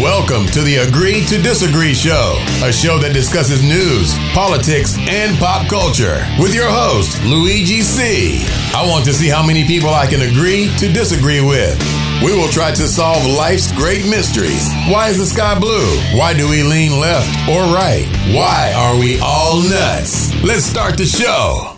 [0.00, 5.68] Welcome to the Agree to Disagree Show, a show that discusses news, politics, and pop
[5.68, 8.40] culture with your host, Luigi C.
[8.72, 11.76] I want to see how many people I can agree to disagree with.
[12.24, 14.72] We will try to solve life's great mysteries.
[14.88, 15.84] Why is the sky blue?
[16.16, 18.08] Why do we lean left or right?
[18.32, 20.32] Why are we all nuts?
[20.42, 21.76] Let's start the show.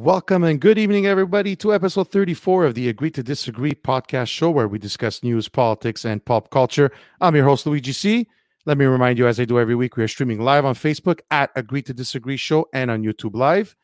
[0.00, 4.50] Welcome and good evening, everybody, to episode 34 of the Agree to Disagree podcast show,
[4.50, 6.90] where we discuss news, politics, and pop culture.
[7.20, 8.26] I'm your host, Luigi C.
[8.64, 11.20] Let me remind you, as I do every week, we are streaming live on Facebook
[11.30, 13.76] at Agree to Disagree Show and on YouTube Live.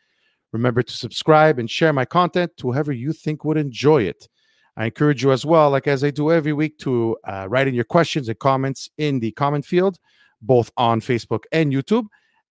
[0.55, 4.27] Remember to subscribe and share my content to whoever you think would enjoy it.
[4.78, 7.75] I encourage you as well, like as I do every week, to uh, write in
[7.75, 9.98] your questions and comments in the comment field,
[10.41, 12.06] both on Facebook and YouTube.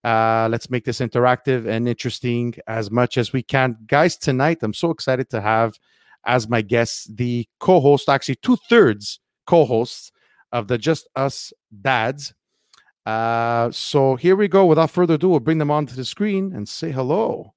[0.05, 3.75] Uh, let's make this interactive and interesting as much as we can.
[3.87, 5.79] Guys, tonight I'm so excited to have
[6.27, 10.11] as my guests the co host, actually, two thirds co hosts
[10.51, 12.35] of the Just Us Dads.
[13.03, 14.67] Uh, so here we go.
[14.67, 17.55] Without further ado, we'll bring them onto the screen and say hello.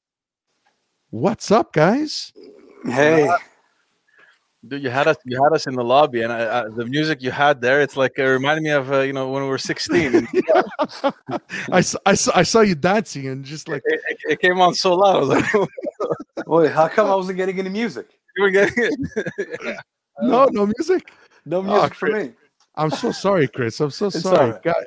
[1.11, 2.33] What's up, guys?
[2.87, 3.29] Hey,
[4.67, 5.17] Dude, you had us.
[5.25, 7.81] You had us in the lobby, and I, I, the music you had there.
[7.81, 10.27] It's like it reminded me of uh, you know when we were sixteen.
[11.73, 15.17] I saw you dancing and just like, it, it- it came on so loud.
[15.17, 15.69] I was like,
[16.47, 18.06] wait, how come I wasn't getting any music?
[18.36, 18.84] you were getting
[19.17, 19.77] it.
[20.23, 21.11] no, no music.
[21.45, 22.33] No music for me.
[22.77, 23.81] I'm so sorry, Chris.
[23.81, 24.39] I'm so It's sorry.
[24.39, 24.62] all right.
[24.62, 24.84] God-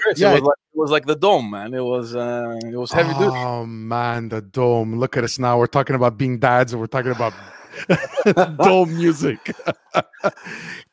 [0.00, 1.74] Chris, Yeah, it was like it was like the dome, man.
[1.74, 3.36] It was uh, it was heavy duty.
[3.36, 4.98] Oh man, the dome.
[4.98, 5.58] Look at us now.
[5.58, 7.32] We're talking about being dads and we're talking about
[8.62, 9.54] dome music.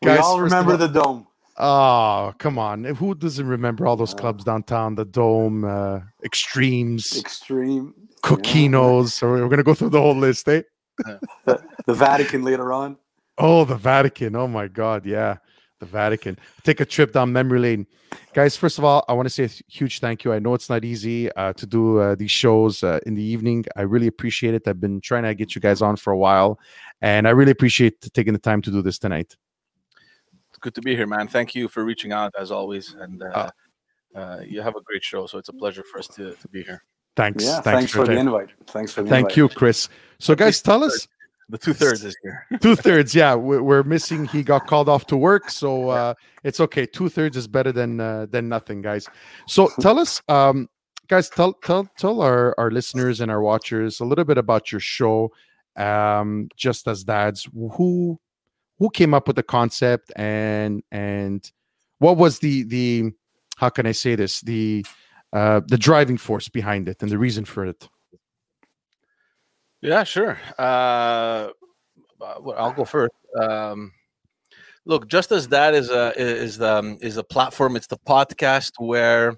[0.02, 1.28] We all remember all- the dome.
[1.62, 2.86] Oh, come on.
[2.86, 4.96] Who doesn't remember all those clubs downtown?
[4.96, 7.94] The Dome, uh, Extremes, Extreme.
[8.24, 9.10] Coquinos.
[9.10, 10.62] So we're going to go through the whole list, eh?
[11.44, 12.96] The, the Vatican later on.
[13.38, 14.38] Oh, the Vatican.
[14.38, 15.06] Oh my God.
[15.06, 15.38] Yeah.
[15.80, 16.38] The Vatican.
[16.64, 17.88] Take a trip down memory lane.
[18.34, 20.34] Guys, first of all, I want to say a huge thank you.
[20.34, 23.66] I know it's not easy uh, to do uh, these shows uh, in the evening.
[23.76, 24.68] I really appreciate it.
[24.68, 26.60] I've been trying to get you guys on for a while,
[27.02, 29.38] and I really appreciate taking the time to do this tonight.
[30.50, 31.28] It's good to be here, man.
[31.28, 33.50] Thank you for reaching out as always, and uh,
[34.16, 34.20] Ah.
[34.20, 35.28] uh, you have a great show.
[35.28, 36.84] So it's a pleasure for us to, to be here.
[37.16, 37.44] Thanks.
[37.46, 38.50] Yeah, thanks, for the invite.
[38.68, 39.38] Thanks for the Thank invite.
[39.38, 39.90] you, Chris.
[40.20, 41.08] So, guys, tell us
[41.50, 42.46] The two thirds is here.
[42.62, 43.16] two thirds.
[43.16, 44.26] Yeah, we're, we're missing.
[44.26, 46.86] He got called off to work, so uh, it's okay.
[46.86, 49.08] Two thirds is better than uh, than nothing, guys.
[49.48, 50.70] So tell us, um,
[51.08, 54.80] guys, tell tell tell our our listeners and our watchers a little bit about your
[54.80, 55.32] show,
[55.76, 57.48] um, Just Us Dads.
[57.52, 58.20] Who
[58.78, 61.52] who came up with the concept and and
[61.98, 63.12] what was the the
[63.58, 64.86] how can I say this the
[65.34, 67.88] uh, the driving force behind it and the reason for it.
[69.82, 70.38] Yeah, sure.
[70.58, 71.50] Uh,
[72.20, 73.14] well, I'll go first.
[73.40, 73.94] Um,
[74.86, 77.76] look, Just Us Dads is a is the um, is a platform.
[77.76, 79.38] It's the podcast where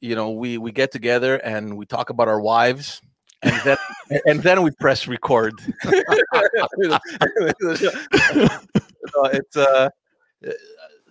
[0.00, 3.02] you know we we get together and we talk about our wives,
[3.42, 3.76] and then
[4.26, 5.54] and then we press record.
[9.32, 9.90] It's uh.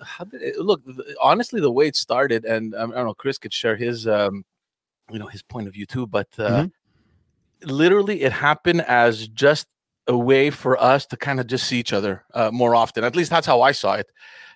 [0.02, 0.82] How did it, look?
[1.22, 4.44] Honestly, the way it started, and um, I don't know, Chris could share his, um,
[5.10, 6.06] you know, his point of view too.
[6.06, 6.68] But uh,
[7.66, 9.68] literally it happened as just
[10.08, 13.16] a way for us to kind of just see each other uh, more often at
[13.16, 14.08] least that's how i saw it.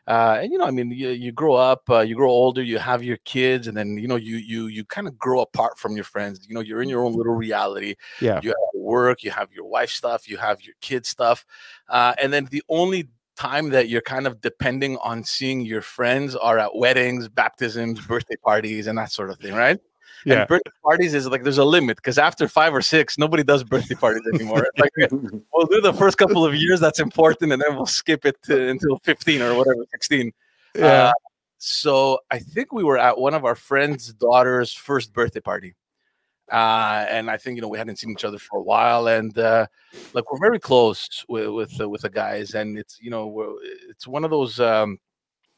[0.07, 2.78] Uh, and you know i mean you, you grow up uh, you grow older you
[2.78, 5.95] have your kids and then you know you you you kind of grow apart from
[5.95, 7.95] your friends you know you're in your own little reality.
[8.22, 8.40] Yeah.
[8.41, 11.45] you have work you have your wife stuff you have your kid stuff
[11.89, 16.35] uh, and then the only time that you're kind of depending on seeing your friends
[16.35, 19.79] are at weddings baptisms birthday parties and that sort of thing right
[20.27, 20.39] Yeah.
[20.39, 23.63] and birthday parties is like there's a limit because after five or six, nobody does
[23.63, 24.68] birthday parties anymore.
[24.77, 28.41] Like we'll do the first couple of years that's important, and then we'll skip it
[28.44, 30.31] to, until 15 or whatever, 16.
[30.75, 30.85] Yeah.
[30.85, 31.12] Uh,
[31.59, 35.75] so I think we were at one of our friend's daughter's first birthday party.
[36.51, 39.38] Uh, and I think you know we hadn't seen each other for a while, and
[39.38, 39.68] uh,
[40.13, 43.53] like we're very close with with, uh, with the guys, and it's you know we're,
[43.89, 45.00] it's one of those um,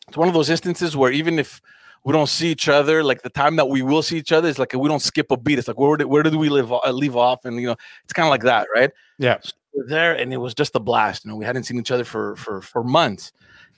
[0.07, 1.62] it's one of those instances where even if
[2.04, 4.57] we don't see each other, like the time that we will see each other is
[4.60, 5.60] like we don't skip a beat.
[5.60, 8.13] It's like where did where did we live uh, leave off, and you know it's
[8.13, 8.92] kind of like that, right?
[9.18, 9.38] Yeah.
[9.42, 11.25] So we're there, and it was just a blast.
[11.25, 13.31] You know, we hadn't seen each other for for for months,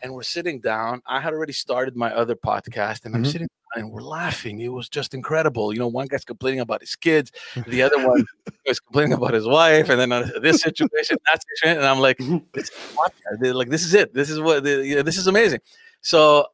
[0.03, 1.01] and we're sitting down.
[1.07, 3.31] I had already started my other podcast, and I'm Mhm.
[3.31, 3.47] sitting.
[3.73, 4.59] and we're laughing.
[4.59, 5.71] It was just incredible.
[5.71, 7.31] You know, one guy's complaining about his kids,
[7.67, 8.25] the other one
[8.65, 12.17] is complaining about his wife, and then uh, this situation, that situation, and I'm like,
[12.53, 14.13] this is like this is it.
[14.13, 15.61] This is what you know, this is amazing.
[16.01, 16.47] So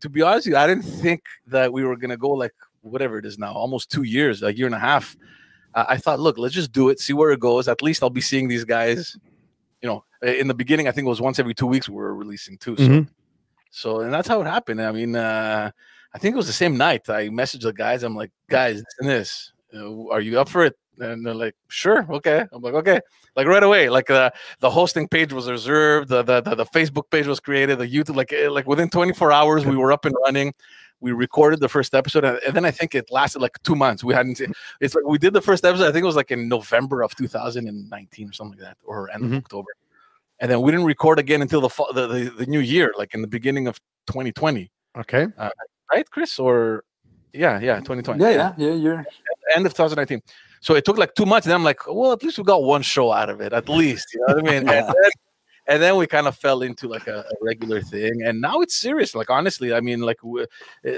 [0.00, 2.52] to be honest with you, I didn't think that we were gonna go like
[2.82, 5.16] whatever it is now, almost two years, a year and a half.
[5.74, 7.66] Uh, I thought, look, let's just do it, see where it goes.
[7.66, 9.16] At least I'll be seeing these guys.
[9.82, 12.14] You know, in the beginning, I think it was once every two weeks we were
[12.14, 12.76] releasing too.
[12.76, 13.08] So, Mhm.
[13.70, 14.80] so and that's how it happened.
[14.80, 15.70] I mean, uh,
[16.14, 17.08] I think it was the same night.
[17.10, 18.02] I messaged the guys.
[18.02, 19.52] I'm like, guys, this and this.
[19.74, 20.76] Uh, are you up for it?
[21.00, 22.44] And they're like, sure, okay.
[22.52, 23.00] I'm like, okay.
[23.36, 24.30] Like right away, like uh,
[24.60, 28.14] the hosting page was reserved, the, the the the Facebook page was created, the YouTube,
[28.16, 30.54] like eh, like within 24 hours, we were up and running.
[31.00, 34.04] We recorded the first episode, and, and then I think it lasted like two months.
[34.04, 34.40] We hadn't.
[34.80, 35.88] It's like we did the first episode.
[35.88, 39.24] I think it was like in November of 2019 or something like that, or end
[39.24, 39.32] Mhm.
[39.32, 39.70] of October.
[40.40, 43.14] And then we didn't record again until the, fall, the, the the new year, like
[43.14, 45.26] in the beginning of 2020, Okay.
[45.92, 46.38] right, Chris?
[46.38, 46.84] Or
[47.32, 48.72] yeah, yeah, 2020 Yeah, yeah, yeah.
[48.74, 49.04] You're
[49.56, 50.22] end of 2019.
[50.64, 52.80] So it took like two months, and I'm like, well, at least we got one
[52.80, 54.08] show out of it, at least.
[54.14, 54.68] You know what I mean?
[54.70, 55.10] and, then,
[55.66, 58.74] and then we kind of fell into like a, a regular thing, and now it's
[58.74, 59.14] serious.
[59.14, 60.46] Like honestly, I mean, like eh,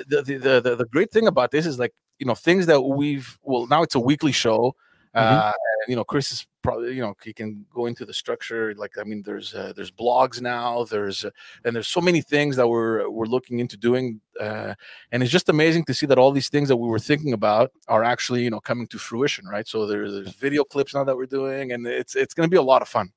[0.06, 2.80] the, the the the the great thing about this is like you know things that
[2.80, 4.76] we've well now it's a weekly show.
[5.16, 8.74] Uh, and, you know, Chris is probably you know he can go into the structure.
[8.76, 10.84] Like I mean, there's uh, there's blogs now.
[10.84, 11.30] There's uh,
[11.64, 14.20] and there's so many things that we're we're looking into doing.
[14.40, 14.74] Uh,
[15.12, 17.72] and it's just amazing to see that all these things that we were thinking about
[17.88, 21.16] are actually you know coming to fruition right so there, there's video clips now that
[21.16, 23.10] we're doing and it's it's going to be a lot of fun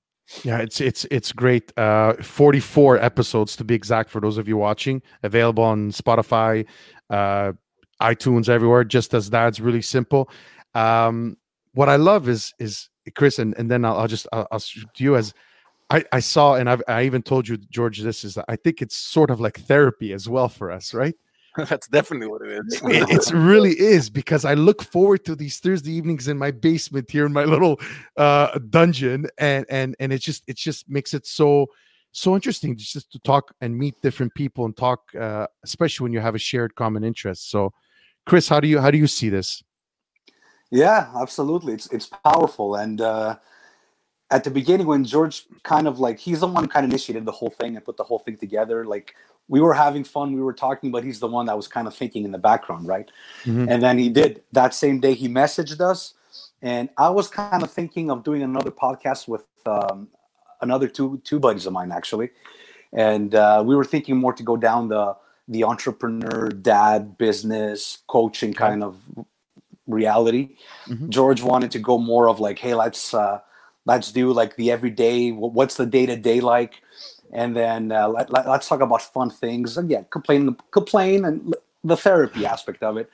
[0.44, 1.78] Yeah, it's it's it's great.
[1.78, 5.02] Uh 44 episodes to be exact for those of you watching.
[5.24, 6.66] Available on Spotify,
[7.10, 7.54] uh
[8.02, 10.30] iTunes everywhere, Just Us Dads really simple.
[10.76, 11.36] Um
[11.74, 14.88] what I love is is Chris and, and then I'll, I'll just I'll, I'll shoot
[14.98, 15.34] you as
[15.90, 18.96] I, I saw and I've, I even told you George this is I think it's
[18.96, 21.16] sort of like therapy as well for us right?
[21.58, 22.82] That's definitely what it is.
[22.84, 27.10] It it's really is because I look forward to these Thursday evenings in my basement
[27.10, 27.80] here in my little
[28.18, 31.68] uh dungeon and and and it just it just makes it so
[32.12, 36.20] so interesting just to talk and meet different people and talk uh especially when you
[36.20, 37.50] have a shared common interest.
[37.50, 37.74] So
[38.26, 39.64] Chris how do you how do you see this
[40.72, 41.74] Yeah, absolutely.
[41.74, 42.76] It's it's powerful.
[42.76, 43.38] And uh,
[44.32, 47.26] at the beginning, when George kind of like he's the one who kind of initiated
[47.26, 48.86] the whole thing and put the whole thing together.
[48.86, 49.16] Like
[49.48, 51.96] we were having fun, we were talking, but he's the one that was kind of
[51.96, 53.10] thinking in the background, right?
[53.46, 53.68] Mhm.
[53.70, 55.16] And then he did that same day.
[55.16, 56.14] He messaged us,
[56.62, 60.08] and I was kind of thinking of doing another podcast with um,
[60.62, 62.30] another two two buddies of mine actually,
[62.94, 65.16] and uh, we were thinking more to go down the
[65.48, 68.98] the entrepreneur dad business coaching kind of
[69.90, 70.56] reality.
[70.88, 71.10] Mhm.
[71.10, 73.40] George wanted to go more of like, hey, let's uh,
[73.86, 75.32] let's do like the everyday.
[75.32, 76.82] What's the day to day like?
[77.32, 79.78] And then uh, let, let, us talk about fun things.
[79.78, 81.54] Again, complain, complain, and
[81.84, 83.10] the therapy aspect of it.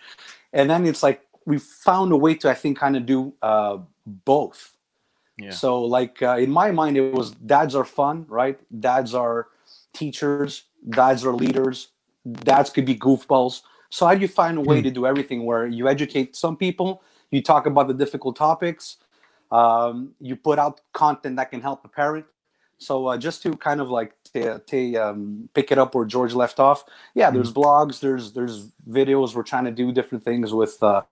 [0.54, 3.78] And then it's like we found a way to, I think, kind of do uh,
[4.06, 4.72] both.
[5.38, 5.52] Yeah.
[5.52, 8.58] So, like uh, in my mind, it was dads are fun, right?
[8.80, 9.48] Dads are
[9.94, 10.64] teachers.
[10.90, 11.90] Dads are leaders.
[12.32, 13.62] Dads could be goofballs.
[13.90, 14.84] So, how do you find a way Hmm.
[14.84, 18.98] to do everything where you educate some people, you talk about the difficult topics,
[19.52, 22.26] um, you put out content that can help a parent.
[22.78, 26.34] So, uh, just to kind of like to, to um, pick it up where George
[26.34, 26.84] left off,
[27.16, 29.36] yeah, there's blogs, there's there's videos.
[29.36, 31.04] We're trying to do different things with uh,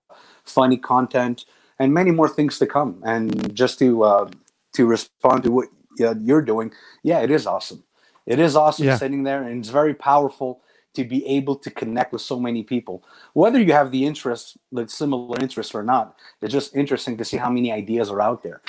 [0.45, 1.45] funny content
[1.79, 3.01] and many more things to come.
[3.05, 4.29] And just to uh,
[4.73, 5.69] to respond to what
[6.01, 7.83] uh, you're doing, yeah, it is awesome.
[8.25, 8.97] It is awesome Yeah.
[8.97, 10.62] sitting there, and it's very powerful
[10.93, 13.03] to be able to connect with so many people.
[13.33, 17.37] Whether you have the interest, the similar interests or not, it's just interesting to see
[17.37, 18.61] how many ideas are out there.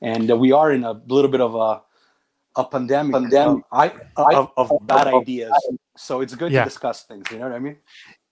[0.00, 1.82] And uh, we are in a little bit of a
[2.58, 3.64] a pandemic, Pandemic.
[3.70, 3.86] Of,
[4.26, 5.52] I, of, of bad ideas.
[5.96, 6.64] So it's good Yeah.
[6.64, 7.26] to discuss things.
[7.30, 7.76] You know what I mean?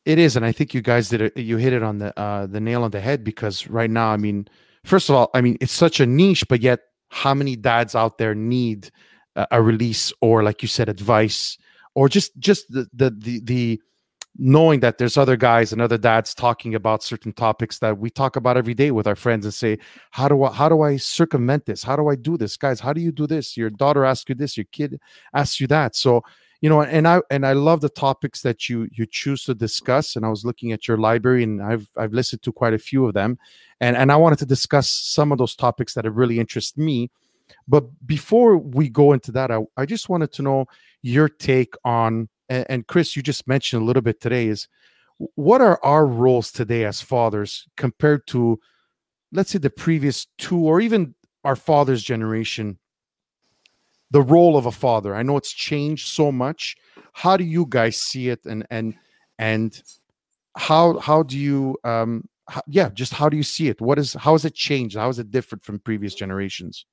[0.06, 1.36] It is, and I think you guys did it.
[1.36, 4.16] You hit it on the uh, the nail on the head because right now, I
[4.16, 4.48] mean,
[4.84, 8.16] first of all, I mean, it's such a niche, but yet, how many dads out
[8.16, 8.90] there need
[9.36, 11.58] a, a release or, like you said, advice,
[11.94, 13.80] or just just the the the, the
[14.36, 18.34] knowing that there's other guys and other dads talking about certain topics that we talk
[18.34, 19.78] about every day with our friends and say
[20.10, 21.82] how do i how do i circumvent this?
[21.82, 22.56] How do i do this?
[22.56, 23.56] Guys how do you do this?
[23.56, 25.00] Your daughter asks you this your kid
[25.34, 25.94] asks you that.
[25.94, 26.22] So
[26.60, 30.16] you know and i and i love the topics that you you choose to discuss
[30.16, 33.04] and i was looking at your library and i've i've listened to quite a few
[33.06, 33.36] of them
[33.80, 37.10] and and i wanted to discuss some of those topics that have really interest me
[37.68, 40.66] but before we go into that i, I just wanted to know
[41.02, 44.68] your take on and, and chris you just mentioned a little bit today is
[45.34, 48.58] what are our roles today as fathers compared to
[49.32, 52.78] let's say the previous two or even our father's generation?
[54.10, 55.14] The role of a father.
[55.14, 56.76] I know it's changed so much.
[57.12, 58.44] How do you guys see it?
[58.44, 58.94] And and
[59.38, 59.80] and
[60.56, 63.80] how how do you um how, yeah just how do you see it?
[63.80, 64.96] What is how has it changed?
[64.96, 66.86] How is it different from previous generations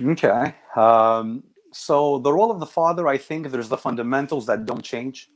[0.00, 0.54] Okay.
[0.76, 5.30] Um, so the role of the father, I think there's the fundamentals that don't change,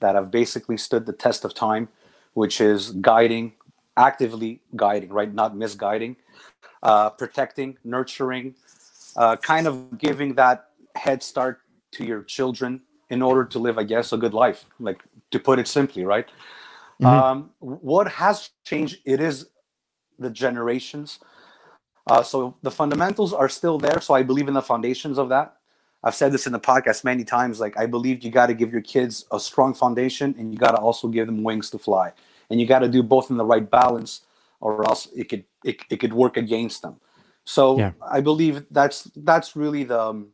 [0.00, 1.88] that have basically stood the test of time,
[2.34, 3.52] which is guiding,
[3.96, 5.32] actively guiding, right?
[5.32, 6.16] Not misguiding,
[6.82, 8.54] uh, protecting, nurturing,
[9.16, 11.60] uh, kind of giving that head start
[11.92, 15.58] to your children in order to live, I guess, a good life, like to put
[15.58, 16.28] it simply, right?
[17.00, 17.06] Mhm.
[17.06, 18.98] Um, what has changed?
[19.04, 19.46] It is
[20.18, 21.20] the generations.
[22.08, 24.00] Uh, so the fundamentals are still there.
[24.00, 25.56] So I believe in the foundations of that.
[26.02, 27.60] I've said this in the podcast many times.
[27.60, 30.72] Like I believe you got to give your kids a strong foundation, and you got
[30.72, 32.12] to also give them wings to fly,
[32.50, 34.22] and you got to do both in the right balance,
[34.60, 36.96] or else it could it, it could work against them.
[37.44, 37.92] So Yeah.
[38.00, 40.26] I believe that's that's really the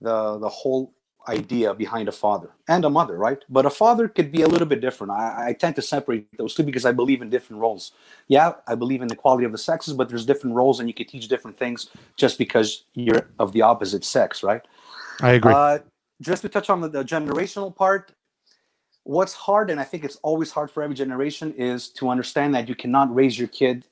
[0.00, 0.94] the the whole
[1.30, 3.38] idea behind a father and a mother, right?
[3.48, 5.12] But a father could be a little bit different.
[5.12, 7.92] I, I tend to separate those two because I believe in different roles.
[8.28, 10.94] Yeah, I believe in the quality of the sexes, but there's different roles and you
[10.94, 14.62] can teach different things just because you're of the opposite sex, right?
[15.22, 15.78] i agree Uh,
[16.20, 18.12] just to touch on the, the generational part,
[19.04, 22.68] what's hard, and I think it's always hard for every generation, is to understand that
[22.68, 23.86] you cannot raise your kid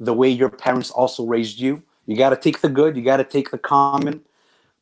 [0.00, 1.82] the way your parents also raised you.
[2.06, 4.22] You got to take the good, you got to take the common,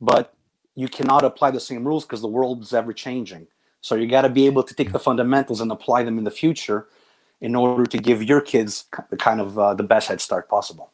[0.00, 0.32] but
[0.78, 3.44] you cannot apply the same rules because the world is ever changing.
[3.80, 6.30] So you got to be able to take the fundamentals and apply them in the
[6.30, 6.86] future
[7.40, 10.92] in order to give your kids the kind of uh, the best head start possible.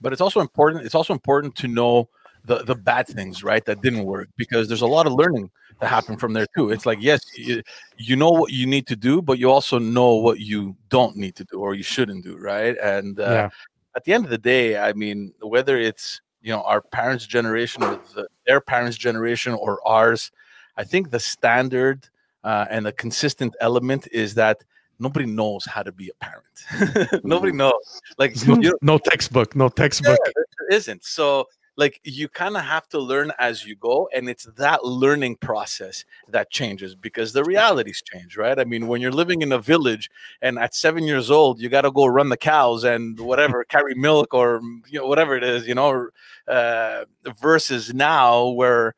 [0.00, 2.08] but it's also important it's also important to know
[2.46, 5.88] the the bad things right that didn't work because there's a lot of learning that
[5.88, 7.62] happened from there too it's like yes you,
[8.08, 11.34] you know what you need to do but you also know what you don't need
[11.36, 13.48] to do or you shouldn't do right and uh, Yeah.
[13.96, 17.82] at the end of the day i mean whether it's you know our parents generation
[17.82, 20.30] or the, their parents generation or ours
[20.76, 22.08] i think the standard
[22.44, 24.62] uh, and the consistent element is that
[24.98, 27.24] nobody knows how to be a parent.
[27.24, 28.00] Nobody knows.
[28.18, 30.18] Like no, no textbook no textbook.
[30.26, 31.04] Yeah, there isn't.
[31.04, 35.36] So like you kind of have to learn as you go and it's that learning
[35.36, 38.58] process that changes because the realities change right?
[38.58, 41.82] I mean when you're living in a village and at seven years old you got
[41.82, 45.66] to go run the cows and whatever carry milk or you know whatever it is
[45.66, 46.08] you know
[46.48, 47.04] uh,
[47.40, 48.94] versus now where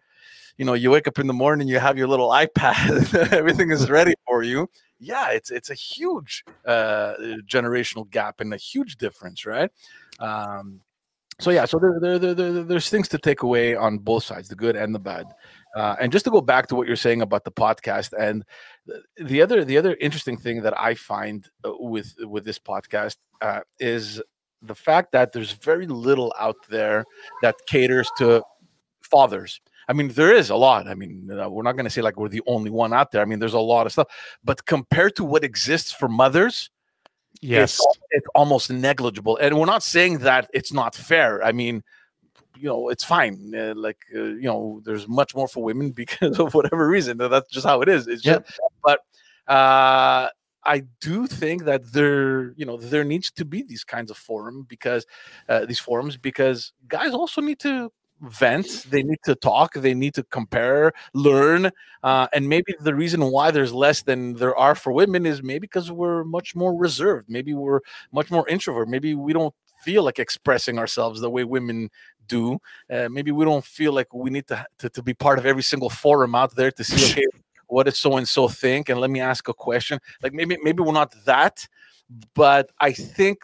[0.58, 3.90] you know you wake up in the morning you have your little ipad everything is
[3.90, 4.68] ready for you.
[4.98, 7.14] Yeah it's it's a huge uh
[7.46, 9.70] generational gap and a huge difference right?
[10.20, 10.80] Um
[11.38, 14.48] so yeah so there, there, there, there- there's things to take away on both sides
[14.48, 15.26] the good and the bad.
[15.76, 18.42] Uh, and just to go back to what you're saying about the podcast and
[18.86, 23.16] the- the other the other interesting thing that i find uh, with with this podcast
[23.42, 24.22] uh, is
[24.62, 27.04] the fact that there's very little out there
[27.42, 28.42] that caters to
[29.02, 29.60] fathers.
[29.88, 30.88] I mean there is a lot.
[30.88, 33.22] I mean uh, we're not going to say like we're the only one out there.
[33.22, 34.08] I mean there's a lot of stuff.
[34.42, 36.70] But compared to what exists for mothers
[37.40, 37.74] yes.
[37.74, 41.42] it's, it's almost negligible and we're not saying that it's not fair.
[41.44, 41.82] I mean
[42.58, 46.38] you know it's fine uh, like uh, you know there's much more for women because
[46.38, 48.06] of whatever reason that's just how it is.
[48.06, 48.38] It's Yeah.
[48.38, 49.00] just but
[49.46, 50.28] uh
[50.68, 54.66] I do think that there, you know, there needs to be these kinds of forum
[54.68, 55.06] because
[55.48, 60.14] uh, these forums because guys also need to vent, they need to talk, they need
[60.14, 61.70] to compare, learn,
[62.02, 65.60] uh, and maybe the reason why there's less than there are for women is maybe
[65.60, 67.80] because we're much more reserved, maybe we're
[68.12, 71.90] much more introvert, maybe we don't feel like expressing ourselves the way women
[72.26, 72.58] do.
[72.90, 75.62] Uh, maybe we don't feel like we need to, to to be part of every
[75.62, 77.26] single forum out there to see okay
[77.68, 80.82] what does so and so think and let me ask a question like maybe maybe
[80.82, 81.66] we're not that
[82.34, 83.38] but i think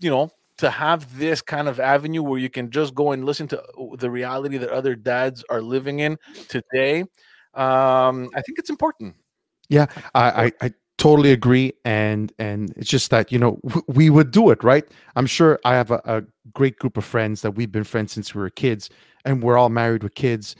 [0.00, 3.46] you know to have this kind of avenue where you can just go and listen
[3.48, 3.62] to
[3.98, 6.16] the reality that other dads are living in
[6.48, 7.00] today
[7.54, 9.14] um i think it's important
[9.68, 14.30] yeah I, I I totally agree, and and it's just that you know we would
[14.30, 14.84] do it, right?
[15.14, 16.22] I'm sure I have a, a
[16.52, 18.90] great group of friends that we've been friends since we were kids,
[19.24, 20.56] and we're all married with kids,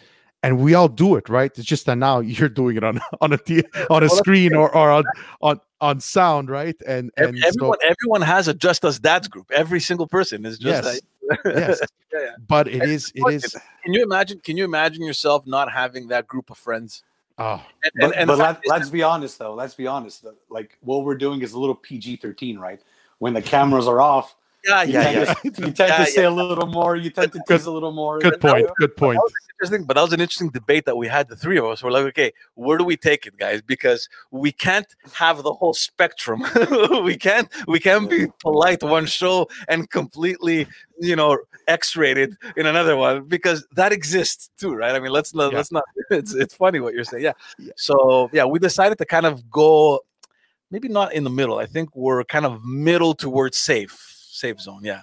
[0.46, 1.50] and we all do it, right?
[1.58, 4.74] It's just that now you're doing it on on a t- on a screen or,
[4.74, 5.04] or on
[5.42, 6.76] on on sound, right?
[6.86, 10.84] And and everyone everyone has a just us dads group every single person is just
[10.84, 10.94] Yes.
[10.94, 11.80] like- yes,
[12.12, 12.30] Yeah, yeah.
[12.46, 16.06] but it is it Look, is can you imagine can you imagine yourself not having
[16.08, 17.02] that group of friends
[17.38, 19.52] oh and, But, and, and but let, is- let's be honest, though.
[19.54, 20.24] Let's be honest.
[20.48, 22.80] Like what we're doing is a little PG thirteen, right?
[23.18, 24.36] When the cameras are off,
[24.66, 25.34] Yeah, You yeah, tend yeah.
[25.34, 26.96] to, you tend Yeah, to say a little more.
[26.96, 28.18] You tend to Good- tease a little more.
[28.18, 28.68] Good point.
[28.78, 29.16] Good point.
[29.16, 31.28] That was interesting, but that was an interesting debate that we had.
[31.28, 33.62] The three of us were like, okay, where do we take it, guys?
[33.62, 36.44] Because we can't have the whole spectrum.
[37.04, 37.48] we can't.
[37.68, 40.66] We can't be polite one show and completely,
[41.00, 44.94] you know, X-rated in another one because that exists too, right?
[44.94, 45.52] I mean, let's not.
[45.52, 45.58] Yeah.
[45.58, 45.84] Let's not.
[46.10, 47.24] It's it's funny what you're saying.
[47.24, 47.32] Yeah.
[47.58, 47.72] Yeah.
[47.76, 50.00] So yeah, we decided to kind of go,
[50.70, 51.58] maybe not in the middle.
[51.58, 53.98] I think we're kind of middle towards safe,
[54.36, 54.82] safe zone.
[54.84, 55.02] Yeah.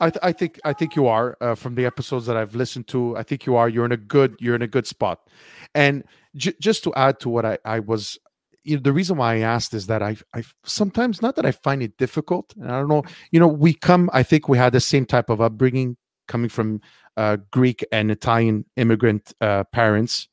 [0.00, 2.86] I, th- I think I think you are uh, from the episodes that I've listened
[2.88, 3.16] to.
[3.16, 3.68] I think you are.
[3.68, 5.28] You're in a good you're in a good spot.
[5.74, 6.04] And
[6.36, 8.16] j- just to add to what I I was,
[8.62, 11.50] you know, the reason why I asked is that I I sometimes not that I
[11.50, 12.54] find it difficult.
[12.56, 13.02] And I don't know.
[13.32, 14.08] You know, we come.
[14.12, 15.96] I think we had the same type of upbringing
[16.28, 16.80] coming from
[17.16, 20.28] uh, Greek and Italian immigrant uh, parents.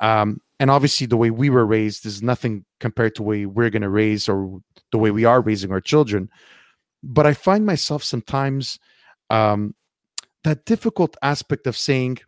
[0.00, 3.70] Um, and obviously, the way we were raised is nothing compared to the way we're
[3.70, 4.60] going to raise or
[4.90, 6.28] the way we are raising our children.
[7.06, 8.78] But I find myself sometimes
[9.28, 9.74] um,
[10.42, 12.18] that difficult aspect of saying,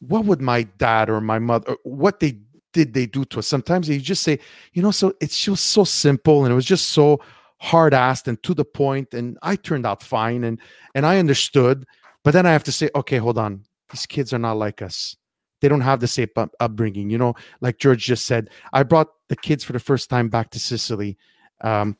[0.00, 2.38] what would my dad or my mother, what they
[2.72, 3.46] did they do to us?
[3.46, 4.38] Sometimes you just say,
[4.72, 7.20] you know, so it's just so simple and it was just so
[7.58, 10.60] hard assed and to the point, and I turned out fine and
[10.94, 11.86] and I understood.
[12.24, 15.16] But then I have to say, okay, hold on, these kids are not like us.
[15.60, 17.34] They don't have the same up- upbringing, you know.
[17.60, 21.16] Like George just said, I brought the kids for the first time back to Sicily
[21.62, 21.96] um,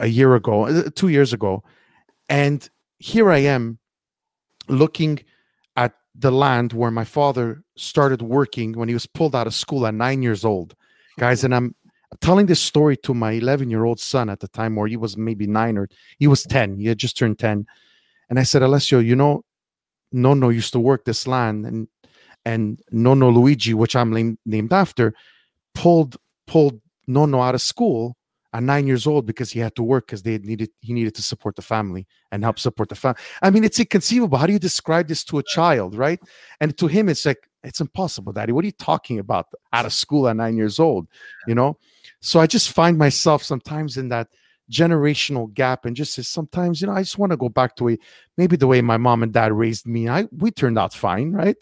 [0.00, 1.62] a year ago, uh, two years ago,
[2.28, 3.78] and here I am
[4.68, 5.20] looking
[5.76, 9.86] at the land where my father started working when he was pulled out of school
[9.86, 10.74] at nine years old,
[11.18, 11.44] guys.
[11.44, 11.74] And I'm
[12.20, 15.16] telling this story to my 11 year old son at the time, where he was
[15.16, 15.88] maybe nine or
[16.18, 16.78] he was 10.
[16.78, 17.66] He had just turned 10.
[18.28, 19.44] And I said, Alessio, you know,
[20.14, 21.88] Nonno used to work this land, and
[22.44, 25.14] and Nonno Luigi, which I'm named, named after,
[25.74, 26.16] pulled
[26.46, 28.16] pulled Nonno out of school
[28.52, 31.22] at nine years old because he had to work because they needed he needed to
[31.22, 33.20] support the family and help support the family.
[33.42, 34.38] I mean, it's inconceivable.
[34.38, 36.20] How do you describe this to a child, right?
[36.60, 38.52] And to him, it's like it's impossible, Daddy.
[38.52, 39.46] What are you talking about?
[39.72, 41.06] Out of school at nine years old,
[41.46, 41.78] you know?
[42.20, 44.28] So I just find myself sometimes in that
[44.70, 47.98] generational gap and just sometimes, you know, I just want to go back to a
[48.36, 50.08] maybe the way my mom and dad raised me.
[50.08, 51.56] I we turned out fine, right?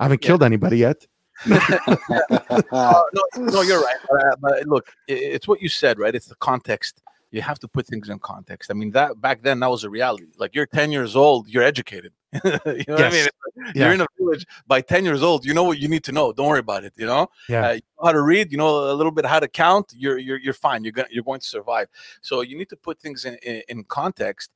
[0.00, 0.28] I haven't Yeah.
[0.28, 1.06] killed anybody yet.
[1.50, 3.96] Uh, no, no, you're right.
[4.10, 6.14] Uh, but look, it's what you said, right?
[6.14, 7.02] It's the context.
[7.30, 8.70] You have to put things in context.
[8.70, 10.26] I mean, that back then that was a reality.
[10.36, 12.12] Like you're 10 years old, you're educated.
[12.32, 13.26] you know what I mean?
[13.56, 13.74] Yes.
[13.74, 15.44] You're in a village by 10 years old.
[15.44, 16.32] You know what you need to know.
[16.32, 16.92] Don't worry about it.
[16.96, 17.68] You know, Yeah.
[17.68, 18.50] uh, you know how to read.
[18.52, 19.92] You know a little bit how to count.
[19.96, 20.84] You're you're you're fine.
[20.84, 21.88] You're gonna you're going to survive.
[22.20, 24.50] So you need to put things in in, in context.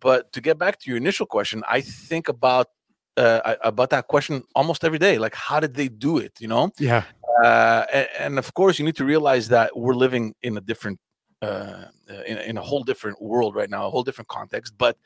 [0.00, 2.68] But to get back to your initial question, I think about
[3.16, 5.18] uh, I- about that question almost every day.
[5.18, 6.32] Like, how did they do it?
[6.40, 7.04] You know, Yeah.
[7.44, 10.98] uh, and, and of course you need to realize that we're living in a different
[11.42, 11.86] uh,
[12.26, 14.96] in, in a whole different world right now a whole different context but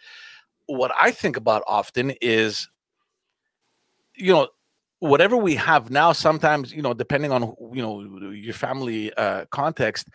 [0.66, 2.68] what i think about often is
[4.14, 4.48] you know
[4.98, 10.08] whatever we have now sometimes you know depending on you know your family uh, context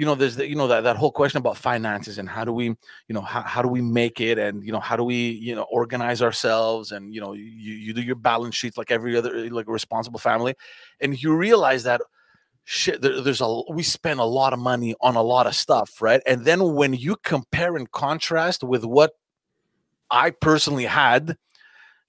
[0.00, 2.54] you know there's the, you know that, that whole question about finances and how do
[2.54, 5.28] we you know how, how do we make it and you know how do we
[5.32, 9.14] you know organize ourselves and you know you, you do your balance sheets like every
[9.14, 10.54] other like a responsible family.
[11.02, 12.00] And you realize that
[12.64, 16.00] shit there, there's a we spend a lot of money on a lot of stuff
[16.00, 16.22] right?
[16.26, 19.12] And then when you compare and contrast with what
[20.10, 21.36] i personally had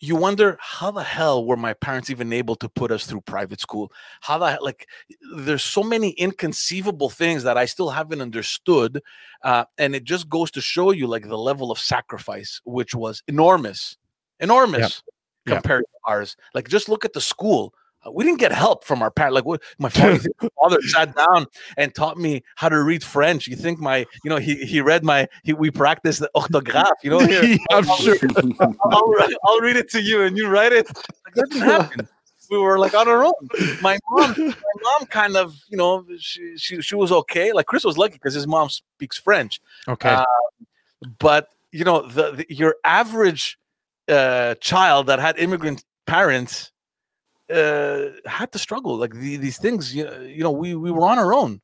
[0.01, 3.61] you wonder how the hell were my parents even able to put us through private
[3.61, 3.91] school?
[4.19, 4.87] How the hell like
[5.37, 9.01] there's so many inconceivable things that i still haven't understood
[9.43, 13.23] uh, and it just goes to show you like the level of sacrifice which was
[13.27, 13.97] enormous
[14.39, 15.03] enormous
[15.45, 16.35] compared to ours.
[16.53, 17.73] Like just look at the school
[18.09, 19.35] we didn't get help from our parents.
[19.35, 22.81] Like what my father, you think my father sat down and taught me how to
[22.81, 23.47] read French.
[23.47, 26.93] You think my, you know, he he read my, he, we practiced the orthograph.
[27.03, 28.15] You know, here, I'm I'll, sure.
[28.59, 30.87] I'll, write- I'll read it to you and you write it.
[30.87, 32.07] Like, that didn't happen.
[32.49, 33.33] We were like on our own.
[33.81, 37.53] My mom, my mom, kind of, you know, she she she was okay.
[37.53, 40.09] Like Chris was lucky because his mom speaks French Okay.
[40.09, 40.25] Uh,
[41.19, 43.57] but you know the, the your average
[44.07, 46.71] uh, child that had immigrant parents
[47.51, 51.07] uh, had to struggle like the, these things you know, you know we we were
[51.07, 51.61] on our own.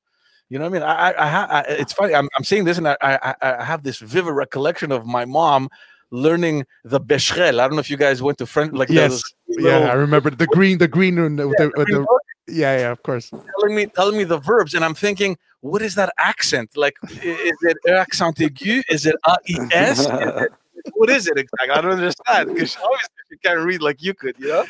[0.50, 0.84] You know what i mean?
[0.84, 3.64] I i, I, ha- I it's funny I'm, I'm saying this and I, I I-
[3.64, 5.70] have this vivid recollection of my mom
[6.12, 9.12] learning the Bescherelle i don't know if you guys went to French like Yes.
[9.12, 9.24] those
[9.60, 12.06] yeah, I remember the green, the green, and the, the, green
[12.48, 13.30] yeah, yeah, of course.
[13.30, 16.76] telling me telling me the verbs and i'm thinking what is that accent?
[16.76, 18.84] Like is it accent aigu?
[18.90, 20.08] Is it a e s?
[20.94, 21.72] What is it exactly?
[21.72, 24.66] I don't understand because obviously you can't read like you could you know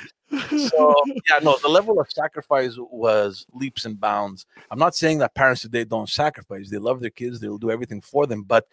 [0.70, 0.94] so
[1.30, 5.62] yeah no the level of sacrifice was leaps and bounds i'm not saying that parents
[5.62, 8.68] today don't sacrifice they love their kids they'll do everything for them but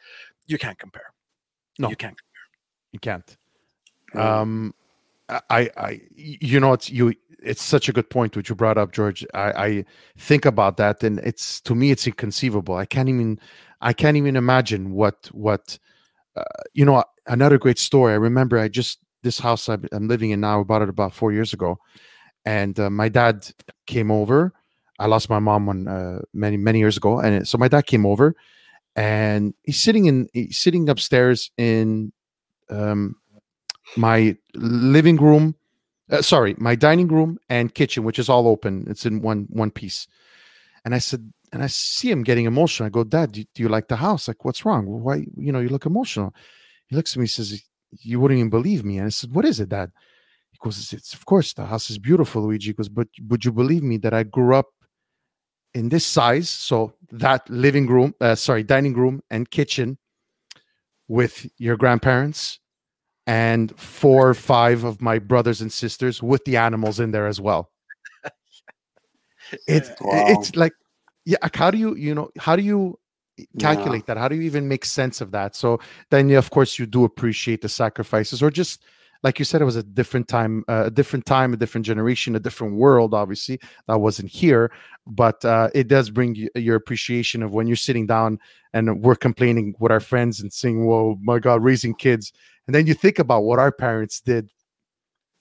[0.47, 1.13] you can't compare
[1.79, 1.89] No.
[1.91, 2.17] you can't.
[2.17, 2.31] Compare.
[2.93, 3.37] You can't.
[4.15, 4.75] Um,
[5.29, 7.15] I, I, you know, it's you.
[7.43, 9.27] It's such a good point which you brought up, George.
[9.35, 9.85] I, I
[10.17, 12.77] think about that, and it's to me, it's inconceivable.
[12.77, 13.41] I can't even,
[13.81, 15.79] I can't even imagine what, what,
[16.37, 17.03] uh, you know.
[17.27, 18.13] Another great story.
[18.13, 18.59] I remember.
[18.59, 20.61] I just this house I'm, living in now.
[20.61, 21.79] I bought it about four years ago,
[22.45, 23.51] and uh, my dad
[23.87, 24.53] came over.
[25.01, 28.07] I lost my mom when uh, many many years ago, and so my dad came
[28.07, 28.37] over,
[28.95, 32.13] and he's sitting in he's sitting upstairs in
[32.71, 33.17] um,
[33.97, 35.57] my living room
[36.11, 38.87] uh, sorry my dining room and kitchen which is all open.
[38.89, 40.07] It's in one one piece.
[40.85, 42.87] And i said and i see him getting emotional.
[42.87, 44.29] I go dad do, do you like the house?
[44.29, 44.87] Like what's wrong?
[44.87, 46.35] Why you know you look emotional.
[46.87, 47.63] He looks at me says
[48.03, 49.91] you wouldn't even believe me and i said what is it dad
[50.53, 53.45] he goes it's, it's of course the house is beautiful luigi he goes but would
[53.45, 54.67] you believe me that i grew up
[55.75, 59.99] in this size so that living room uh, sorry dining room and kitchen
[61.09, 62.61] with your grandparents
[63.27, 67.41] and four or five of my brothers and sisters with the animals in there as
[67.41, 67.71] well.
[69.67, 70.39] It's Wow.
[70.39, 70.73] it's like
[71.27, 72.99] yeah, like, how do you you know how do you
[73.37, 73.45] Yeah.
[73.59, 74.17] calculate that?
[74.17, 75.57] How do you even make sense of that?
[75.57, 78.85] So then yeah, of course you do appreciate the sacrifices or just
[79.25, 82.37] like you said it was a different time uh, a different time a different generation
[82.37, 84.71] a different world obviously that wasn't here
[85.07, 88.39] but uh, it does bring you, your appreciation of when you're sitting down
[88.73, 92.33] and we're complaining with our friends and saying whoa my god raising kids
[92.67, 94.49] and then you think about what our parents did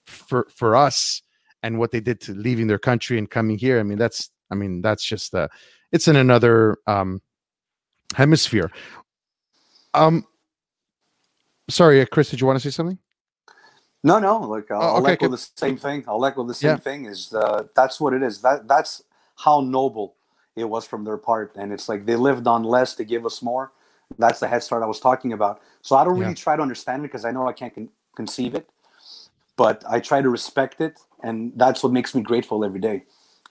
[0.06, 1.22] for for us
[1.62, 4.54] and what they did to leaving their country and coming here i mean that's i
[4.54, 5.46] mean that's just uh
[5.92, 7.20] it's in another um
[8.14, 8.70] hemisphere
[9.94, 10.24] um
[11.68, 12.98] sorry uh, chris did you want to say something
[14.06, 14.38] No, no.
[14.40, 16.04] Like I'll, Oh, I'll echo the same thing.
[16.06, 16.76] I'll echo the same Yeah.
[16.76, 17.06] thing.
[17.06, 18.42] Is uh, that's what it is.
[18.42, 19.02] That that's
[19.36, 20.14] how noble
[20.56, 23.40] it was from their part, and it's like they lived on less to give us
[23.40, 23.72] more.
[24.18, 25.62] That's the head start I was talking about.
[25.80, 28.54] So I don't really try to understand it because I know I can't con- conceive
[28.54, 28.68] it,
[29.56, 33.04] but I try to respect it, and that's what makes me grateful every day.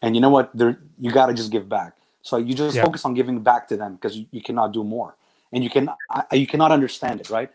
[0.04, 0.52] And you know what?
[0.54, 1.98] There, you got to just give back.
[2.24, 2.86] So you just Yeah.
[2.86, 5.16] focus on giving back to them because you, you cannot do more,
[5.52, 5.90] and you can
[6.32, 7.52] you cannot understand it, right?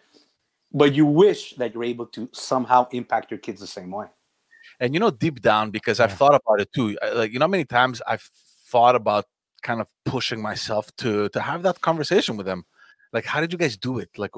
[0.73, 4.07] But you wish that you're able to somehow impact your kids the same way.
[4.81, 7.65] and you know deep down because i've thought about it too like you know many
[7.65, 8.31] times i've
[8.71, 9.25] thought about
[9.63, 12.65] kind of pushing myself to to have that conversation with them
[13.13, 14.31] like how did you guys do it like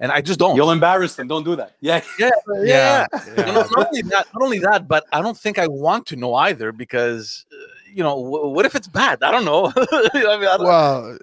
[0.00, 1.28] and i just don't You'll embarrass them.
[1.28, 1.76] Don't do that.
[1.80, 2.02] Yeah.
[2.18, 2.30] yeah
[2.64, 3.44] yeah, yeah.
[3.46, 6.16] No, not, not only that not only that but i don't think i want to
[6.16, 7.56] know either because uh,
[7.92, 9.22] you know w- what if it's bad?
[9.22, 9.72] I don't know.
[9.76, 11.18] I mean, I don't, well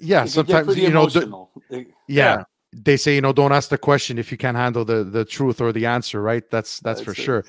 [0.00, 1.50] yeah It can get sometimes you know the, emotional.
[1.70, 5.04] It- yeah, they say you know don't ask the question if you can't handle the
[5.04, 6.48] the truth or the answer right?
[6.50, 7.16] That's that's, for it.
[7.16, 7.44] sure.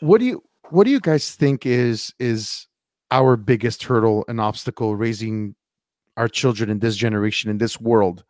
[0.00, 2.66] What do you what do you guys think is is
[3.10, 5.54] our biggest hurdle and obstacle raising
[6.16, 8.24] our children in this generation in this world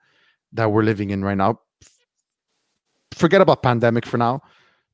[0.53, 1.61] that we're living in right now?
[3.13, 4.43] Forget about pandemic for now.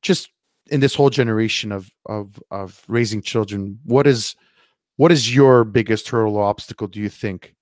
[0.01, 0.29] Just
[0.67, 4.35] in this whole generation of of of raising children what is
[4.97, 7.53] what is your biggest hurdle or obstacle do you think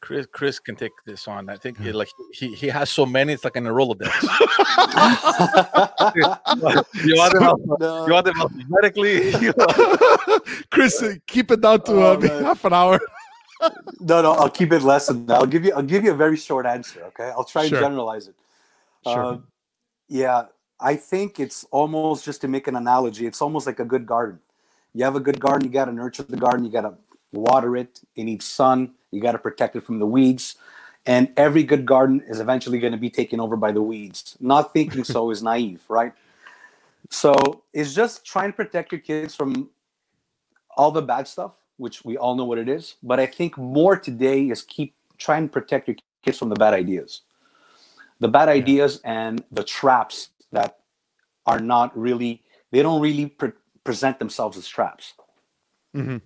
[0.00, 1.92] chris chris can take this on i think Yeah.
[1.92, 4.08] like he he has so many it's like in a rolodex
[7.04, 8.06] you want them alpha- No.
[8.06, 9.32] you want them alphabetically
[10.70, 13.00] Chris, keep it down to Oh, uh, half an hour.
[14.00, 15.36] no, no, I'll keep it less than that.
[15.40, 17.30] I'll give you I'll give you a very short answer, okay?
[17.36, 17.78] I'll try Sure.
[17.78, 18.34] and generalize it.
[19.04, 19.24] Sure.
[19.24, 19.38] Uh,
[20.08, 20.44] yeah,
[20.80, 24.38] I think it's almost just to make an analogy, it's almost like a good garden.
[24.94, 26.94] You have a good garden, you got to nurture the garden, you got to
[27.32, 30.56] water it, it needs sun, you got to protect it from the weeds.
[31.06, 34.36] And every good garden is eventually going to be taken over by the weeds.
[34.40, 36.12] Not thinking so is naive, right?
[37.10, 39.70] So it's just trying to protect your kids from
[40.76, 42.96] all the bad stuff, which we all know what it is.
[43.02, 46.74] But I think more today is keep trying to protect your kids from the bad
[46.74, 47.22] ideas
[48.20, 50.78] the bad ideas and the traps that
[51.46, 53.52] are not really they don't really pre-
[53.84, 55.14] present themselves as traps.
[55.96, 56.20] Mhm.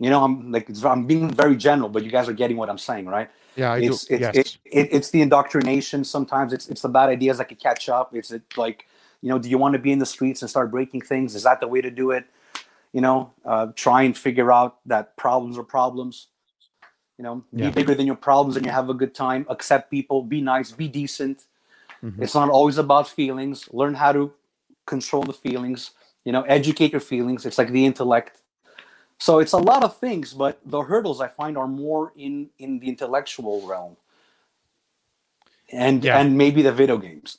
[0.00, 2.68] you know i'm like it's- i'm being very general but you guys are getting what
[2.68, 3.30] i'm saying right?
[3.56, 4.14] Yeah, I it's do.
[4.14, 4.34] it's, yes.
[4.36, 6.52] it, it, it's the indoctrination sometimes.
[6.52, 8.14] It's it's the bad ideas that can catch up.
[8.14, 8.84] It's it like
[9.22, 11.34] you know do you want to be in the streets and start breaking things?
[11.34, 12.26] Is that the way to do it?
[12.92, 16.26] You know uh, try and figure out that problems are problems.
[17.16, 17.70] You know Yeah.
[17.70, 19.46] be bigger than your problems and you have a good time.
[19.48, 20.22] Accept people.
[20.22, 20.70] Be nice.
[20.72, 21.45] Be decent
[22.06, 22.22] Mhm.
[22.22, 24.32] it's not always about feelings learn how to
[24.86, 25.80] control the feelings
[26.24, 28.34] you know educate your feelings it's like the intellect
[29.18, 32.78] so it's a lot of things but the hurdles i find are more in in
[32.80, 33.96] the intellectual realm
[35.72, 36.18] and Yeah.
[36.20, 37.38] and maybe the video games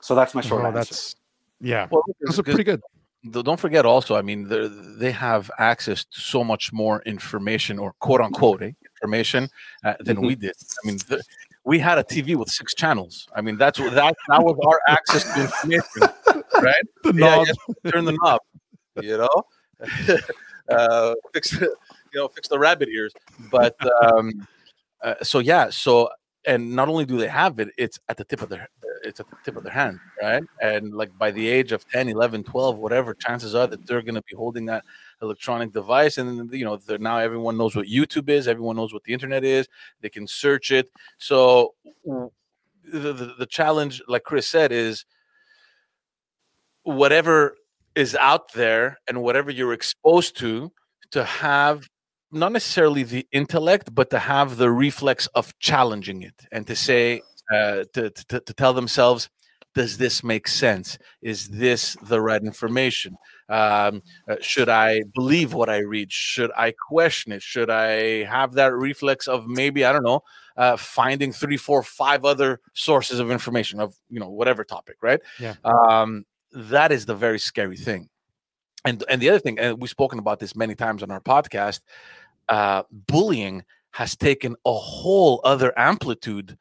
[0.00, 1.16] so that's my short Oh, answer that's
[1.60, 1.86] yeah.
[1.90, 2.80] Well, Those because- are pretty good.
[3.48, 4.68] don't forget also i mean they're-
[5.02, 9.42] they have access to so much more information or quote unquote eh, information
[9.84, 10.26] uh, than Mm-hmm.
[10.26, 11.22] we did i mean the,
[11.64, 13.28] we had a TV with six channels.
[13.34, 16.84] I mean, that's that that was our access to information, right?
[17.04, 17.46] The knob.
[17.46, 18.40] yeah, turn the knob,
[19.00, 20.18] you know,
[20.68, 21.68] uh, fix you
[22.14, 23.12] know fix the rabbit ears.
[23.50, 24.46] But um,
[25.02, 26.10] uh, so yeah, so
[26.46, 28.68] and not only do they have it, it's at the tip of their
[29.04, 30.42] it's at the tip of their hand, right?
[30.60, 34.14] And like by the age of 10, 11, 12, whatever, chances are that they're going
[34.14, 34.84] to be holding that
[35.22, 39.12] electronic device and you know now everyone knows what youtube is everyone knows what the
[39.12, 39.68] internet is
[40.00, 40.90] they can search it.
[41.18, 45.04] So the, the, the challenge like chris said is
[46.82, 47.56] whatever
[47.94, 50.72] is out there and whatever you're exposed to
[51.12, 51.88] to have
[52.32, 57.22] not necessarily the intellect but to have the reflex of challenging it and to say
[57.52, 59.28] uh, to, to, to tell themselves
[59.74, 60.98] does this make sense?
[61.22, 63.16] Is this the right information?
[63.48, 66.10] Um, uh, should i believe what i read?
[66.12, 67.42] Should i question it?
[67.42, 70.22] Should i have that reflex of maybe i don't know
[70.56, 75.20] uh, finding three four five other sources of information of you know whatever topic right?
[75.38, 75.54] Yeah.
[75.64, 78.08] um, that is the very scary thing.
[78.84, 81.80] And and the other thing and we've spoken about this many times on our podcast
[82.48, 86.58] uh, bullying has taken a whole other amplitude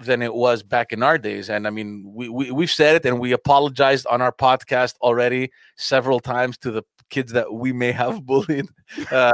[0.00, 1.48] than it was back in our days.
[1.50, 5.50] And i mean we, we we've said it and we apologized on our podcast already
[5.76, 8.66] several times to the kids that we may have bullied
[9.10, 9.32] uh,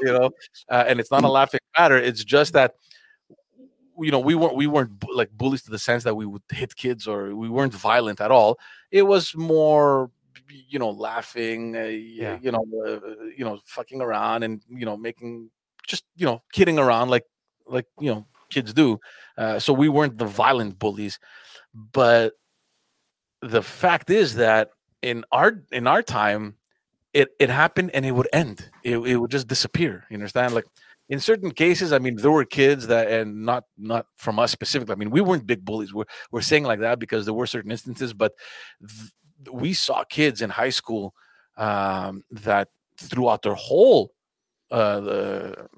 [0.00, 0.30] you know
[0.70, 1.96] uh, and it's not a laughing matter.
[1.96, 2.74] It's just that
[3.98, 6.42] you know we weren't we weren't bu- like bullies to the sense that we would
[6.50, 8.58] hit kids or we weren't violent at all.
[8.90, 10.10] It was more
[10.68, 12.38] you know laughing uh, Yeah.
[12.40, 13.00] you know uh,
[13.36, 15.50] you know fucking around and you know making
[15.86, 17.24] just you know kidding around like
[17.66, 18.98] like you know kids do
[19.38, 21.18] uh, so we weren't the violent bullies
[21.74, 22.34] but
[23.42, 24.70] the fact is that
[25.02, 26.54] in our in our time
[27.12, 28.70] it it happened and it would end.
[28.84, 30.54] It, it would just disappear you understand?
[30.54, 30.64] Like
[31.08, 34.92] in certain cases i mean there were kids that and not not from us specifically
[34.92, 35.92] i mean we weren't big bullies.
[35.92, 38.32] We're, we're saying like that because there were certain instances but
[38.80, 39.10] th-
[39.52, 41.12] we saw kids in high school
[41.56, 44.12] um, that throughout their whole
[44.78, 45.68] uh, the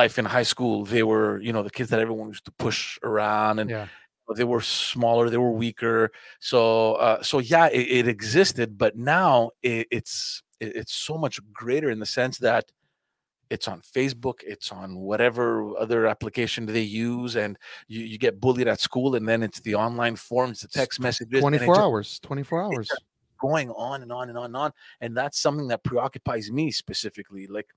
[0.00, 2.80] life in high school they were you know the kids that everyone used to push
[3.02, 3.86] around and Yeah.
[4.36, 6.60] they were smaller they were weaker so
[7.06, 11.90] uh, so yeah it, it existed but now it, it's it- it's so much greater
[11.94, 12.64] in the sense that
[13.54, 18.68] it's on facebook it's on whatever other application they use and you, you get bullied
[18.68, 21.84] at school and then it's the online forums the text messages and it 24 just
[21.84, 22.08] hours.
[22.20, 22.88] 24 hours.
[23.42, 27.44] Going on and on and on and on and that's something that preoccupies me specifically
[27.48, 27.68] like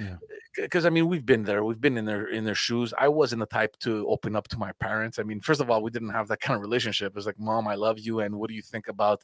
[0.00, 0.16] Yeah.
[0.56, 2.92] because i mean we've been there we've been in their in their shoes.
[3.06, 5.18] I wasn't the type to open up to my parents.
[5.20, 7.16] I mean first of all we didn't have that kind of relationship.
[7.16, 9.20] It's like mom i love you and what do you think about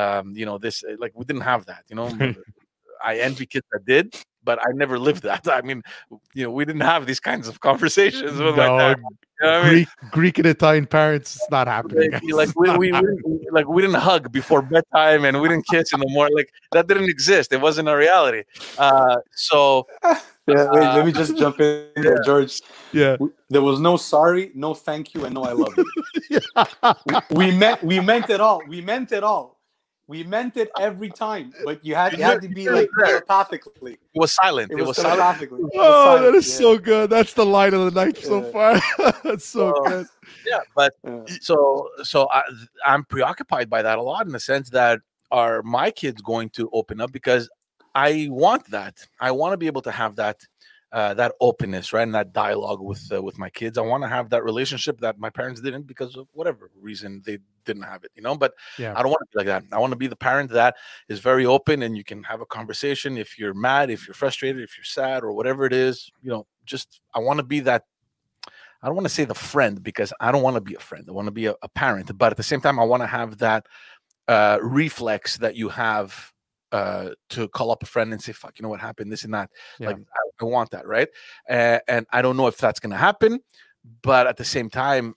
[0.00, 0.76] um you know this?
[0.84, 2.08] Uh, like we didn't have that you know?
[3.10, 4.06] I envy kids that did
[4.44, 5.82] but i never lived that i mean
[6.34, 9.02] you know we didn't have these kinds of conversations with my No, parents,
[9.40, 9.72] you know what I mean?
[9.72, 12.10] Greek, Greek and Italian parents, it's not happening.
[12.12, 13.16] like, like we, not we, we happening.
[13.16, 16.50] didn't, like we didn't hug before bedtime and we didn't kiss in the morning like
[16.72, 18.42] that didn't exist it wasn't a reality
[18.78, 19.86] uh so
[20.46, 22.60] Yeah, wait, let me Uh, just jump in there, George.
[22.92, 23.16] yeah.
[23.50, 25.86] There was no sorry, no thank you, and no I love you.
[26.30, 26.94] yeah.
[27.30, 28.60] we meant we meant it all.
[28.66, 29.59] We meant it all.
[30.10, 33.92] We meant it every time, but you had, you had to be like telepathically.
[33.92, 35.40] it was silent It it was, was silent.
[35.40, 36.56] It was Oh, that silent, is yeah.
[36.58, 37.10] so good.
[37.10, 38.74] That's the line of the night so far.
[39.22, 39.84] That's so Oh.
[39.88, 40.06] good.
[40.44, 41.22] yeah but Yeah.
[41.40, 42.42] so so I,
[42.90, 44.98] i'm preoccupied by that a lot in the sense that
[45.30, 47.44] are my kids going to open up because
[47.94, 50.38] i want that i want to be able to have that
[50.92, 54.08] uh, that openness right and that dialogue with uh, with my kids i want to
[54.08, 58.10] have that relationship that my parents didn't because of whatever reason they didn't have it
[58.14, 58.94] you know but Yeah.
[58.96, 60.76] i don't want to be like that i want to be the parent that
[61.08, 64.62] is very open and you can have a conversation if you're mad if you're frustrated
[64.62, 67.84] if you're sad or whatever it is you know just i want to be that
[68.82, 71.04] I don't want to say the friend because I don't want to be a friend.
[71.06, 73.06] I want to be a, a parent, but at the same time, I want to
[73.06, 73.66] have that
[74.26, 76.32] uh, reflex that you have
[76.72, 79.10] uh, to call up a friend and say, "Fuck, you know what happened?
[79.12, 79.88] This and that." Yeah.
[79.88, 81.08] Like I, I want that, right?
[81.48, 83.40] Uh, and I don't know if that's going to happen,
[84.02, 85.14] but at the same time,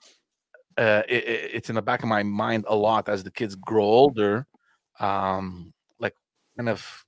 [0.77, 3.55] uh, it, it- it's in the back of my mind a lot as the kids
[3.55, 4.47] grow older.
[4.99, 6.15] Um, like,
[6.57, 7.05] kind of,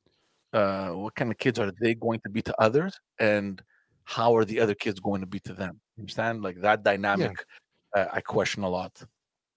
[0.53, 3.61] uh, what kind of kids are they going to be to others, and
[4.03, 5.79] how are the other kids going to be to them?
[5.97, 6.41] You understand?
[6.43, 7.31] Like that dynamic,
[7.95, 9.03] uh, I question a lot.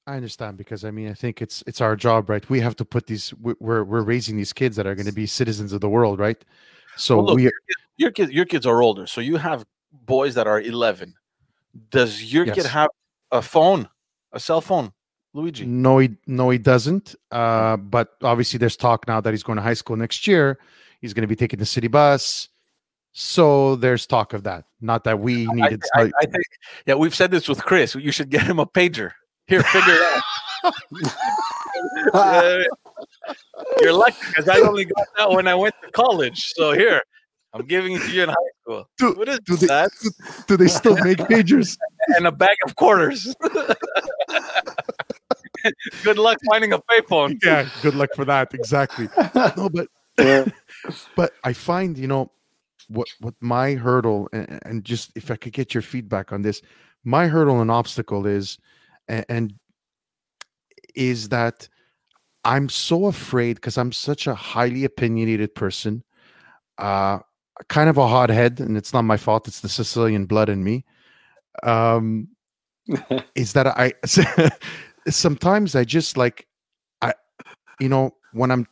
[0.08, 2.48] I understand because I mean I think it's it's our job, right?
[2.48, 3.34] We have to put these.
[3.44, 6.18] we- We're we're raising these kids that are going to be citizens of the world,
[6.18, 6.42] right?
[6.96, 7.50] So Well, look, we
[7.98, 11.14] Your kids, your kids are older, so you have boys that are 11.
[11.90, 12.88] Does your kid have
[13.30, 13.88] a phone,
[14.32, 14.92] a cell phone,
[15.34, 15.66] Luigi?
[15.66, 17.14] no, he no, he doesn't.
[17.30, 20.58] Uh, but obviously, there's talk now that he's going to high school next year.
[21.00, 22.48] He's going to be taking the city bus.
[23.12, 24.64] So there's talk of that.
[24.80, 25.82] Not that we needed.
[25.94, 26.44] I, I, I think,
[26.86, 27.94] yeah, we've said this with Chris.
[27.94, 29.12] You should get him a pager.
[29.48, 30.22] Here, figure it
[30.64, 30.74] out.
[32.12, 32.58] Uh,
[33.80, 36.52] You're lucky because I only got that when I went to college.
[36.54, 37.00] So here,
[37.52, 38.88] I'm giving it to you in high school.
[38.98, 39.90] Do, what is do they, that?
[40.02, 40.10] do,
[40.48, 41.78] do they still make pagers?
[42.16, 43.34] and a bag of quarters.
[46.02, 47.38] Good luck finding a payphone.
[47.42, 48.54] yeah, good luck for that.
[48.54, 49.08] Exactly.
[49.34, 49.88] No, but
[51.16, 52.30] but I find you know
[52.88, 56.62] what what my hurdle and, and just if I could get your feedback on this,
[57.04, 58.58] my hurdle and obstacle is
[59.08, 59.54] and, and
[60.94, 61.68] is that
[62.44, 66.02] I'm so afraid because I'm such a highly opinionated person,
[66.78, 67.18] uh,
[67.68, 69.48] kind of a hothead, and it's not my fault.
[69.48, 70.84] It's the Sicilian blood in me.
[71.62, 72.28] Um,
[73.34, 73.92] is that I
[75.08, 76.46] sometimes I just like
[77.02, 77.12] I,
[77.80, 78.66] you know, when I'm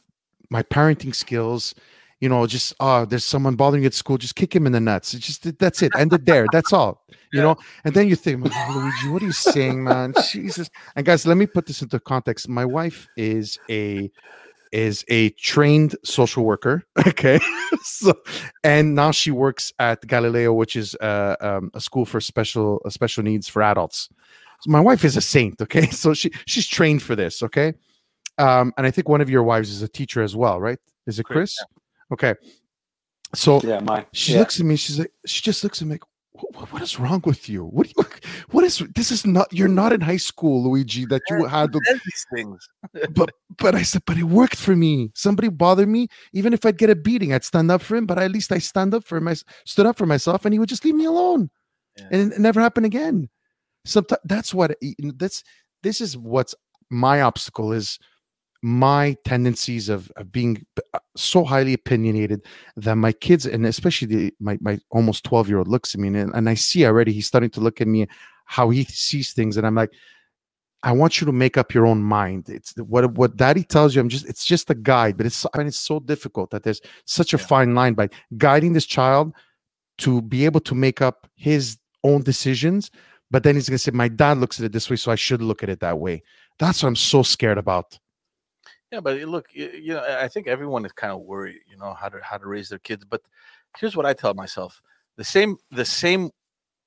[0.50, 1.74] my parenting skills,
[2.20, 4.80] you know, just oh, there's someone bothering you at school, just kick him in the
[4.80, 5.14] nuts.
[5.14, 6.48] It's just that's it, ended there.
[6.48, 7.42] That's all, you Yeah.
[7.42, 7.56] know.
[7.84, 10.14] And then you think, "Oh, Luigi, what are you saying, man?
[10.30, 10.70] Jesus.
[10.94, 12.48] And guys, let me put this into context.
[12.48, 14.10] My wife is a
[14.72, 16.82] is a trained social worker.
[17.06, 17.38] Okay,
[17.82, 18.14] so
[18.64, 22.90] and now she works at Galileo, which is uh, um, a school for special uh,
[22.90, 24.08] special needs for adults.
[24.60, 25.60] So my wife is a saint.
[25.60, 27.42] Okay, so she she's trained for this.
[27.42, 27.74] Okay,
[28.38, 30.78] um, and I think one of your wives is a teacher as well, right?
[31.06, 31.64] Is it Chris, Chris?
[32.12, 32.34] Okay,
[33.34, 34.40] so yeah, my she yeah.
[34.40, 34.76] looks at me.
[34.76, 35.94] She's like, she just looks at me.
[35.94, 37.64] Like, what, what is wrong with you?
[37.64, 38.04] What do you?
[38.50, 39.10] What is this?
[39.10, 41.04] Is not you're not in high school, Luigi.
[41.06, 42.68] That you had the these things.
[43.14, 45.10] but but I said, but it worked for me.
[45.14, 48.06] Somebody bothered me, even if I'd get a beating, I'd stand up for him.
[48.06, 50.68] But at least I stand up for my stood up for myself, and he would
[50.68, 51.50] just leave me alone,
[51.96, 52.08] Yeah.
[52.12, 53.28] and it, never happened again.
[53.84, 54.76] Sometimes that's what
[55.14, 55.42] that's
[55.82, 56.54] this is what's
[56.90, 57.98] my obstacle is
[58.66, 62.44] my tendencies of, of being uh, so highly opinionated
[62.76, 66.08] that my kids and especially the, my my almost 12 year old looks at me
[66.08, 68.08] and, and I see already he's starting to look at me
[68.46, 69.92] how he sees things and I'm like
[70.82, 72.48] I want you to make up your own mind.
[72.48, 74.00] It's what what daddy tells you.
[74.00, 76.80] I'm just it's just a guide, but it's I mean it's so difficult that there's
[77.04, 77.46] such a Yeah.
[77.46, 79.32] fine line by guiding this child
[79.98, 82.90] to be able to make up his own decisions.
[83.30, 85.42] But then he's gonna say, My dad looks at it this way, so I should
[85.42, 86.22] look at it that way.
[86.58, 87.98] That's what I'm so scared about.
[88.92, 92.08] Yeah, but look, you know, I think everyone is kind of worried, you know, how
[92.08, 93.04] to how to raise their kids.
[93.04, 93.22] But
[93.78, 94.80] here's what I tell myself:
[95.16, 96.30] the same, the same,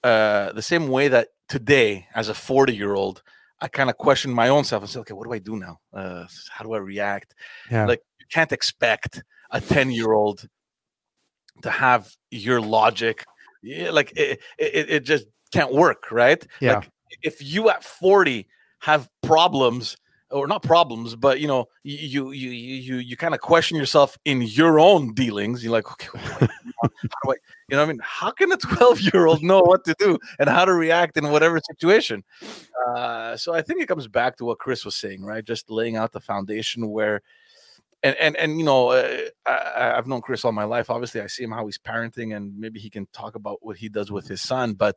[0.04, 3.22] uh, the same way that today, as a 40 year old,
[3.60, 5.80] I kind of question my own self and say, okay, what do I do now?
[5.94, 7.36] Uh, how do I react?
[7.70, 7.86] Yeah.
[7.86, 10.48] Like you can't expect a 10 year old
[11.64, 13.26] to have your logic.
[13.62, 16.46] Yeah, like it, it, it just can't work, right?
[16.62, 16.76] Yeah.
[16.76, 16.90] Like
[17.22, 18.48] if you at 40
[18.80, 19.98] have problems
[20.32, 24.18] or not problems, but you know, you you you you you kind of question yourself
[24.26, 25.63] in your own dealings.
[25.63, 26.39] You're like, okay, how
[26.88, 27.36] do I,
[27.70, 30.50] you know, I mean, how can a 12 year old know what to do and
[30.50, 32.24] how to react in whatever situation?
[32.88, 35.44] Uh, so I think it comes back to what Chris was saying, right?
[35.44, 37.22] Just laying out the foundation where,
[38.04, 40.89] and and and you know, uh, I- I've known Chris all my life.
[40.89, 43.89] Obviously, I see him how he's parenting, and maybe he can talk about what he
[43.89, 44.74] does with his son.
[44.74, 44.96] But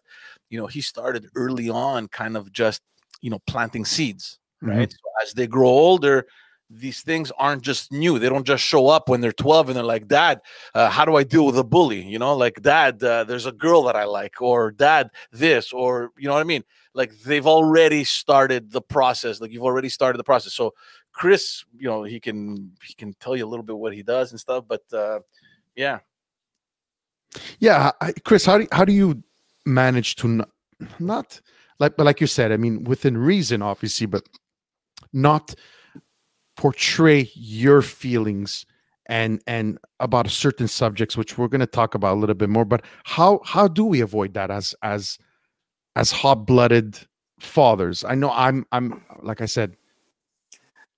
[0.51, 2.83] you know, he started early on, kind of just
[3.21, 4.91] you know planting seeds Right?
[4.91, 6.27] So as they grow older,
[6.71, 8.19] these things aren't just new.
[8.19, 10.41] They don't just show up when they're 12 and they're like, Dad,
[10.75, 12.03] uh, how do I deal with a bully?
[12.03, 16.13] You know, like, Dad, uh, there's a girl that I like, or Dad, this, or
[16.17, 16.65] you know what I mean?
[16.95, 19.41] Like, they've already started the process.
[19.41, 20.55] Like, you've already started the process.
[20.55, 20.73] So,
[21.13, 24.31] Chris, you know, he can he can tell you a little bit what he does
[24.31, 25.21] and stuff, but uh,
[25.77, 26.01] yeah,
[27.59, 29.23] Yeah, I, Chris, how do how do you
[29.65, 30.51] manage to not,
[30.99, 31.41] not
[31.79, 34.27] like but like you said, I mean within reason, obviously, but
[35.13, 35.55] not
[36.57, 38.67] portray your feelings
[39.07, 42.65] and and about certain subjects, which we're going to talk about a little bit more.
[42.65, 45.19] But how how do we avoid that as as
[45.97, 46.99] as hot blooded
[47.41, 48.05] fathers?
[48.05, 49.77] I know I'm I'm like I said,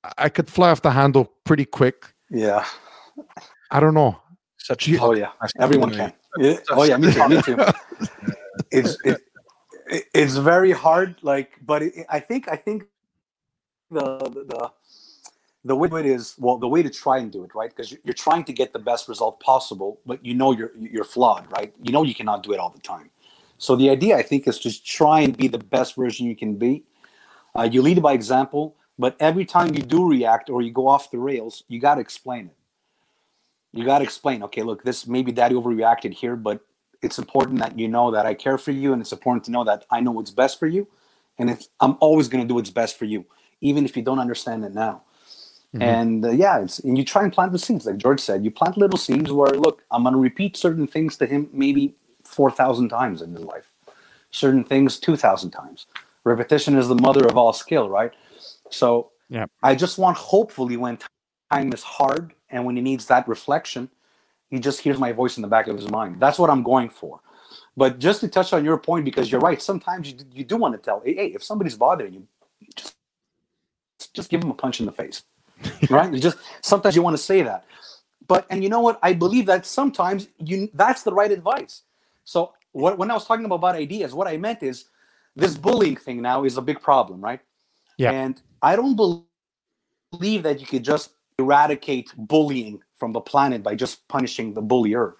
[0.04, 2.12] I- I could fly off the handle pretty quick.
[2.30, 2.64] yeah.
[3.70, 4.20] I don't know.
[4.58, 5.30] such You- Oh yeah.
[5.58, 6.12] Everyone can.
[6.38, 6.58] Yeah.
[6.70, 6.96] Oh yeah.
[6.96, 7.28] Me too.
[7.28, 7.56] Me too.
[8.70, 9.20] it's it,
[9.88, 11.16] it- it's very hard.
[11.22, 12.84] Like, but it, I think I think
[13.94, 14.18] the
[14.52, 14.70] the
[15.64, 17.90] the way to it is well the way to try and do it right because
[18.04, 21.72] you're trying to get the best result possible, but you know you're you're flawed, right?
[21.82, 23.10] You know you cannot do it all the time.
[23.58, 26.56] So the idea I think is to try and be the best version you can
[26.56, 26.84] be.
[27.56, 31.10] Uh, you lead by example, but every time you do react or you go off
[31.10, 32.56] the rails, you got to explain it.
[33.72, 34.42] You got to explain.
[34.44, 36.60] Okay, look, this maybe daddy overreacted here, but
[37.02, 39.64] it's important that you know that I care for you, and it's important to know
[39.64, 40.86] that I know what's best for you,
[41.38, 43.26] and I'm always going to do what's best for you,
[43.64, 45.02] even if you don't understand it now.
[45.74, 45.82] Mm-hmm.
[45.82, 48.44] And uh, yeah, it's and you try and plant the seeds, like George said.
[48.44, 51.96] You plant little seeds where, look, I'm going to repeat certain things to him maybe
[52.22, 53.72] four thousand times in his life,
[54.30, 55.86] certain things two thousand times.
[56.22, 58.12] Repetition is the mother of all skill, right?
[58.70, 60.98] So yeah, I just want hopefully when
[61.50, 63.90] time is hard and when he needs that reflection,
[64.50, 66.20] he just hears my voice in the back of his mind.
[66.20, 67.20] That's what I'm going for.
[67.76, 70.74] But just to touch on your point, because you're right, sometimes you, you do want
[70.74, 72.28] to tell, hey, hey, if somebody's bothering you,
[72.76, 72.94] just
[74.14, 75.24] just give them a punch in the face,
[75.90, 76.12] right?
[76.12, 77.66] You just sometimes you want to say that,
[78.26, 78.98] but and you know what?
[79.02, 81.82] I believe that sometimes you that's the right advice.
[82.24, 84.86] So what, when I was talking about ideas, what I meant is
[85.36, 87.40] this bullying thing now is a big problem, right?
[87.98, 88.12] Yeah.
[88.12, 94.06] And I don't believe that you could just eradicate bullying from the planet by just
[94.08, 95.16] punishing the bullier.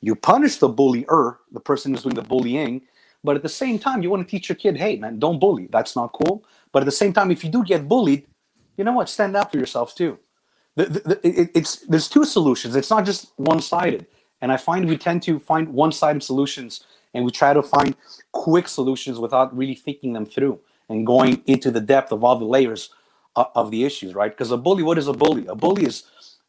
[0.00, 2.82] You punish the bullier, the person who's doing the bullying,
[3.24, 5.66] but at the same time, you want to teach your kid, hey, man, don't bully.
[5.72, 6.44] That's not cool.
[6.72, 8.26] But at the same time, if you do get bullied,
[8.76, 9.08] you know what?
[9.08, 10.18] Stand up for yourself too.
[10.76, 12.74] The, the, the, it, it's there's two solutions.
[12.76, 14.06] It's not just one-sided.
[14.40, 17.96] And I find we tend to find one-sided solutions, and we try to find
[18.32, 22.44] quick solutions without really thinking them through and going into the depth of all the
[22.44, 22.90] layers
[23.36, 24.30] of, of the issues, right?
[24.30, 25.46] Because a bully, what is a bully?
[25.46, 26.04] A bully is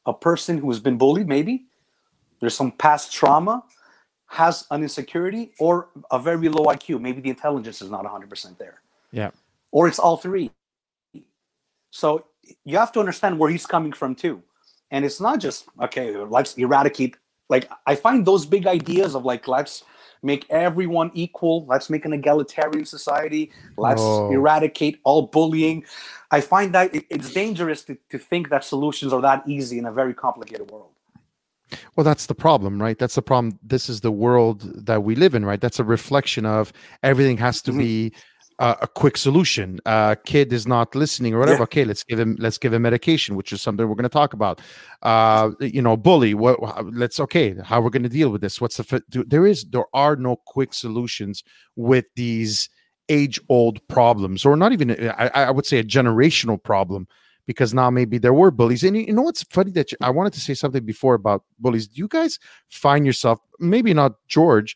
[0.05, 1.65] a person who has been bullied, maybe
[2.39, 3.63] there's some past trauma,
[4.27, 6.99] has an insecurity, or a very low IQ.
[6.99, 8.81] Maybe the intelligence is not 100% there.
[9.11, 9.31] Yeah.
[9.71, 10.51] Or it's all three.
[11.95, 12.25] So
[12.65, 14.43] you have to understand where he's coming from too.
[14.91, 17.15] And it's not just, okay, let's eradicate.
[17.47, 19.85] Like, I find those big ideas of like, let's
[20.21, 24.29] make everyone equal, let's make an egalitarian society, let's oh.
[24.29, 25.85] eradicate all bullying.
[26.31, 29.91] I find that it's dangerous to, to think that solutions are that easy in a
[29.91, 30.89] very complicated world.
[31.95, 32.97] Well, that's the problem, right?
[32.99, 33.57] That's the problem.
[33.63, 35.61] This is the world that we live in, right?
[35.61, 36.73] That's a reflection of
[37.03, 37.79] everything has to mm-hmm.
[37.79, 38.13] be
[38.59, 39.79] uh, a quick solution.
[39.85, 41.59] Uh, kid is not listening or whatever.
[41.59, 41.63] Yeah.
[41.63, 44.33] Okay, let's give him let's give him medication, which is something we're going to talk
[44.33, 44.61] about.
[45.01, 46.33] Uh, you know, bully.
[46.33, 46.59] What?
[46.93, 47.55] Let's okay.
[47.63, 48.61] How we're going to deal with this?
[48.61, 49.03] What's the?
[49.09, 51.43] There is there are no quick solutions
[51.75, 52.69] with these
[53.09, 55.09] age old problems, or not even.
[55.11, 57.07] I, I would say a generational problem
[57.47, 58.83] because now maybe there were bullies.
[58.83, 61.87] And you know what's funny that you, I wanted to say something before about bullies.
[61.87, 62.39] Do you guys
[62.69, 64.75] find yourself maybe not George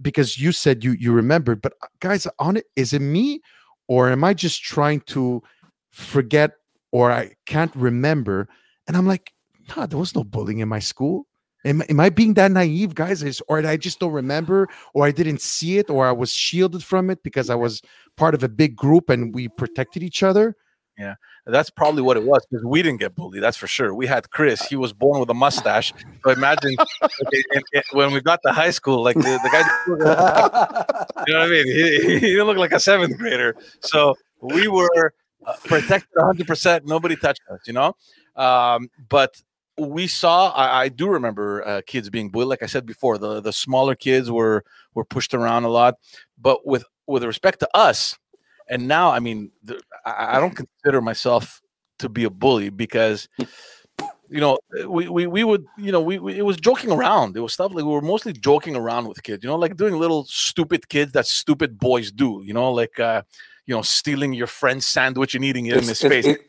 [0.00, 3.40] because you said you you remembered, but uh, guys, on it is it me
[3.88, 5.42] or am I just trying to
[5.90, 6.52] forget
[6.92, 8.48] or I can't remember?
[8.86, 9.32] And I'm like,
[9.76, 11.26] no, there was no bullying in my school.
[11.64, 13.42] Am, am I being that naive, guys?
[13.48, 17.10] Or I just don't remember, or I didn't see it, or I was shielded from
[17.10, 17.82] it because I was
[18.16, 20.56] part of a big group and we protected each other?
[20.98, 21.14] Yeah,
[21.46, 23.40] that's probably what it was because we didn't get bullied.
[23.40, 23.94] That's for sure.
[23.94, 24.66] We had Chris.
[24.66, 25.92] He was born with a mustache.
[26.24, 31.40] So imagine okay, when we got to high school, like the, the guy, you know
[31.40, 31.66] what I mean?
[31.66, 33.54] He, he didn't look like a seventh grader.
[33.80, 35.12] So we were
[35.46, 36.84] uh, protected 100%.
[36.84, 37.94] Nobody touched us, you know?
[38.34, 39.40] Um, but
[39.78, 43.40] we saw I, I do remember uh, kids being bullied like i said before the
[43.40, 45.94] the smaller kids were were pushed around a lot
[46.36, 48.18] but with with respect to us
[48.68, 51.60] and now i mean the, I, I, don't consider myself
[51.98, 53.28] to be a bully because
[54.28, 57.36] you know we, we we would you know we, we, it was joking around.
[57.36, 59.96] It was stuff like we were mostly joking around with kids you know like doing
[59.96, 63.22] little stupid kids that stupid boys do you know like uh
[63.66, 66.26] you know stealing your friend's sandwich and eating it it's, in his face.
[66.26, 66.40] it,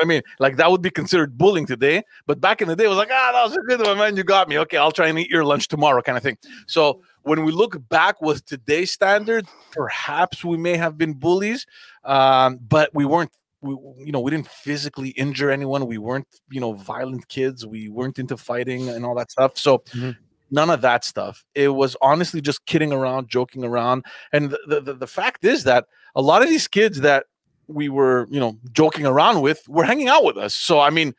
[0.00, 2.88] I mean, like that would be considered bullying today, but back in the day, it
[2.88, 4.16] was like, ah, that was a good one, man.
[4.16, 4.58] You got me.
[4.58, 6.38] Okay, I'll try and eat your lunch tomorrow, kind of thing.
[6.66, 11.66] So when we look back with today's standard, perhaps we may have been bullies,
[12.04, 13.30] um, but we weren't.
[13.62, 13.72] We,
[14.04, 15.86] you know, we didn't physically injure anyone.
[15.86, 17.66] We weren't, you know, violent kids.
[17.66, 19.58] We weren't into fighting and all that stuff.
[19.58, 20.10] So, mm-hmm.
[20.50, 21.44] none of that stuff.
[21.54, 24.04] It was honestly just kidding around, joking around.
[24.32, 27.24] And the, the the fact is that a lot of these kids that
[27.68, 30.54] we were, you know, joking around with were hanging out with us.
[30.54, 31.14] So, I mean.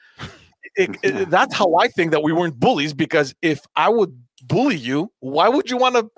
[0.76, 4.76] It, it, that's how I think that we weren't bullies because if I would bully
[4.76, 6.10] you, why would you want to,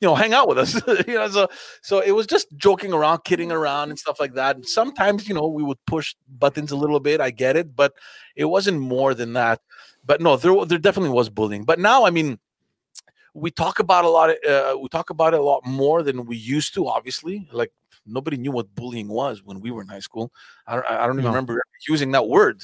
[0.00, 0.74] you know, hang out with us?
[1.06, 1.48] you know, so
[1.82, 4.56] so it was just joking around, kidding around, and stuff like that.
[4.56, 7.20] And sometimes, you know, we would push buttons a little bit.
[7.20, 7.92] I get it, but
[8.36, 9.60] it wasn't more than that.
[10.04, 11.64] But no, there there definitely was bullying.
[11.64, 12.38] But now, I mean,
[13.34, 14.30] we talk about a lot.
[14.30, 16.88] Of, uh, we talk about it a lot more than we used to.
[16.88, 17.72] Obviously, like
[18.10, 20.32] nobody knew what bullying was when we were in high school.
[20.66, 21.30] I don't, I don't even no.
[21.30, 22.62] remember using that word.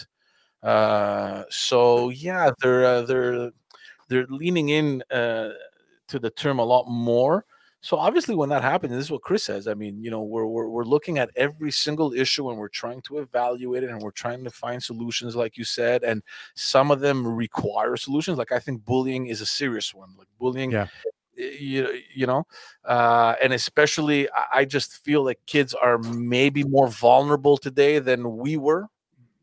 [0.62, 3.50] Uh, so yeah, they're uh, they're
[4.08, 5.50] they're leaning in uh,
[6.08, 7.44] to the term a lot more.
[7.82, 9.68] So obviously, when that happens, this is what Chris says.
[9.68, 13.00] I mean, you know, we're, we're we're looking at every single issue and we're trying
[13.02, 16.02] to evaluate it and we're trying to find solutions, like you said.
[16.02, 16.22] And
[16.54, 18.38] some of them require solutions.
[18.38, 20.10] Like I think bullying is a serious one.
[20.18, 20.88] Like bullying, yeah.
[21.36, 22.46] You, you know,
[22.84, 28.56] uh, and especially I just feel like kids are maybe more vulnerable today than we
[28.56, 28.88] were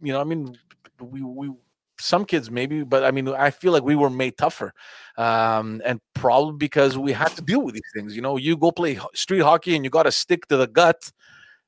[0.02, 0.58] you know, I mean,
[1.02, 1.52] we we
[2.00, 4.74] some kids maybe, but I mean, I feel like we were made tougher,
[5.18, 8.16] um, and probably because we had to deal with these things.
[8.16, 11.10] You know, you go play street hockey and you got to stick to the gut.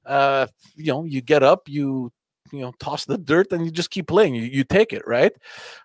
[0.05, 2.11] Uh, you know, you get up, you
[2.51, 4.35] you know toss the dirt and you just keep playing.
[4.35, 5.31] You, you take it right?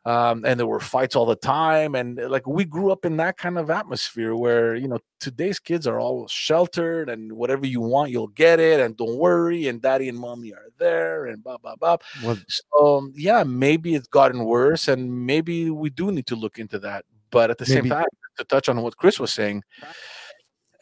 [0.04, 1.94] Um, and there were fights all the time.
[1.94, 5.86] And like we grew up in that kind of atmosphere where you know today's kids
[5.86, 8.80] are all sheltered and whatever you want you'll get it.
[8.80, 11.96] And don't worry and daddy and mommy are there and blah blah blah
[12.48, 16.78] so um, yeah maybe it's gotten worse and maybe we do need to look into
[16.80, 17.04] that.
[17.30, 17.88] But at the maybe.
[17.88, 18.06] same time
[18.38, 19.62] to touch on what chris was saying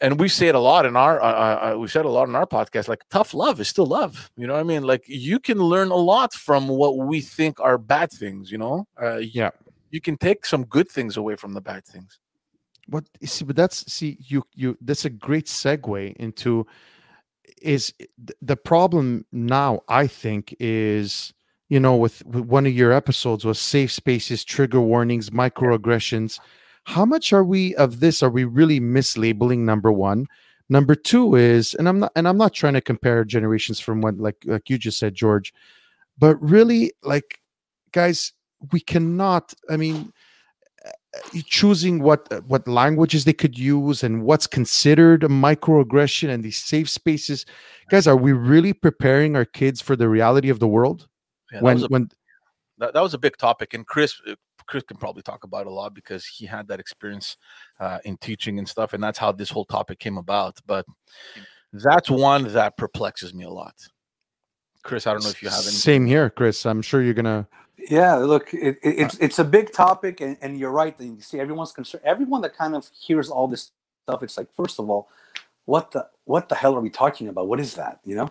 [0.01, 2.27] and we say it a lot in our uh, uh, uh, we said a lot
[2.27, 4.83] in our podcast like tough love is still love you know what i mean?
[4.83, 8.87] Like you can learn a lot from what we think are bad things you know?
[9.01, 9.49] Uh, yeah.
[9.91, 12.19] you can take some good things away from the bad things.
[12.87, 16.65] What see but that's see you you that's a great segue into
[17.61, 17.93] is
[18.41, 21.33] the problem now i think is
[21.67, 26.39] you know with, with one of your episodes was safe spaces trigger warnings microaggressions
[26.89, 30.25] how much are we of this are we really mislabeling number one?
[30.69, 34.17] Number two is and i'm not and i'm not trying to compare generations from what
[34.17, 35.51] like like you just said george
[36.19, 37.39] but really like
[37.91, 38.33] guys
[38.71, 40.13] we cannot i mean
[40.85, 40.91] uh,
[41.45, 46.57] choosing what uh, what languages they could use and what's considered a microaggression and these
[46.57, 47.47] safe spaces
[47.89, 51.07] guys are we really preparing our kids for the reality of the world?
[51.51, 52.09] Yeah, when a, when
[52.77, 54.21] that, that was a big topic and chris
[54.69, 57.37] Chris can probably talk about a lot because he had that experience
[57.79, 60.59] uh, in teaching and stuff, and that's how this whole topic came about.
[60.67, 60.85] But
[61.73, 63.73] that's one that perplexes me a lot.
[64.83, 65.71] Chris, I don't know if you have any.
[65.71, 66.65] Same here, Chris.
[66.67, 67.47] I'm sure you're gonna.
[67.89, 70.97] Yeah, look, it, it, it's it's a big topic, and, and you're right.
[70.99, 72.03] And you see, everyone's concerned.
[72.05, 73.71] Everyone that kind of hears all this
[74.05, 75.09] stuff, it's like, first of all,
[75.65, 77.47] what the what the hell are we talking about?
[77.47, 78.01] What is that?
[78.05, 78.29] You know,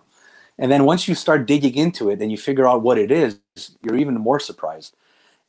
[0.57, 3.39] and then once you start digging into it and you figure out what it is,
[3.83, 4.95] you're even more surprised.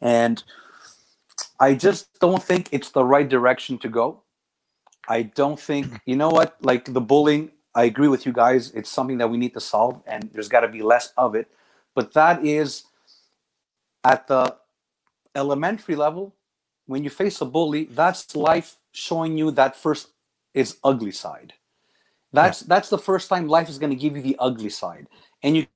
[0.00, 0.42] And
[1.60, 4.22] I just don't think it's the right direction to go.
[5.08, 5.96] I don't think, mm-hmm.
[6.06, 8.70] you know what, like the bullying, I agree with you guys.
[8.72, 11.48] It's something that we need to solve, and there's got to be less of it.
[11.94, 12.84] But that is
[14.02, 14.56] at the
[15.36, 16.34] elementary level,
[16.86, 20.08] when you face a bully, that's life showing you that first
[20.54, 21.52] is ugly side.
[22.32, 22.66] That's yeah.
[22.68, 25.06] that's the first time life is going to give you the ugly side,
[25.42, 25.66] and you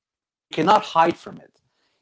[0.51, 1.51] cannot hide from it.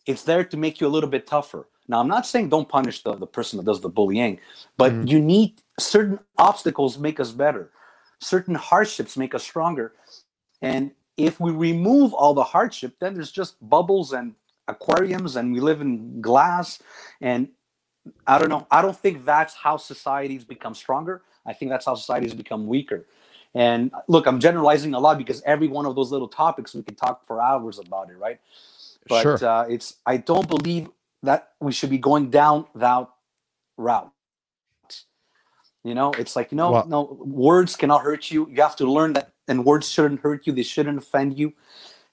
[0.06, 1.68] It's there to make you a little bit tougher.
[1.88, 4.40] Now, I'm not saying don't punish the, the person that does the bullying,
[4.78, 5.08] but mm.
[5.08, 7.72] you need certain obstacles make us better.
[8.20, 9.94] Certain hardships make us stronger.
[10.62, 14.34] And if we remove all the hardship, then there's just bubbles and
[14.68, 16.82] aquariums and we live in glass.
[17.22, 17.50] And
[18.26, 18.66] I don't know.
[18.72, 21.22] I don't think that's how societies become stronger.
[21.46, 23.06] I think that's how societies become weaker.
[23.54, 26.96] And look, I'm generalizing a lot because every one of those little topics we can
[26.96, 28.40] talk for hours about it, right?
[29.08, 29.46] But sure.
[29.46, 30.90] uh, it's I don't believe
[31.24, 33.08] that we should be going down that
[33.78, 34.12] route.
[35.84, 38.48] You know, it's like, you know, no, words cannot hurt you.
[38.50, 40.54] You have to learn that, and words shouldn't hurt you.
[40.54, 41.54] They shouldn't offend you.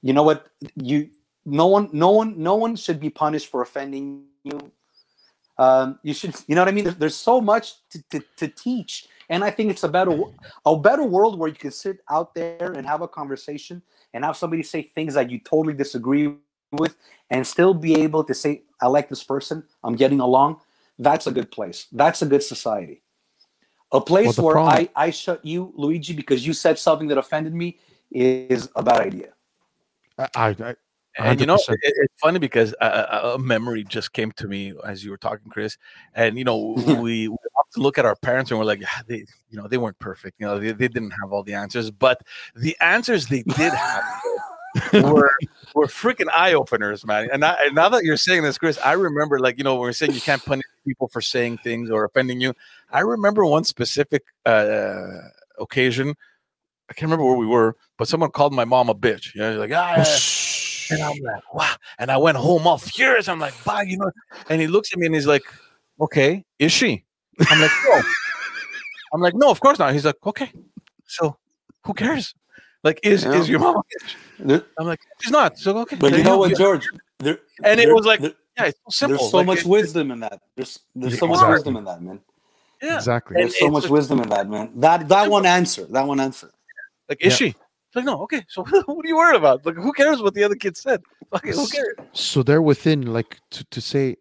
[0.03, 0.49] You know what?
[0.75, 1.11] You,
[1.45, 4.73] no one, no one, no one should be punished for offending you.
[5.57, 6.85] Um, you should, you know what I mean?
[6.85, 10.19] There's, there's so much to, to, to teach, and I think it's a better,
[10.65, 13.83] a better world where you can sit out there and have a conversation
[14.15, 16.35] and have somebody say things that you totally disagree
[16.73, 16.97] with
[17.31, 20.61] and still be able to say, I like this person, I'm getting along,
[20.99, 21.87] that's a good place.
[21.93, 23.03] That's a good society.
[23.93, 27.55] A place well, where I, I shut you, Luigi, because you said something that offended
[27.55, 27.79] me
[28.11, 29.29] is a bad idea.
[30.19, 30.75] I, I,
[31.19, 35.03] and you know, it, it's funny because a, a, memory just came to me as
[35.05, 35.77] you were talking, Chris.
[36.15, 37.37] And you know, we, we
[37.77, 40.39] look at our parents and we're like, yeah, they, you know, they weren't perfect.
[40.39, 42.23] You know, they, they didn't have all the answers, but
[42.55, 44.05] the answers they did have
[44.93, 45.31] were
[45.75, 47.29] were freaking eye openers, man.
[47.33, 49.83] And, I, and now that you're saying this, Chris, I remember like you know when
[49.83, 52.55] we're saying you can't punish people for saying things or offending you.
[52.91, 55.07] I remember one specific uh,
[55.59, 56.15] occasion.
[56.89, 59.35] I can't remember where we were, but someone called my mom a bitch.
[59.35, 60.05] You know, like ah.
[60.91, 61.75] And I'm like, wow.
[61.99, 63.29] And I went home all furious.
[63.29, 64.11] I'm like, bye, you know.
[64.49, 65.45] And he looks at me and he's like,
[66.01, 67.05] okay, is she?
[67.49, 68.03] I'm like, no.
[69.13, 69.93] I'm like, no, of course not.
[69.93, 70.51] He's like, okay.
[71.07, 71.37] So
[71.85, 72.35] who cares?
[72.83, 73.35] Like, is yeah.
[73.35, 73.83] is your mom?
[74.39, 75.59] I'm like, she's not.
[75.59, 75.97] So okay.
[75.97, 76.87] But you know what, George?
[77.19, 79.19] There, and it was like, yeah, it's so simple.
[79.19, 80.41] There's so like, much it, wisdom in that.
[80.57, 82.21] There's there's so much wisdom in that, man.
[82.83, 83.37] Yeah, exactly.
[83.37, 84.73] There's so much wisdom in that, man.
[84.77, 85.85] That that one answer.
[85.85, 86.51] That one answer.
[87.09, 87.49] Like, is yeah.
[87.49, 87.55] she?
[87.91, 88.45] It's like, no, okay.
[88.49, 89.67] So what are you worried about?
[89.67, 91.03] Like, who cares what the other kid said?
[91.33, 91.95] Okay, who cares?
[92.13, 94.17] So they're within, like, to, to say,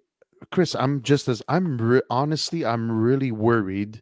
[0.52, 4.00] Chris, I'm just as I'm re- honestly, I'm really worried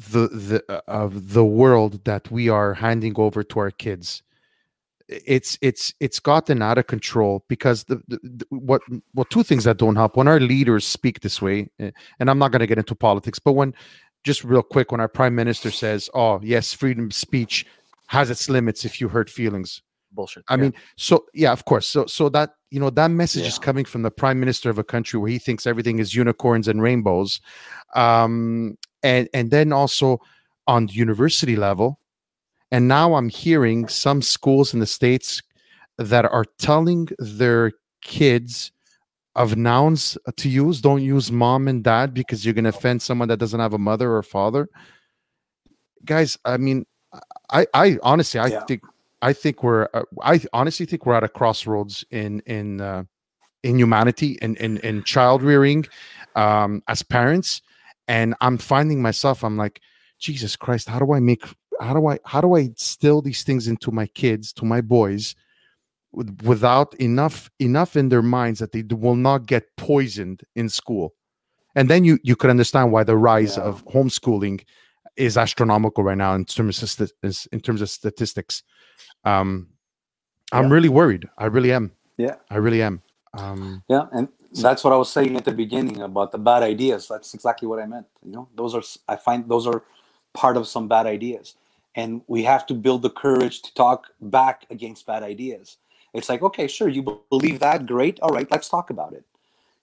[0.00, 4.22] the the uh, of the world that we are handing over to our kids.
[5.08, 8.80] It's it's it's gotten out of control because the, the, the, what
[9.14, 10.16] well two things that don't help.
[10.16, 13.40] When our leaders speak this way eh, and i'm not going to get into politics
[13.40, 13.74] but when
[14.22, 17.66] just real quick when our prime minister says oh yes freedom of speech
[18.06, 19.82] has its limits if you hurt feelings.
[20.12, 20.62] Bullshit i yeah.
[20.62, 21.86] mean so yeah of course.
[21.86, 24.84] So so that you know that message is coming from the prime minister of a
[24.84, 27.40] country where he thinks everything is unicorns and rainbows.
[27.94, 30.20] Um and and then also
[30.66, 31.98] on the university level.
[32.72, 35.42] And now i'm hearing some schools in the states
[35.98, 37.72] that are telling their
[38.02, 38.70] kids
[39.34, 43.28] of nouns to use don't use mom and dad because you're going to offend someone
[43.28, 44.68] that doesn't have a mother or father.
[46.04, 46.86] Guys i mean
[47.50, 48.64] i i honestly i Yeah.
[48.64, 48.82] think
[49.20, 53.04] i think we're uh, i honestly think we're at a crossroads in in uh,
[53.62, 55.84] in humanity and in, in child rearing
[56.36, 57.60] um as parents
[58.10, 59.80] and i'm finding myself i'm like
[60.18, 61.44] jesus christ how do i make
[61.80, 65.34] how do i how do i instill these things into my kids to my boys
[66.12, 71.14] with, without enough enough in their minds that they will not get poisoned in school
[71.76, 73.62] and then you you could understand why the rise Yeah.
[73.64, 74.60] of homeschooling
[75.16, 77.12] is astronomical right now in terms of
[77.52, 78.62] in terms of statistics
[79.24, 79.68] um
[80.52, 80.74] i'm Yeah.
[80.74, 82.36] really worried i really am Yeah.
[82.50, 83.02] i really am
[83.34, 87.08] um Yeah, and that's what I was saying at the beginning about the bad ideas.
[87.08, 88.06] That's exactly what I meant.
[88.24, 89.82] You know, those are I find those are
[90.34, 91.56] part of some bad ideas,
[91.94, 95.78] and we have to build the courage to talk back against bad ideas.
[96.14, 98.18] It's like, okay, sure, you believe that, great.
[98.20, 99.24] All right, let's talk about it.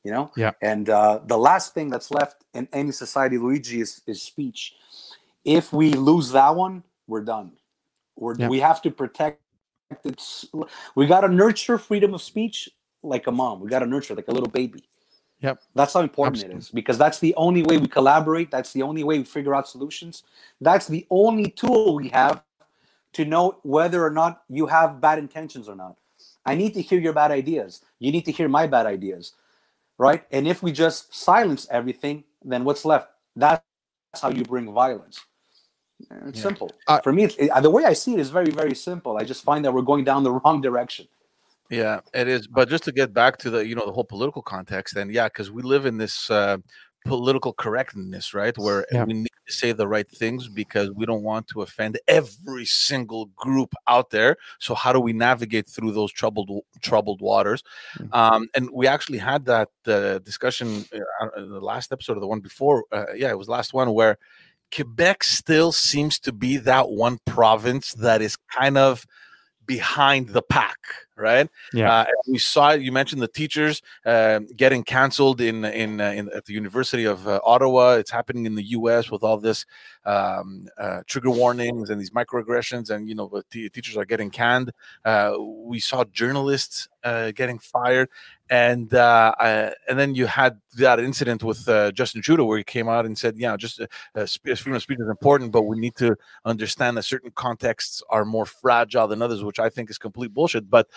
[0.03, 0.31] You know.
[0.35, 0.51] Yeah.
[0.61, 4.75] And uh, the last thing that's left in any society, Luigi, is is speech.
[5.45, 7.53] If we lose that one, we're done.
[8.17, 8.49] We're, Yeah.
[8.49, 9.39] We have to protect
[10.03, 10.19] it.
[10.19, 10.45] s-
[10.95, 12.69] We got to nurture freedom of speech
[13.03, 13.59] like a mom.
[13.59, 14.83] We got to nurture like a little baby.
[15.41, 15.61] Yep.
[15.75, 18.49] That's how important it is because that's the only way we collaborate.
[18.49, 20.23] That's the only way we figure out solutions.
[20.59, 22.43] That's the only tool we have
[23.13, 25.95] to know whether or not you have bad intentions or not.
[26.45, 27.81] I need to hear your bad ideas.
[27.99, 29.33] You need to hear my bad ideas.
[29.97, 30.23] Right?
[30.31, 33.09] And if we just silence everything, then what's left?
[33.35, 33.61] That's
[34.21, 35.19] how you bring violence.
[36.27, 36.43] It's Yeah.
[36.43, 36.73] simple.
[36.87, 39.17] Uh, For me, it, the way I see it is very, very simple.
[39.17, 41.07] I just find that we're going down the wrong direction.
[41.69, 42.47] Yeah, it is.
[42.47, 45.27] But just to get back to the you know the whole political context, and yeah,
[45.27, 46.57] because we live in this uh,
[47.05, 48.57] political correctness, right?
[48.57, 49.03] Where Yeah.
[49.05, 53.27] we need to say the right things because we don't want to offend every single
[53.35, 54.35] group out there.
[54.59, 56.49] So how do we navigate through those troubled
[56.81, 57.63] troubled waters?
[57.97, 58.13] Mm.
[58.15, 62.41] Um, and we actually had that uh, discussion uh, the last episode of the one
[62.41, 62.85] before.
[62.91, 64.17] Uh, yeah, it was last one where
[64.73, 69.05] Quebec still seems to be that one province that is kind of
[69.65, 70.77] behind the pack,
[71.17, 71.49] right?
[71.73, 71.91] Yeah.
[71.91, 76.45] Uh, we saw you mentioned the teachers uh, getting canceled in in, uh, in at
[76.45, 77.93] the University of uh, Ottawa.
[77.93, 79.11] It's happening in the U.S.
[79.11, 79.65] with all this
[80.05, 84.29] um, uh, trigger warnings and these microaggressions, and you know, the te- teachers are getting
[84.29, 84.71] canned.
[85.03, 88.09] Uh, we saw journalists uh, getting fired,
[88.49, 92.63] and uh, uh, and then you had that incident with uh, Justin Trudeau where he
[92.63, 93.81] came out and said, "Yeah, just
[94.15, 96.15] freedom of speech is important, but we need to
[96.45, 100.69] understand that certain contexts are more fragile than others," which I think is complete bullshit.
[100.69, 100.87] But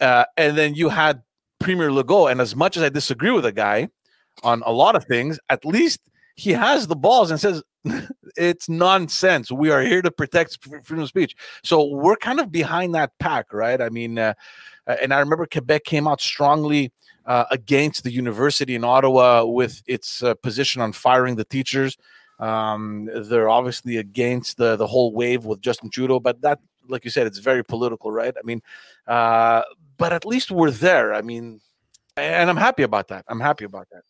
[0.00, 1.22] uh, and then you had
[1.58, 3.88] Premier Legault, and as much as I disagree with the guy
[4.42, 6.00] on a lot of things, at least
[6.34, 7.62] he has the balls and says
[8.36, 9.50] it's nonsense.
[9.50, 11.36] We are here to protect freedom of speech.
[11.62, 13.80] So we're kind of behind that pack, right?
[13.80, 14.34] I mean, uh,
[14.86, 16.92] uh, and I remember Quebec came out strongly
[17.26, 21.96] uh, against the university in Ottawa with its uh, position on firing the teachers.
[22.38, 27.10] Um, they're obviously against the the whole wave with Justin Trudeau, but that, like you
[27.10, 28.34] said, it's very political, right?
[28.36, 28.62] I mean,
[29.06, 29.62] uh,
[30.00, 31.14] but at least we're there.
[31.14, 31.60] I mean,
[32.16, 33.24] and I'm happy about that.
[33.28, 34.02] I'm happy about that.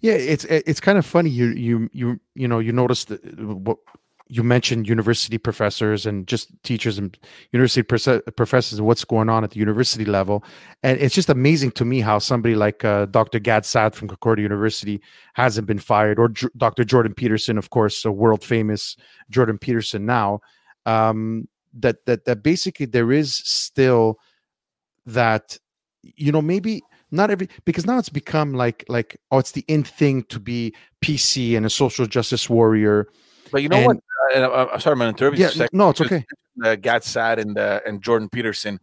[0.00, 1.30] Yeah, it's it's kind of funny.
[1.30, 3.78] You you you you know you noticed that, what
[4.28, 7.18] you mentioned university professors and just teachers and
[7.52, 10.44] university professors and what's going on at the university level,
[10.82, 13.38] and it's just amazing to me how somebody like uh, Dr.
[13.38, 15.00] Gad Saad from Concordia University
[15.34, 16.84] hasn't been fired, or J- Dr.
[16.84, 18.96] Jordan Peterson, of course, a world famous
[19.30, 20.40] Jordan Peterson now.
[20.86, 24.18] Um, that that that basically there is still
[25.06, 25.56] that
[26.02, 29.84] you know maybe not every because now it's become like like oh it's the in
[29.84, 33.06] thing to be PC and a social justice warrior.
[33.52, 33.96] But you know And- what?
[34.34, 35.76] Uh, I- I'm sorry, I'm going to interrupt you Yeah, second.
[35.78, 36.24] no, it's okay.
[36.64, 38.80] uh, Gad Saad and uh, and Jordan Peterson.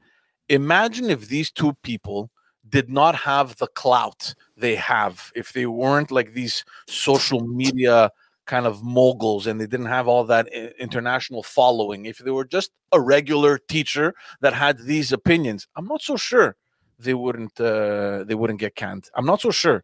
[0.50, 2.30] Imagine if these two people
[2.70, 8.12] did not have the clout they have, if they weren't like these social media
[8.52, 10.46] kind of moguls and they didn't have all that
[10.88, 16.02] international following, if they were just a regular teacher that had these opinions, I'm not
[16.02, 16.58] so sure
[17.00, 19.06] they wouldn't uh, they wouldn't get canned.
[19.16, 19.84] I'm not so sure.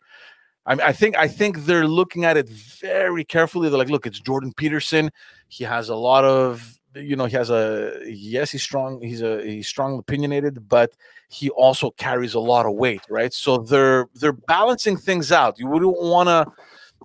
[0.65, 3.69] I, I think I think they're looking at it very carefully.
[3.69, 5.11] They're like, look, it's Jordan Peterson.
[5.47, 9.01] He has a lot of you know, he has a yes, he's strong.
[9.01, 10.91] He's a he's strong opinionated, but
[11.29, 13.33] he also carries a lot of weight, right?
[13.33, 15.59] So they're they're balancing things out.
[15.59, 16.41] You wouldn't want to,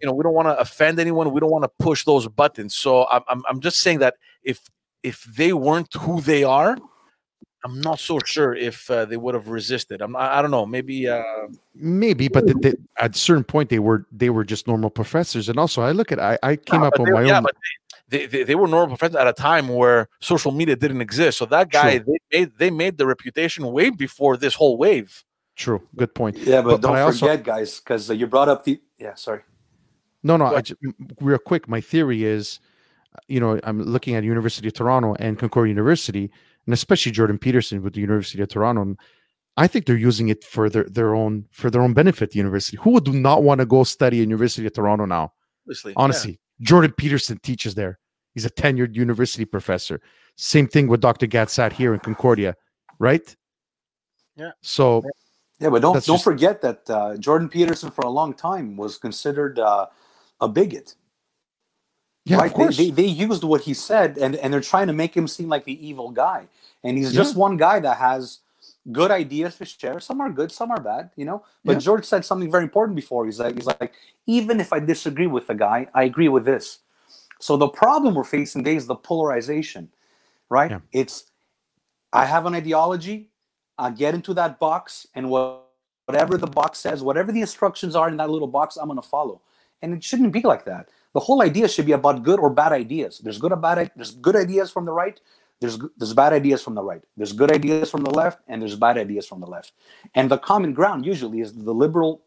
[0.03, 1.33] you know, we don't want to offend anyone.
[1.33, 2.75] We don't want to push those buttons.
[2.75, 4.59] So I'm, I'm I'm just saying that if
[5.03, 6.77] if they weren't who they are,
[7.65, 10.01] I'm not so sure if uh, they would have resisted.
[10.03, 10.67] I'm I, I don't know.
[10.67, 11.23] Maybe uh,
[11.75, 15.49] maybe, but the, the, at a certain point they were they were just normal professors.
[15.49, 17.37] And also, I look at I I came Yeah, up but on they- my yeah,
[17.39, 17.45] own.
[17.45, 17.55] but
[18.09, 21.39] they, they, they were normal professors at a time where social media didn't exist.
[21.39, 22.17] So that guy, True.
[22.31, 25.25] they made they made the reputation way before this whole wave.
[25.55, 26.37] True, good point.
[26.39, 28.81] Yeah, but, But- but don't I also- forget, guys, because you brought up the.
[28.99, 29.43] Yeah, sorry.
[30.23, 30.47] No, no.
[30.47, 30.81] I just,
[31.21, 32.61] real quick, my theory is,
[33.29, 36.31] you know, I'm looking at University of Toronto and Concordia University,
[36.67, 38.83] and especially Jordan Peterson with the University of Toronto.
[38.83, 38.99] And
[39.57, 42.31] I think they're using it for their, their own for their own benefit.
[42.31, 42.79] The university.
[42.79, 45.33] Who would not want to go study at University of Toronto now?
[45.67, 47.99] Honestly, Honestly, Jordan Peterson teaches there.
[48.35, 50.01] He's a tenured university professor.
[50.37, 51.27] Same thing with Dr.
[51.27, 52.57] Gad Saad here in Concordia,
[52.99, 53.37] right?
[54.37, 54.53] Yeah.
[54.63, 55.03] So
[55.61, 58.97] Yeah, but don't don't just- forget that uh, Jordan Peterson for a long time was
[58.97, 59.87] considered uh,
[60.43, 60.95] a bigot.
[62.25, 62.47] yeah, right?
[62.47, 62.77] of course.
[62.77, 65.49] They, they, they used what he said, and, and they're trying to make him seem
[65.49, 66.49] like the evil guy.
[66.85, 68.41] And he's just one guy that has
[68.91, 70.01] good ideas to share.
[70.01, 71.45] Some are good, some are bad, you know.
[71.65, 71.79] But Yeah.
[71.79, 73.25] George said something very important before.
[73.25, 73.93] He's like, he's like,
[74.27, 76.81] even if I disagree with the guy, I agree with this.
[77.41, 79.91] So the problem we're facing today is the polarization,
[80.49, 80.73] right?
[80.73, 80.81] Yeah.
[80.93, 81.31] It's
[82.13, 83.31] I have an ideology,
[83.79, 85.69] I get into that box, and what,
[86.07, 89.09] whatever the box says, whatever the instructions are in that little box, I'm going to
[89.09, 89.41] follow.
[89.83, 90.89] And it shouldn't be like that.
[91.15, 93.21] The whole idea should be about good or bad ideas.
[93.21, 93.93] There's good or bad.
[93.97, 95.21] There's good ideas from the right.
[95.61, 97.03] There's there's bad ideas from the right.
[97.19, 99.73] There's good ideas from the left, and there's bad ideas from the left.
[100.15, 102.23] And the common ground usually is the liberal,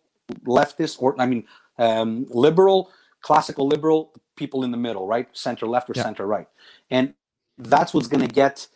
[0.45, 1.45] leftist, or I mean,
[1.79, 2.91] um, liberal,
[3.21, 6.03] classical liberal people in the middle, right, center left or Yeah.
[6.03, 6.47] center right,
[6.91, 7.15] and
[7.57, 8.67] that's what's going to get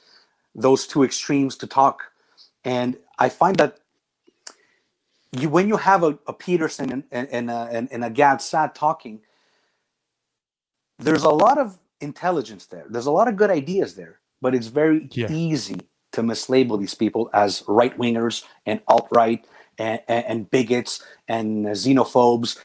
[0.55, 2.03] those two extremes to talk.
[2.65, 3.78] And I find that
[5.33, 8.41] you when you have a, a Peterson and, and, and, a, and, and a Gad
[8.41, 9.21] Saad talking,
[10.97, 12.85] there's a lot of intelligence there.
[12.89, 15.31] There's a lot of good ideas there, but it's very Yeah.
[15.31, 15.81] easy
[16.13, 19.45] to mislabel these people as right wingers and alt right
[19.77, 22.57] and, and, and bigots and xenophobes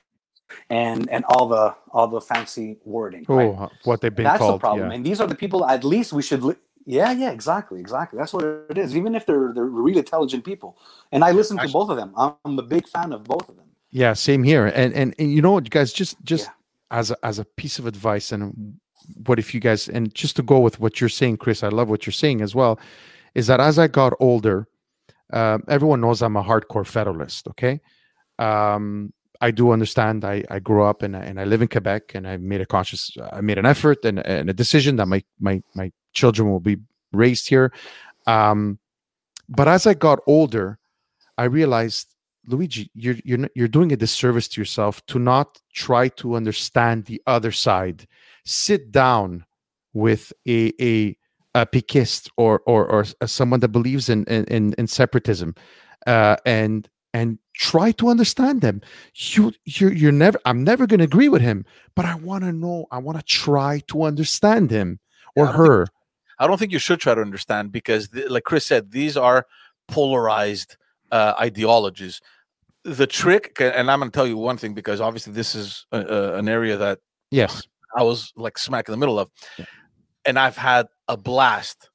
[0.71, 3.25] and and all the all the fancy wording.
[3.29, 3.71] oh, right?
[3.85, 4.55] what they've been That's called.
[4.55, 4.89] the problem.
[4.91, 4.95] yeah.
[4.97, 5.67] And these are the people.
[5.67, 6.57] At least we should.
[6.87, 8.19] Yeah, yeah, exactly, exactly.
[8.19, 8.97] That's what it is.
[8.97, 10.77] Even if they're they're really intelligent people,
[11.13, 12.13] and I listen to both of them.
[12.17, 13.67] I'm a big fan of both of them.
[13.91, 14.67] Yeah, same here.
[14.67, 16.53] And and, and you know what, guys, just just Yeah.
[16.99, 18.79] as a, as a piece of advice, and
[19.27, 21.89] what if you guys, and just to go with what you're saying, Chris, I love
[21.89, 22.79] what you're saying as well,
[23.35, 24.67] is that as I got older,
[25.33, 27.49] um, everyone knows I'm a hardcore federalist.
[27.49, 27.81] Okay,
[28.39, 30.25] um, I do understand.
[30.25, 32.67] I I grew up and I, and I live in Quebec, and I made a
[32.67, 36.61] conscious, I made an effort and, and a decision that my my my children will
[36.61, 36.77] be
[37.13, 37.73] raised here.
[38.27, 38.79] Um,
[39.49, 40.79] but as I got older,
[41.37, 42.09] I realized
[42.47, 47.21] Luigi, you're you're you're doing a disservice to yourself to not try to understand the
[47.27, 48.07] other side.
[48.45, 49.45] Sit down
[49.95, 51.17] with a a,
[51.55, 55.55] a péquiste or or or someone that believes in in in, separatism,
[56.07, 58.81] uh, and and try to understand them.
[59.15, 60.39] You you're you're never.
[60.45, 62.87] I'm never going to agree with him, but I want to know.
[62.91, 65.01] I want to try to understand him
[65.37, 65.87] or Yeah, I don't think- her.
[66.39, 69.47] I don't think you should try to understand because, th- like Chris said, these are
[69.89, 70.77] polarized
[71.13, 72.21] uh, ideologies.
[72.85, 76.01] The trick, and I'm going to tell you one thing because obviously this is a,
[76.01, 76.99] a, an area that
[77.31, 77.63] Yes.
[77.97, 79.65] I was like smack in the middle of, Yeah.
[80.27, 81.89] and I've had a blast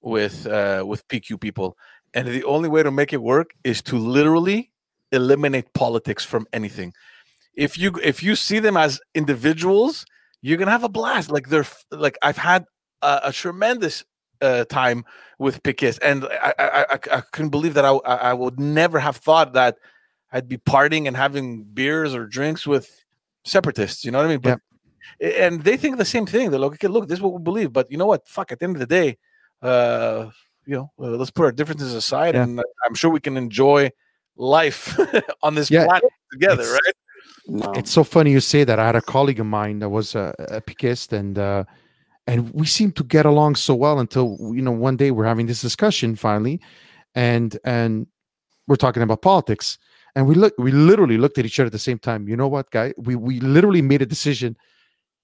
[0.00, 1.76] with uh, with PQ people.
[2.14, 4.70] And the only way to make it work is to literally
[5.12, 6.92] eliminate politics from anything.
[7.54, 10.04] If you if you see them as individuals,
[10.42, 11.30] you're gonna have a blast.
[11.30, 12.64] Like they're like I've had
[13.02, 14.04] a, a tremendous
[14.40, 15.04] uh, time
[15.38, 18.98] with Piquet, and I, I I I couldn't believe that I I I would never
[18.98, 19.76] have thought that
[20.32, 22.88] I'd be partying and having beers or drinks with
[23.44, 24.04] separatists.
[24.04, 24.40] You know what I mean?
[24.40, 24.58] But
[25.20, 26.50] a- and they think the same thing.
[26.50, 27.72] They're like, okay, look, this is what we believe.
[27.72, 28.26] But you know what?
[28.28, 28.52] Fuck.
[28.52, 29.18] At the end of the day,
[29.62, 30.30] uh,
[30.66, 32.44] you know, uh, let's put our differences aside, Yeah.
[32.44, 33.90] and uh, I'm sure we can enjoy
[34.36, 34.98] life
[35.42, 36.94] on this Yeah, planet together, it's- right?
[37.46, 37.72] No.
[37.72, 38.78] It's so funny you say that.
[38.78, 41.64] I had a colleague of mine that was a, a péquiste, and uh,
[42.26, 45.46] and we seem to get along so well until you know one day we're having
[45.46, 46.60] this discussion finally,
[47.14, 48.06] and and
[48.68, 49.78] we're talking about politics,
[50.14, 52.28] and we look we literally looked at each other at the same time.
[52.28, 52.94] You know what, guy?
[52.96, 54.56] We we literally made a decision.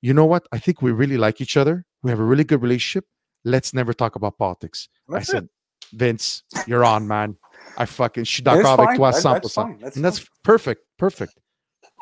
[0.03, 0.46] You know what?
[0.53, 1.84] I think we really like each other.
[2.03, 3.05] We have a really good relationship.
[3.44, 4.88] Let's never talk about politics.
[5.09, 5.40] That's I it.
[5.42, 5.49] said,
[5.92, 7.36] Vince, you're on, man.
[7.76, 8.96] I fucking je suis That's d'accord avec fine.
[8.96, 9.42] toi That- 100%.
[9.42, 9.78] that's fine.
[9.80, 11.34] That's and that's perfect, perfect.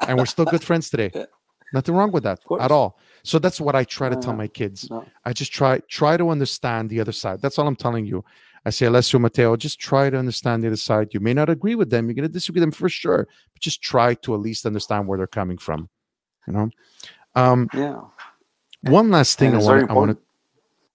[0.07, 1.11] And we're still good friends today.
[1.73, 2.99] Nothing wrong with that at all.
[3.23, 4.89] So that's what I try to No, tell my kids.
[4.91, 5.05] no.
[5.25, 7.43] I just try try to understand the other side.
[7.43, 8.25] That's all I'm telling you.
[8.65, 11.15] I say, Alessio Matteo, just try to understand the other side.
[11.15, 12.07] You may not agree with them.
[12.07, 15.07] You're going to disagree with them for sure, but just try to at least understand
[15.07, 15.89] where they're coming from.
[16.47, 16.71] You know.
[17.35, 18.01] Um, Yeah.
[18.83, 19.91] one last thing I want.
[19.91, 20.19] I want to.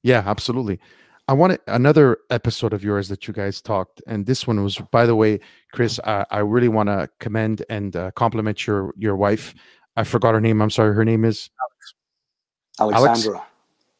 [0.03, 0.79] Yeah, absolutely.
[1.27, 5.05] I want another episode of yours that you guys talked, and this one was, by
[5.05, 5.39] the way,
[5.71, 5.97] Chris.
[6.03, 9.53] I, I really want to commend and uh, compliment your your wife.
[9.95, 10.61] I forgot her name.
[10.61, 10.93] I'm sorry.
[10.95, 11.49] Her name is
[12.79, 13.43] Alexandra.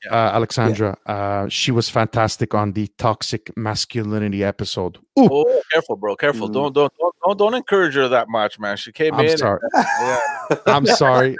[0.10, 0.98] uh, Alexandra.
[1.06, 4.98] Uh, she was fantastic on the toxic masculinity episode.
[5.20, 6.16] Ooh, Oh, careful, bro.
[6.16, 6.50] Careful.
[6.50, 6.54] Mm.
[6.54, 8.78] Don't, don't don't don't don't encourage her that much, man.
[8.78, 9.38] She came I'm in.
[9.38, 9.60] sorry.
[9.76, 10.20] Yeah.
[10.66, 11.38] I'm sorry.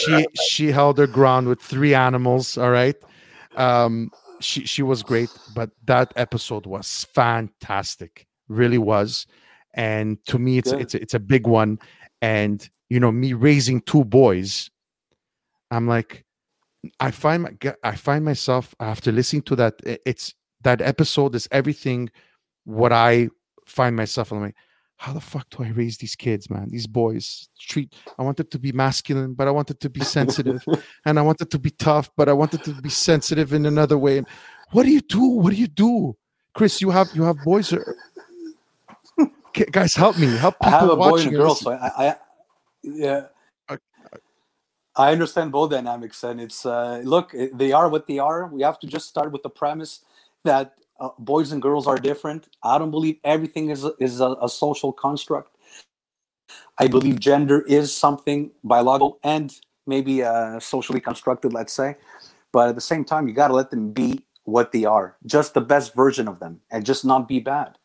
[0.00, 2.58] She she held her ground with three animals.
[2.58, 2.96] All right.
[3.56, 4.10] Um,
[4.40, 8.26] she she was great, but that episode was fantastic.
[8.48, 9.26] Really was.
[9.74, 10.80] And to me, it's Good.
[10.82, 11.78] it's it's a big one.
[12.22, 14.70] And you know, me raising two boys,
[15.70, 16.24] I'm like,
[17.00, 17.50] I find my,
[17.82, 19.74] I find myself after listening to that.
[19.84, 22.10] It's that episode is everything
[22.64, 23.28] what I
[23.66, 24.32] find myself.
[24.32, 24.54] I'm like,
[24.98, 26.68] how the fuck do I raise these kids, man?
[26.70, 27.94] These boys treat.
[28.18, 30.64] I wanted to be masculine, but I wanted to be sensitive,
[31.04, 34.18] and I wanted to be tough, but I wanted to be sensitive in another way.
[34.18, 34.26] And
[34.70, 35.22] what do you do?
[35.22, 36.16] What do you do,
[36.54, 36.80] Chris?
[36.80, 37.72] You have you have boys.
[37.72, 37.96] Or,
[39.70, 40.28] guys, help me.
[40.36, 42.16] Help I people have a boy and a girl, so I, I
[42.86, 43.26] yeah.
[43.70, 43.82] Okay.
[44.96, 48.46] I understand both dynamics, and it's uh, look, they are what they are.
[48.46, 50.04] We have to just start with the premise
[50.44, 52.48] that uh, boys and girls are different.
[52.62, 55.50] I don't believe everything is is a, a social construct.
[56.78, 59.54] I believe gender is something biological and
[59.86, 61.96] maybe uh, socially constructed, let's say.
[62.52, 65.54] But at the same time, you got to let them be what they are, just
[65.54, 67.78] the best version of them, and just not be bad.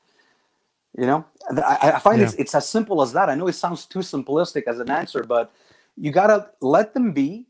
[0.97, 1.25] You know,
[1.57, 3.29] I, I find it's, it's as simple as that.
[3.29, 5.53] I know it sounds too simplistic as an answer, but
[5.97, 7.47] you got to let them be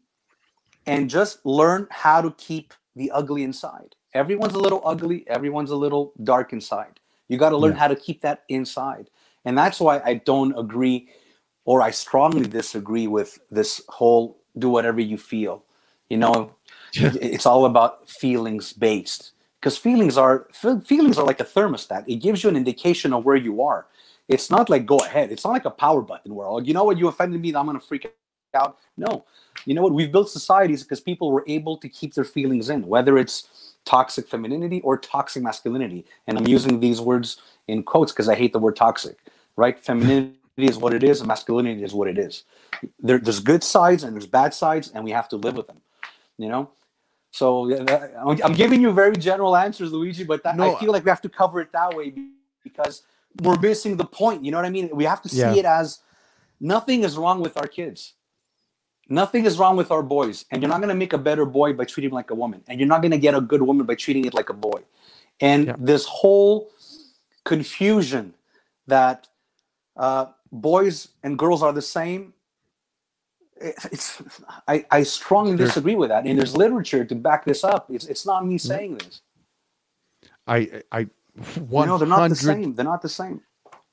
[0.86, 3.96] and just learn how to keep the ugly inside.
[4.14, 7.00] Everyone's a little ugly, everyone's a little dark inside.
[7.30, 7.80] You got to learn Yeah.
[7.80, 9.10] how to keep that inside.
[9.46, 11.10] And that's why I don't agree
[11.66, 15.66] or I strongly disagree with this whole do whatever you feel.
[16.10, 16.56] You know,
[16.94, 17.12] Yeah.
[17.22, 19.32] it's all about feelings based
[19.62, 20.48] because feelings are
[20.84, 22.04] feelings are like a thermostat.
[22.08, 23.86] It gives you an indication of where you are.
[24.28, 25.32] It's not like go ahead.
[25.32, 27.68] It's not like a power button where oh, you know what you offended me, I'm
[27.68, 28.12] gonna freak
[28.56, 28.78] out.
[28.98, 29.24] No,
[29.66, 29.94] you know what?
[29.94, 34.28] We've built societies because people were able to keep their feelings in, whether it's toxic
[34.28, 36.06] femininity or toxic masculinity.
[36.28, 39.18] And I'm using these words in quotes because I hate the word toxic.
[39.58, 39.80] Right?
[39.80, 42.46] Femininity is what it is, and masculinity is what it is.
[43.00, 45.82] There, there's good sides and there's bad sides, and we have to live with them.
[46.40, 46.72] You know.
[47.32, 51.06] So I'm I'm giving you very general answers, Luigi, but that, No, I feel like
[51.06, 52.14] we have to cover it that way
[52.64, 53.04] because
[53.42, 54.44] we're missing the point.
[54.44, 54.90] You know what I mean?
[54.94, 55.56] We have to see Yeah.
[55.56, 56.00] it as
[56.60, 58.14] nothing is wrong with our kids.
[59.08, 60.46] Nothing is wrong with our boys.
[60.52, 62.64] And you're not going to make a better boy by treating him like a woman.
[62.68, 64.82] And you're not going to get a good woman by treating it like a boy.
[65.40, 65.76] And Yeah.
[65.80, 66.70] this whole
[67.46, 68.34] confusion
[68.88, 69.28] that
[69.98, 72.34] uh, boys and girls are the same,
[73.92, 74.22] it's
[74.68, 76.26] I, I strongly disagree with that.
[76.26, 77.88] And there's literature to back this up.
[77.90, 79.22] It's, it's not me saying this.
[80.48, 81.10] I I You
[81.68, 82.76] one know, they're not the same.
[82.76, 83.42] They're not the same.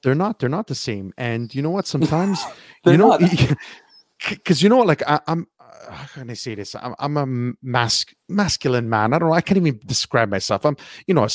[0.02, 0.38] They're not.
[0.38, 1.12] They're not the same.
[1.18, 1.86] And you know what?
[1.94, 2.40] Sometimes
[2.84, 3.10] you know
[4.28, 4.86] because you know what?
[4.86, 5.46] Like I, I'm.
[5.60, 6.74] uh, How can I say this?
[6.74, 7.26] I'm, I'm a
[7.62, 9.12] mask masculine man.
[9.14, 9.34] I don't know.
[9.34, 10.64] I can't even describe myself.
[10.66, 11.32] I'm, you know, a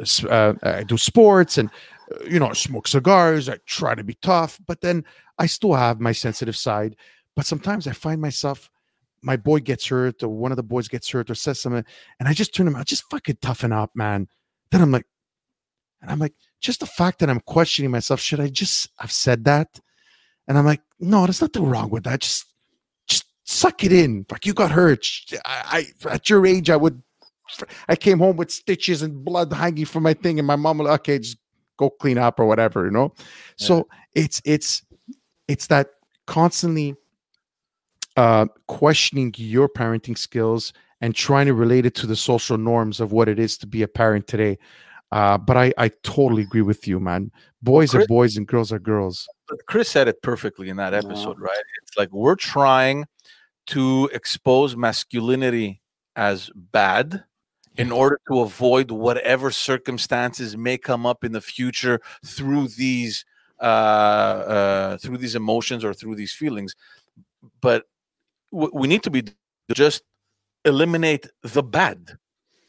[0.00, 1.70] s- uh, I do sports and,
[2.12, 3.48] uh, you know, I smoke cigars.
[3.48, 5.04] I try to be tough, but then
[5.38, 6.96] I still have my sensitive side.
[7.34, 8.70] But sometimes I find myself,
[9.22, 11.84] my boy gets hurt, or one of the boys gets hurt, or says something,
[12.18, 12.86] and I just turn him out.
[12.86, 14.28] Just fucking toughen up, man.
[14.70, 15.06] Then I'm like,
[16.00, 19.44] and I'm like, just the fact that I'm questioning myself, should I just have said
[19.44, 19.80] that?
[20.48, 22.20] And I'm like, no, there's nothing wrong with that.
[22.20, 22.46] Just,
[23.06, 24.26] just suck it in.
[24.30, 25.06] Like you got hurt.
[25.44, 27.02] I, I at your age, I would.
[27.86, 30.88] I came home with stitches and blood hanging from my thing, and my mom, was
[30.88, 31.36] like, okay, just
[31.76, 33.12] go clean up or whatever, you know.
[33.56, 34.82] So it's it's
[35.48, 35.88] it's that
[36.26, 36.94] constantly
[38.16, 43.12] uh questioning your parenting skills and trying to relate it to the social norms of
[43.12, 44.58] what it is to be a parent today.
[45.10, 47.30] Uh, but I, I totally agree with you, man.
[47.60, 49.28] Boys are boys and girls are girls.
[49.48, 51.00] But Chris said it perfectly in that Yeah.
[51.00, 51.62] episode, right?
[51.82, 53.04] It's like we're trying
[53.66, 55.82] to expose masculinity
[56.16, 57.24] as bad
[57.76, 63.24] in order to avoid whatever circumstances may come up in the future through these
[63.60, 66.74] uh, uh, through these emotions or through these feelings.
[67.60, 67.91] But w-
[68.52, 69.24] we need to be
[69.74, 70.02] just
[70.64, 72.16] eliminate the bad.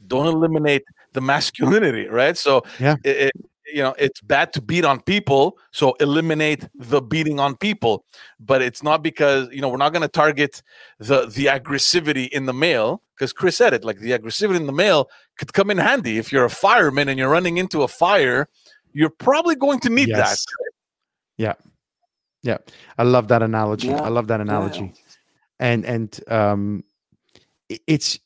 [0.07, 2.37] Don't eliminate the masculinity, right?
[2.37, 2.95] So Yeah.
[3.03, 3.31] it, it-
[3.65, 8.05] you know it's bad to beat on people so eliminate the beating on people
[8.39, 10.61] but it's not because you know we're not going to target
[10.99, 14.73] the the aggressivity in the male because chris said it like the aggressivity in the
[14.73, 18.47] male could come in handy if you're a fireman and you're running into a fire
[18.91, 20.45] you're probably going to need yes.
[20.45, 20.53] that
[21.37, 21.53] yeah
[22.43, 22.57] yeah
[22.97, 24.01] i love that analogy yeah.
[24.01, 25.02] i love that analogy yeah.
[25.59, 26.83] And and um
[27.87, 28.19] it's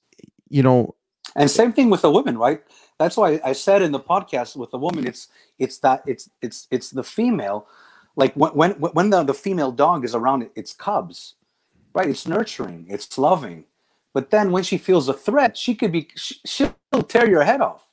[0.49, 0.95] you know
[1.35, 2.61] and same thing with the women right
[2.99, 5.27] that's why I said in the podcast with the woman, it's
[5.59, 7.67] it's that it's it's it's the female,
[8.15, 11.35] like when when when the, the female dog is around its cubs,
[11.93, 12.09] right?
[12.09, 13.65] It's nurturing, it's loving,
[14.13, 16.73] but then when she feels a threat, she could be she'll
[17.07, 17.87] tear your head off.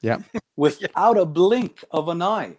[0.00, 0.18] Yeah,
[0.56, 2.56] without a blink of an eye,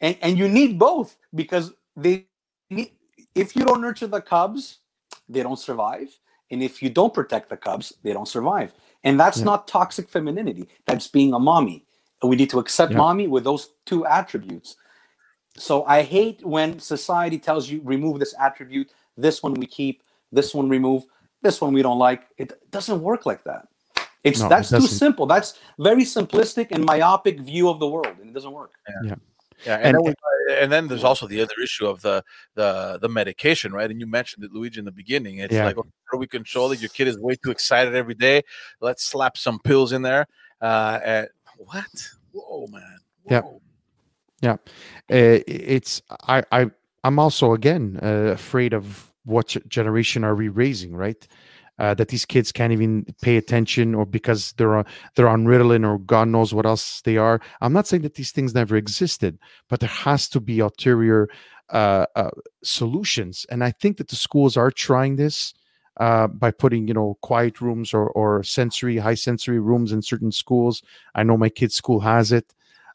[0.00, 2.26] and and you need both because they
[2.70, 2.92] need.
[3.34, 4.78] If you don't nurture the cubs,
[5.28, 6.08] they don't survive,
[6.50, 8.72] and if you don't protect the cubs, they don't survive.
[9.04, 9.44] And that's yeah.
[9.44, 10.68] not toxic femininity.
[10.86, 11.84] That's being a mommy.
[12.20, 12.98] And we need to accept yeah.
[12.98, 14.76] mommy with those two attributes.
[15.56, 20.54] So I hate when society tells you remove this attribute, this one we keep, this
[20.54, 21.04] one remove,
[21.42, 22.22] this one we don't like.
[22.38, 23.68] It doesn't work like that.
[24.24, 25.26] It's no, that's it too simple.
[25.26, 28.72] That's very simplistic and myopic view of the world, and it doesn't work.
[28.88, 29.10] Yeah.
[29.10, 29.14] yeah.
[29.66, 32.98] Yeah, and, and, then we, and, then there's also the other issue of the the
[33.00, 33.90] the medication, right?
[33.90, 35.38] And you mentioned it, Luigi, in the beginning.
[35.38, 35.66] It's yeah.
[35.66, 36.80] like, okay, how do we control it?
[36.80, 38.42] Your kid is way too excited every day.
[38.80, 40.26] Let's slap some pills in there.
[40.60, 42.08] Uh, and, what?
[42.32, 42.98] Whoa, man.
[43.24, 43.60] Whoa.
[44.40, 44.56] Yeah,
[45.10, 45.16] yeah.
[45.16, 46.70] Uh, it's I I
[47.04, 51.26] I'm also again uh, afraid of what generation are we raising, right?
[51.78, 55.86] Uh, that these kids can't even pay attention or because they're on they're on Ritalin
[55.86, 57.40] or God knows what else they are.
[57.60, 61.28] I'm not saying that these things never existed, but there has to be ulterior
[61.70, 62.30] uh, uh,
[62.62, 65.54] solutions, and I think that the schools are trying this.
[65.98, 70.32] Uh, by putting you know quiet rooms or or sensory high sensory rooms in certain
[70.32, 70.82] schools
[71.14, 72.54] i know my kid's school has it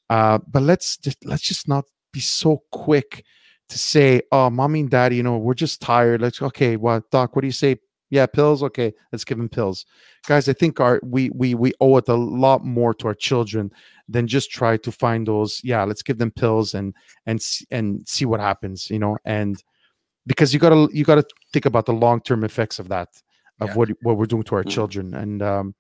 [0.10, 3.24] uh, but let's just let's just not be so quick
[3.70, 7.36] to say oh mommy and daddy you know we're just tired let's okay well doc
[7.36, 7.78] what do you say
[8.10, 8.64] yeah, pills.
[8.64, 9.86] Okay, let's give them pills,
[10.28, 10.48] guys.
[10.48, 13.72] I think our we we we owe it a lot more to our children
[14.08, 15.62] than just try to find those.
[15.64, 16.94] Yeah, let's give them pills and
[17.26, 18.90] and and see what happens.
[18.90, 19.62] You know, and
[20.26, 23.10] because you gotta you gotta think about the long term effects of that
[23.60, 23.76] of yeah.
[23.76, 24.70] what what we're doing to our mm-hmm.
[24.70, 25.14] children.
[25.14, 25.76] And um,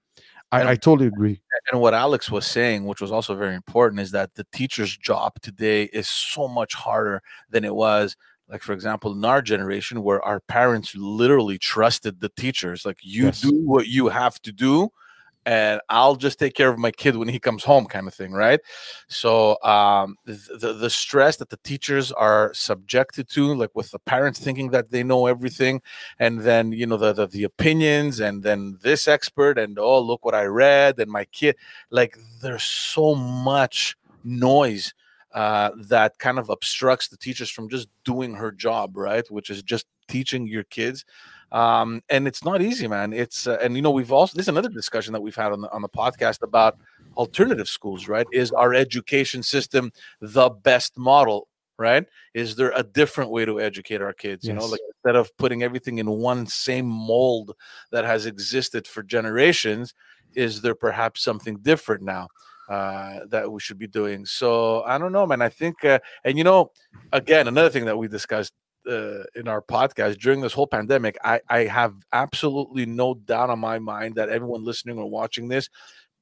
[0.51, 1.41] I, I totally agree.
[1.71, 5.33] And what Alex was saying, which was also very important, is that the teacher's job
[5.41, 8.15] today is so much harder than it was
[8.49, 13.25] like for example in our generation where our parents literally trusted the teachers like you
[13.25, 13.41] yes.
[13.41, 14.89] do what you have to do
[15.47, 18.33] and I'll just take care of my kid when he comes home, kind of thing,
[18.33, 18.59] right?
[19.07, 24.39] So um, the the stress that the teachers are subjected to, like with the parents
[24.39, 25.81] thinking that they know everything,
[26.19, 30.25] and then you know the the, the opinions, and then this expert, and oh look
[30.25, 31.55] what I read, and my kid,
[31.91, 33.95] like there's so much
[34.25, 34.93] noise
[35.37, 39.29] uh, that kind of obstructs the teachers from just doing her job, right?
[39.29, 41.05] Which is just teaching your kids.
[41.51, 43.13] Um, and it's not easy, man.
[43.13, 45.61] It's uh, and you know we've also this is another discussion that we've had on
[45.61, 46.79] the on the podcast about
[47.15, 48.25] alternative schools, right?
[48.31, 51.47] Is our education system the best model?
[51.77, 52.07] Right?
[52.33, 54.43] Is there a different way to educate our kids?
[54.43, 54.53] Yes.
[54.53, 57.55] You know, like instead of putting everything in one same mold
[57.91, 59.93] that has existed for generations,
[60.33, 62.27] is there perhaps something different now?
[62.67, 64.25] Uh, that we should be doing.
[64.25, 65.41] So I don't know, man.
[65.41, 66.71] I think, uh, and you know,
[67.13, 68.53] again, another thing that we discussed
[68.89, 73.59] uh, in our podcast during this whole pandemic, I, I have absolutely no doubt on
[73.59, 75.69] my mind that everyone listening or watching this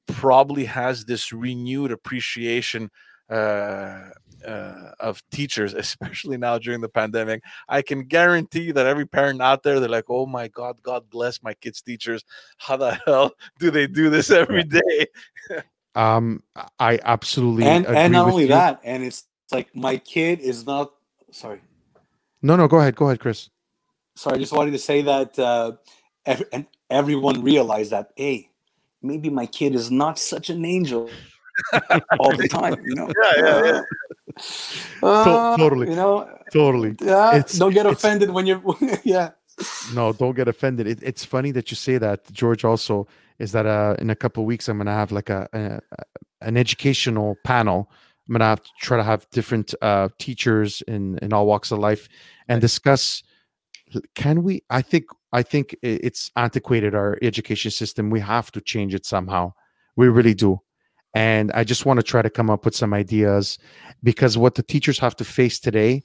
[0.06, 2.90] probably has this renewed appreciation
[3.28, 4.10] uh,
[4.46, 7.42] uh, of teachers, especially now during the pandemic.
[7.68, 11.42] I can guarantee that every parent out there, they're like, "Oh my God, God bless
[11.42, 12.24] my kids' teachers.
[12.58, 15.06] How the hell do they do this every day?"
[15.96, 16.42] Um,
[16.78, 18.48] I absolutely and and not only you.
[18.48, 20.92] that, and it's, it's like my kid is not
[21.32, 21.60] sorry.
[22.42, 23.48] No, no, go ahead, go ahead, Chris.
[24.14, 25.72] Sorry, I just wanted to say that, uh,
[26.26, 28.10] ev- and everyone realized that.
[28.14, 28.50] Hey,
[29.02, 31.08] maybe my kid is not such an angel
[32.18, 32.76] all the time.
[32.84, 33.08] You know.
[33.22, 33.82] Yeah, yeah, yeah.
[35.02, 35.88] Uh, totally.
[35.88, 36.28] You know.
[36.52, 36.94] Totally.
[37.00, 37.42] Yeah.
[37.56, 38.62] don't get offended when you're.
[39.04, 39.30] yeah.
[39.94, 40.86] No, don't get offended.
[40.86, 42.64] It, it's funny that you say that, George.
[42.64, 43.08] Also,
[43.38, 45.80] is that uh, in a couple weeks I'm going to have like a, a,
[46.40, 47.90] an educational panel.
[48.28, 51.70] I'm going to have to try to have different uh, teachers in in all walks
[51.70, 52.08] of life
[52.48, 53.22] and discuss.
[54.14, 54.62] Can we?
[54.70, 58.10] I think I think it's antiquated our education system.
[58.10, 59.52] We have to change it somehow.
[59.96, 60.60] We really do.
[61.14, 63.58] And I just want to try to come up with some ideas
[64.02, 66.02] because what the teachers have to face today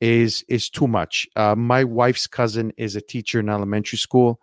[0.00, 1.28] is is too much.
[1.36, 4.40] Uh, my wife's cousin is a teacher in elementary school,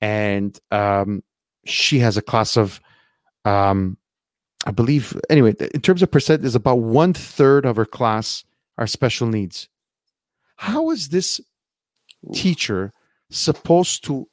[0.00, 1.22] and um,
[1.64, 2.80] she has a class of
[3.44, 3.96] um,
[4.66, 8.44] I believe anyway, in terms of percent, is about one third of her class
[8.76, 9.68] are special needs.
[10.56, 11.40] How is this
[12.34, 12.92] teacher
[13.30, 14.28] supposed to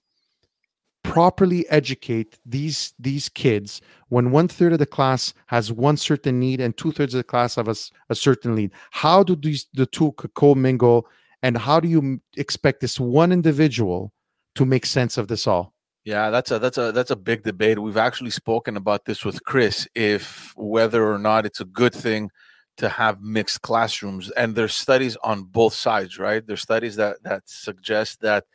[1.04, 6.60] properly educate these these kids when one third of the class has one certain need
[6.60, 7.76] and two thirds of the class have a,
[8.10, 8.72] a certain need?
[8.92, 11.08] How do these the two co-mingle
[11.42, 14.12] and how do you expect this one individual
[14.56, 15.74] to make sense of this all?
[16.08, 17.80] Yeah, that's a that's a that's a big debate.
[17.80, 22.32] We've actually spoken about this with Chris, if whether or not it's a good thing
[22.78, 24.32] to have mixed classrooms.
[24.32, 26.48] And there's studies on both sides, right?
[26.48, 28.46] There's studies that that suggest that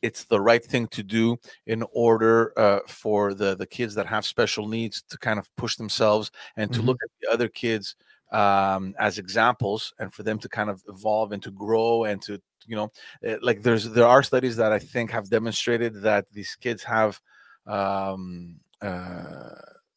[0.00, 1.36] it's the right thing to do
[1.66, 5.76] in order uh, for the the kids that have special needs to kind of push
[5.76, 6.88] themselves and to mm-hmm.
[6.88, 7.94] look at the other kids
[8.32, 12.40] um, as examples and for them to kind of evolve and to grow and to
[12.66, 12.90] you know
[13.24, 17.20] eh, like there's there are studies that i think have demonstrated that these kids have
[17.66, 19.54] um uh,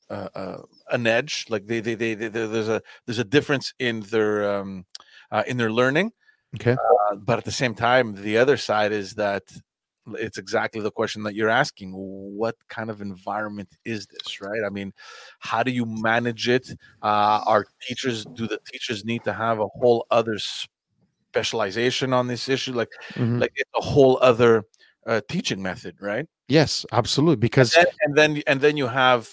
[0.10, 0.58] uh, uh
[0.92, 1.46] an edge.
[1.50, 4.86] Like they, they, they they there's a there's a difference in their um
[5.32, 6.12] uh, in their learning
[6.56, 6.74] okay.
[6.74, 9.44] uh, but at the same time the other side is that
[10.14, 14.42] it's exactly the question that you're asking what kind of environment is this?
[14.42, 14.62] Right?
[14.66, 14.94] I mean
[15.40, 16.70] how do you manage it?
[17.02, 22.48] Uh our teachers do the teachers need to have a whole other specialization on this
[22.50, 22.74] issue?
[22.74, 23.40] Like mm-hmm.
[23.40, 24.64] like it's a whole other
[25.08, 26.28] uh, teaching method right?
[26.48, 29.30] Yes absolutely because and then, and then and then you have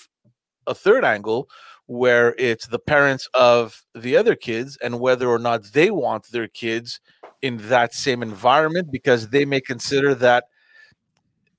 [0.66, 1.48] a third angle
[1.86, 6.48] where it's the parents of the other kids and whether or not they want their
[6.48, 7.00] kids
[7.42, 10.44] in that same environment because they may consider that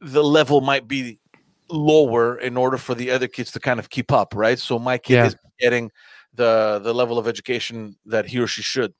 [0.03, 1.19] the level might be
[1.69, 4.97] lower in order for the other kids to kind of keep up right so my
[4.97, 5.25] kid yeah.
[5.25, 5.89] is getting
[6.33, 8.93] the the level of education that he or she should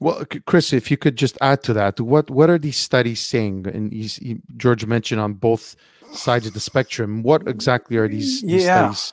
[0.00, 3.66] well, Chris, if you could just add to that, what what are these studies saying?
[3.66, 5.76] And he, George mentioned on both
[6.12, 7.22] sides of the spectrum.
[7.22, 8.92] What exactly are these, these yeah.
[8.92, 9.12] studies?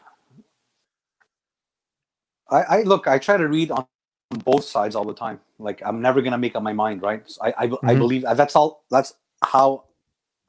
[2.49, 3.07] I, I, look.
[3.07, 3.85] I try to read on
[4.45, 5.39] both sides all the time.
[5.59, 7.23] Like I'm never gonna make up my mind, right?
[7.29, 7.89] So I I, mm-hmm.
[7.89, 8.83] I believe that's all.
[8.89, 9.13] That's
[9.43, 9.85] how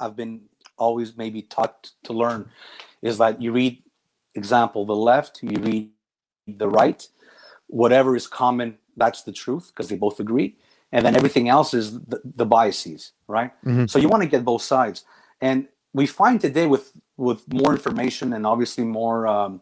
[0.02, 0.42] I've been
[0.76, 2.50] always maybe taught to learn.
[3.00, 3.82] Is that you read
[4.34, 5.90] example the left, you read
[6.46, 7.06] the right,
[7.72, 10.54] whatever is common that's the truth because they both agree
[10.92, 13.86] and then everything else is the, the biases right mm-hmm.
[13.86, 15.04] so you want to get both sides
[15.40, 19.60] and we find today with with more information and obviously more um,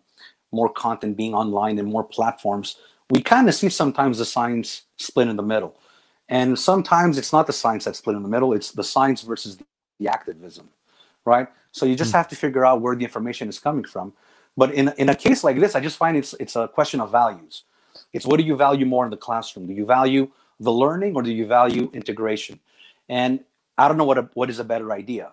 [0.52, 2.76] more content being online and more platforms
[3.10, 5.76] we kind of see sometimes the science split in the middle
[6.28, 9.56] and sometimes it's not the science that's split in the middle it's the science versus
[10.00, 10.68] the activism
[11.24, 12.18] right so you just mm-hmm.
[12.18, 14.12] have to figure out where the information is coming from
[14.56, 17.12] but in, in a case like this i just find it's it's a question of
[17.12, 17.64] values
[18.12, 19.66] it's what do you value more in the classroom?
[19.66, 22.60] Do you value the learning or do you value integration?
[23.08, 23.40] And
[23.78, 25.32] I don't know what a, what is a better idea,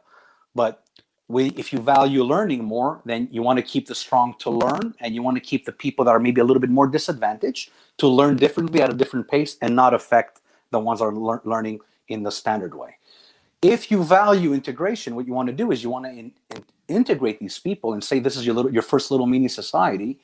[0.56, 0.84] but
[1.28, 4.94] we, if you value learning more, then you want to keep the strong to learn,
[5.02, 7.70] and you want to keep the people that are maybe a little bit more disadvantaged
[7.98, 10.40] to learn differently at a different pace and not affect
[10.72, 12.96] the ones that are lear- learning in the standard way.
[13.62, 16.64] If you value integration, what you want to do is you want to in, in,
[16.88, 20.20] integrate these people and say this is your little your first little mini society,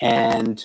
[0.00, 0.64] and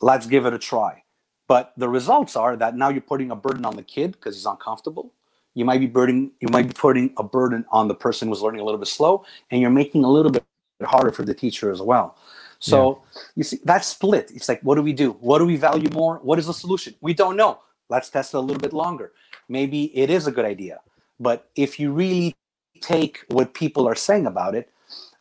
[0.00, 1.02] let's give it a try.
[1.48, 4.46] But the results are that now you're putting a burden on the kid because he's
[4.46, 5.12] uncomfortable.
[5.54, 8.60] You might be burden you might be putting a burden on the person who's learning
[8.60, 10.44] a little bit slow, and you're making a little bit
[10.82, 12.18] harder for the teacher as well.
[12.58, 13.22] So yeah.
[13.36, 14.30] you see that split.
[14.34, 15.12] It's like, what do we do?
[15.20, 16.18] What do we value more?
[16.22, 16.94] What is the solution?
[17.00, 17.60] We don't know.
[17.88, 19.12] Let's test it a little bit longer.
[19.48, 20.80] Maybe it is a good idea.
[21.20, 22.34] But if you really
[22.80, 24.70] take what people are saying about it,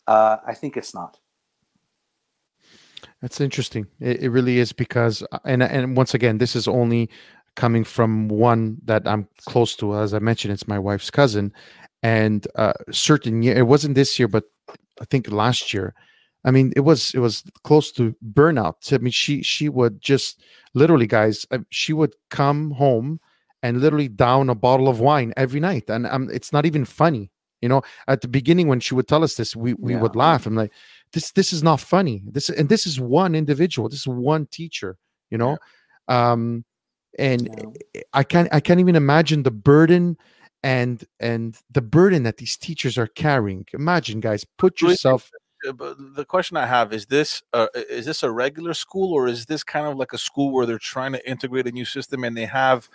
[0.07, 1.17] uh, I think it's not.
[3.21, 3.87] That's interesting.
[3.99, 7.09] It, it really is because, uh, and and once again, this is only
[7.55, 9.95] coming from one that I'm close to.
[9.95, 11.53] As I mentioned, it's my wife's cousin,
[12.01, 14.45] and uh, certain year it wasn't this year, but
[15.01, 15.93] I think last year.
[16.45, 18.91] I mean, it was it was close to burnout.
[18.91, 20.41] I mean, she she would just
[20.73, 23.21] literally, guys, uh, she would come home
[23.63, 27.31] and literally down a bottle of wine every night, and um, it's not even funny.
[27.61, 30.01] You know, at the beginning when she would tell us this, we we yeah.
[30.01, 30.45] would laugh.
[30.45, 30.71] I'm like,
[31.13, 34.97] this this is not funny this and this is one individual this is one teacher
[35.29, 35.57] you know
[36.09, 36.31] yeah.
[36.31, 36.65] um
[37.17, 37.47] and
[37.93, 38.01] yeah.
[38.13, 40.17] i can't i can't even imagine the burden
[40.63, 45.31] and and the burden that these teachers are carrying imagine guys put yourself
[45.67, 49.45] uh, the question i have is this uh, is this a regular school or is
[49.45, 52.35] this kind of like a school where they're trying to integrate a new system and
[52.35, 52.89] they have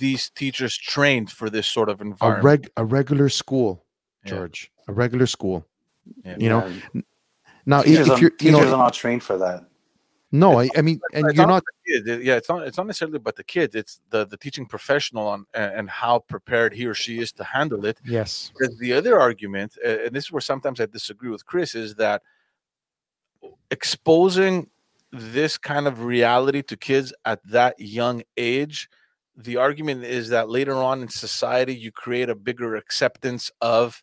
[0.00, 3.84] these teachers trained for this sort of environment a, reg- a regular school
[4.24, 4.92] george yeah.
[4.92, 5.66] a regular school
[6.38, 6.70] you know
[7.68, 9.66] now, teachers if you're, you know, are not trained for that.
[10.32, 11.62] No, I, I mean, and you're not.
[11.86, 12.22] Kid.
[12.22, 12.66] Yeah, it's not.
[12.66, 13.74] It's not necessarily about the kids.
[13.74, 17.84] It's the the teaching professional on and how prepared he or she is to handle
[17.84, 18.00] it.
[18.06, 18.52] Yes.
[18.56, 22.22] Because the other argument, and this is where sometimes I disagree with Chris, is that
[23.70, 24.70] exposing
[25.12, 28.88] this kind of reality to kids at that young age,
[29.38, 34.02] the argument is that later on in society, you create a bigger acceptance of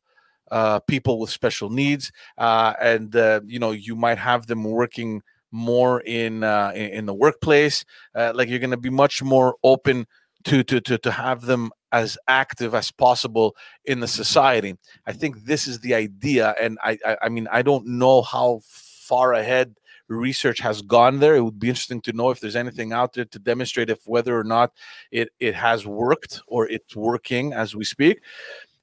[0.50, 5.22] uh, people with special needs, uh, and uh, you know you might have them working
[5.52, 7.84] more in uh, in the workplace.
[8.16, 10.08] Uh, like you're going to be much more open
[10.46, 14.76] to to to to have them as active as possible in the society.
[15.06, 18.62] I think this is the idea, and I I, I mean I don't know how
[18.64, 19.76] far ahead
[20.08, 21.36] research has gone there.
[21.36, 24.38] It would be interesting to know if there's anything out there to demonstrate if whether
[24.38, 24.72] or not
[25.12, 28.22] it it has worked or it's working as we speak.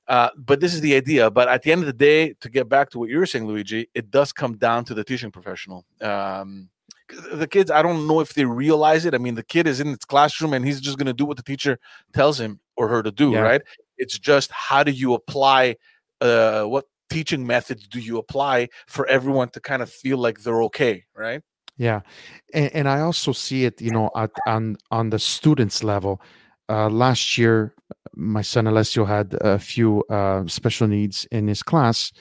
[0.09, 1.31] Uh, but this is the idea.
[1.31, 3.47] But at the end of the day, to get back to what you were saying,
[3.47, 5.85] Luigi, it does come down to the teaching professional.
[6.01, 6.69] Um,
[7.32, 9.15] the kids, I don't know if they realize it.
[9.15, 11.36] I mean, the kid is in its classroom and he's just going to do what
[11.36, 11.78] the teacher
[12.12, 13.40] tells him or her to do, yeah.
[13.40, 13.62] right?
[13.97, 15.77] It's just how do you apply
[16.20, 20.62] uh, what teaching methods do you apply for everyone to kind of feel like they're
[20.64, 21.43] okay, right?
[21.76, 22.01] Yeah,
[22.52, 26.20] and, and I also see it, you know, at on on the students level.
[26.68, 27.74] Uh, last year,
[28.14, 32.12] my son Alessio had a few uh, special needs in his class,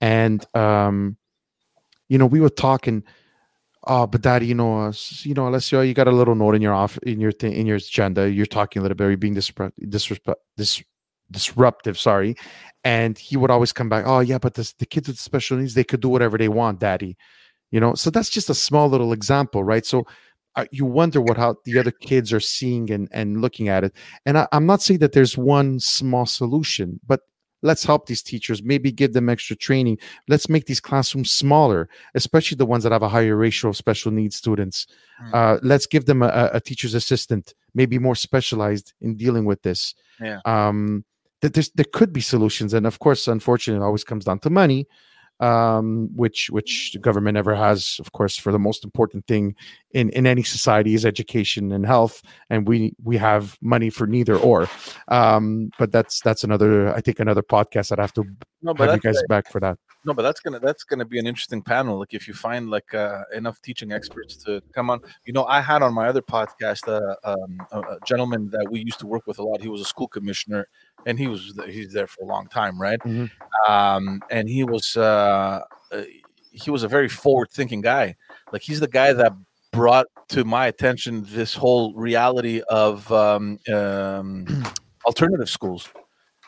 [0.00, 1.16] and um,
[2.08, 3.04] you know, we were talking
[3.86, 4.92] oh, but daddy, you know, uh,
[5.22, 7.66] you know, Alessio, you got a little note in your off in your thing in
[7.66, 8.30] your agenda.
[8.30, 10.82] You're talking a little bit, you're being disrespect, disrespect, dis,
[11.30, 11.98] disruptive.
[11.98, 12.36] Sorry,
[12.84, 14.04] and he would always come back.
[14.06, 16.80] Oh yeah, but this, the kids with special needs, they could do whatever they want,
[16.80, 17.16] daddy.
[17.70, 19.84] You know, so that's just a small little example, right?
[19.84, 20.06] So
[20.54, 23.92] uh, you wonder what how the other kids are seeing and and looking at it.
[24.24, 27.20] And I, I'm not saying that there's one small solution, but
[27.62, 29.98] let's help these teachers maybe give them extra training
[30.28, 34.12] let's make these classrooms smaller especially the ones that have a higher ratio of special
[34.12, 34.86] needs students
[35.22, 35.34] mm.
[35.34, 39.94] uh, let's give them a, a, teacher's assistant maybe more specialized in dealing with this
[40.20, 40.40] yeah.
[40.44, 41.04] um,
[41.42, 44.86] that there could be solutions and of course unfortunately it always comes down to money
[45.40, 49.54] um, which which the government never has, of course, for the most important thing
[49.92, 54.36] in in any society is education and health, and we we have money for neither
[54.36, 54.68] or.
[55.08, 57.90] Um, but that's that's another, I think, another podcast.
[57.90, 58.24] that I'd have to
[58.62, 59.28] no, have you guys right.
[59.28, 59.78] back for that.
[60.06, 61.98] No, but that's gonna that's gonna be an interesting panel.
[61.98, 65.00] Like if you find like uh, enough teaching experts to come on.
[65.24, 68.80] You know, I had on my other podcast uh, um, a, a gentleman that we
[68.80, 69.60] used to work with a lot.
[69.60, 70.68] He was a school commissioner,
[71.06, 73.00] and he was he's there for a long time, right?
[73.00, 73.72] Mm-hmm.
[73.72, 76.02] Um, and he was uh, uh,
[76.52, 78.14] he was a very forward thinking guy.
[78.52, 79.32] Like he's the guy that
[79.72, 84.64] brought to my attention this whole reality of um, um,
[85.04, 85.88] alternative schools.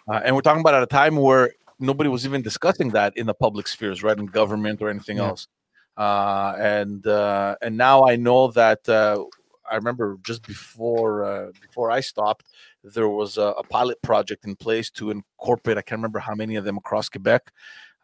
[0.09, 3.27] Uh, and we're talking about at a time where nobody was even discussing that in
[3.27, 5.29] the public spheres, right, in government or anything yeah.
[5.29, 5.49] else.
[5.97, 9.25] Uh, and uh, and now I know that uh,
[9.71, 12.47] I remember just before uh, before I stopped,
[12.85, 15.77] there was a, a, pilot project in place to incorporate.
[15.77, 17.53] I can't remember how many of them across Quebec.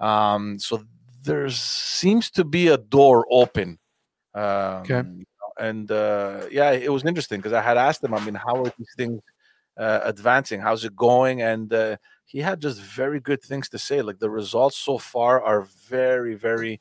[0.00, 0.84] Um, so
[1.22, 3.78] there seems to be a door open.
[4.34, 5.02] Um, okay.
[5.58, 8.12] And uh, yeah, it was interesting because I had asked them.
[8.12, 9.20] I mean, how are these things
[9.78, 10.60] uh, advancing?
[10.60, 11.42] How's it going?
[11.42, 11.72] And
[12.24, 14.02] he had just very good things to say.
[14.02, 16.80] Like the results so far are very, very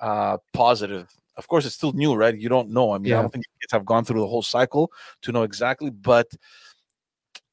[0.00, 1.08] uh, positive.
[1.36, 2.36] Of course, it's still new, right?
[2.36, 2.92] You don't know.
[2.92, 3.18] I mean, yeah.
[3.18, 4.90] I don't think kids have gone through the whole cycle
[5.22, 6.26] to know exactly, but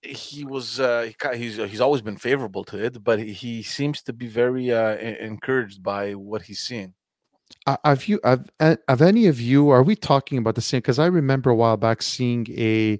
[0.01, 4.13] he was uh, he, he's he's always been favorable to it, but he seems to
[4.13, 6.93] be very uh, encouraged by what he's seeing.
[7.83, 10.79] Have you have, have any of you are we talking about the same?
[10.79, 12.99] Because I remember a while back seeing a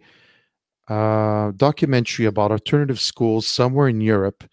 [0.88, 4.44] uh, documentary about alternative schools somewhere in Europe,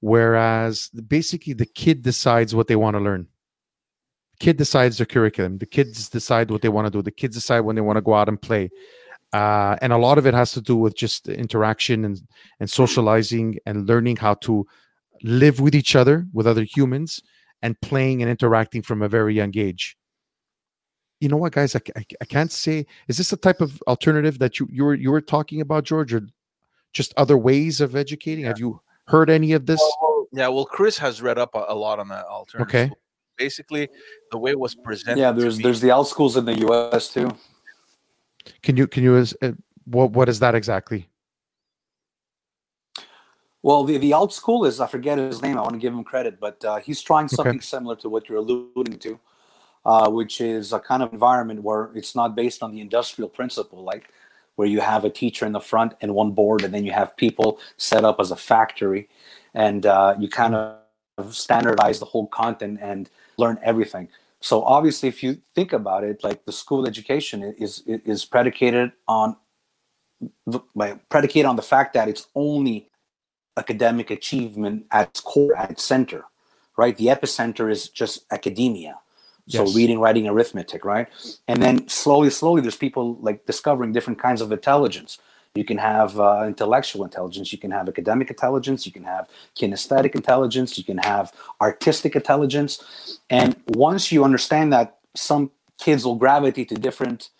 [0.00, 3.26] whereas basically the kid decides what they want to learn.
[4.38, 5.58] Kid decides their curriculum.
[5.58, 7.02] The kids decide what they want to do.
[7.02, 8.70] The kids decide when they want to go out and play.
[9.32, 12.20] Uh, and a lot of it has to do with just interaction and,
[12.60, 14.64] and socializing and learning how to
[15.22, 17.20] live with each other, with other humans,
[17.60, 19.97] and playing and interacting from a very young age
[21.20, 21.74] you know what, guys?
[21.74, 22.86] I, I, I, can't say.
[23.08, 26.14] Is this a type of alternative that you you were you were talking about, George,
[26.14, 26.22] or
[26.92, 28.44] just other ways of educating?
[28.44, 28.48] Yeah.
[28.48, 29.80] Have you heard any of this?
[30.00, 32.68] Well, yeah, well, Chris has read up a, a lot on that alternative.
[32.68, 32.94] Okay.
[33.36, 33.88] Basically,
[34.30, 35.20] the way it was presented.
[35.20, 37.12] Yeah, there's there's the alt schools in the U.S.
[37.12, 37.30] too.
[38.62, 39.52] Can you can you uh,
[39.84, 41.08] what what is that exactly?
[43.60, 45.58] Well, the, the alt school is I forget his name.
[45.58, 47.60] I want to give him credit, but uh, he's trying something okay.
[47.60, 49.18] similar to what you're alluding to
[49.84, 53.82] uh, which is a kind of environment where it's not based on the industrial principle,
[53.82, 54.10] like
[54.56, 57.16] where you have a teacher in the front and one board, and then you have
[57.16, 59.08] people set up as a factory,
[59.54, 64.08] and uh, you kind of standardize the whole content and learn everything.
[64.40, 69.36] So obviously, if you think about it, like the school education is is predicated on
[70.46, 70.60] the,
[71.08, 72.90] predicated on the fact that it's only
[73.56, 76.24] academic achievement at its core, at its center,
[76.76, 76.96] right?
[76.96, 78.98] The epicenter is just academia
[79.48, 79.76] So Yes.
[79.76, 81.08] reading, writing, arithmetic, right?
[81.48, 85.18] And then slowly, slowly, there's people like discovering different kinds of intelligence.
[85.54, 87.52] You can have uh, intellectual intelligence.
[87.52, 88.86] You can have academic intelligence.
[88.86, 90.78] You can have kinesthetic intelligence.
[90.78, 93.20] You can have artistic intelligence.
[93.30, 97.30] And once you understand that some kids will gravitate to different,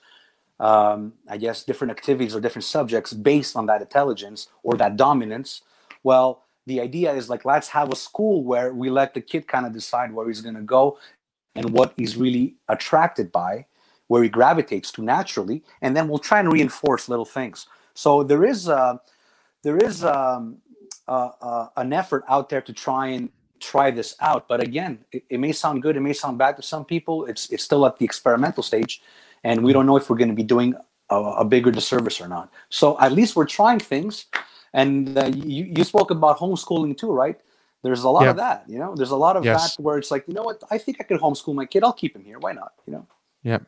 [0.61, 5.63] um, I guess, different activities or different subjects based on that intelligence or that dominance,
[6.03, 9.67] well, the idea is like let's have a school where we let the kid kind
[9.67, 10.99] of decide where he's going to go
[11.55, 13.67] and what he's really attracted by,
[14.07, 17.67] where he gravitates to naturally, and then we'll try and reinforce little things.
[17.95, 19.01] So there is a,
[19.63, 20.59] there is um,
[21.09, 23.31] uh, uh, an effort out there to try and
[23.61, 24.47] try this out.
[24.47, 27.27] But again, it, it may sound good, it may sound bad to some people.
[27.27, 29.03] It's it's still at the experimental stage,
[29.43, 30.75] and we don't know if we're going to be doing
[31.11, 32.53] a, a bigger disservice or not.
[32.69, 34.27] So at least we're trying things.
[34.75, 37.41] And uh, you you spoke about homeschooling too, right?
[37.83, 38.31] There's a lot Yeah.
[38.31, 38.65] of that.
[38.69, 39.77] You know, there's a lot of Yes.
[39.77, 40.63] that where it's like, you know what?
[40.71, 41.85] I think I could homeschool my kid.
[41.85, 42.39] I'll keep him here.
[42.39, 42.73] Why not?
[42.87, 43.07] You know.
[43.43, 43.59] Yeah.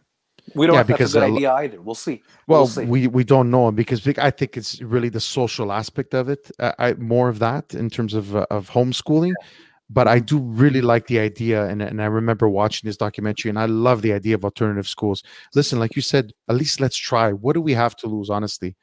[0.54, 1.80] We don't Yeah, if that's a good lo- idea either.
[1.80, 2.22] We'll see.
[2.48, 2.84] Well, we'll see.
[2.86, 6.50] we we don't know because I think it's really the social aspect of it.
[6.58, 9.34] Uh, I more of that in terms of uh, of homeschooling,
[9.90, 13.58] but I do really like the idea, and and I remember watching this documentary, and
[13.58, 15.22] I love the idea of alternative schools.
[15.54, 17.32] Listen, like you said, at least let's try.
[17.32, 18.74] What do we have to lose, honestly?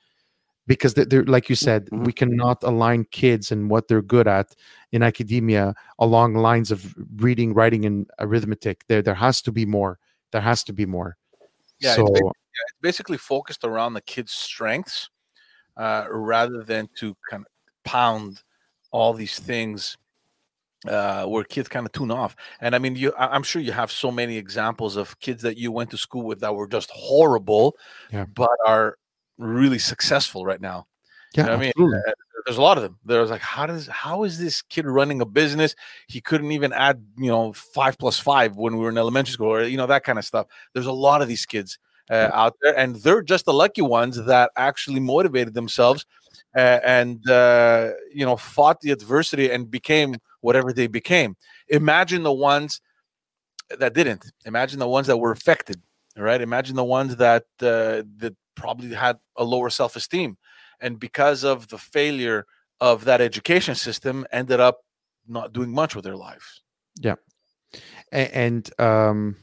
[0.67, 2.05] Because they're, they're like you said, Mhm.
[2.05, 4.53] we cannot align kids and what they're good at
[4.91, 8.85] in academia along lines of reading, writing, and arithmetic.
[8.87, 9.97] There, there has to be more.
[10.31, 11.17] There has to be more.
[11.79, 15.09] Yeah, it's so ba- it's basically focused around the kid's strengths
[15.77, 17.47] uh, rather than to kind of
[17.83, 18.41] pound
[18.91, 19.95] all these things
[20.87, 22.35] uh, where kids kind of tune off.
[22.61, 25.71] And I mean, you, I'm sure you have so many examples of kids that you
[25.71, 27.75] went to school with that were just horrible,
[28.11, 28.25] Yeah.
[28.25, 28.97] but are
[29.37, 30.87] really successful right now.
[31.35, 31.93] yeah, know what I mean?
[31.93, 32.11] Uh,
[32.45, 32.97] there's a lot of them.
[33.03, 35.75] There's like, how does how is this kid running a business?
[36.07, 39.47] He couldn't even add, you know, five plus five when we were in elementary school,
[39.49, 40.47] or you know that kind of stuff.
[40.73, 41.77] There's a lot of these kids
[42.09, 46.05] uh, out there, and they're just the lucky ones that actually motivated themselves
[46.55, 51.35] uh, and uh, you know fought the adversity and became whatever they became.
[51.67, 52.81] Imagine the ones
[53.77, 54.31] that didn't.
[54.45, 55.81] Imagine the ones that were affected.
[56.17, 56.41] Right.
[56.41, 60.37] Imagine the ones that uh, that probably had a lower self esteem
[60.79, 62.45] and because of the failure
[62.81, 64.79] of that education system ended up
[65.27, 66.61] not doing much with their lives.
[66.99, 67.15] Yeah,
[68.11, 69.35] and um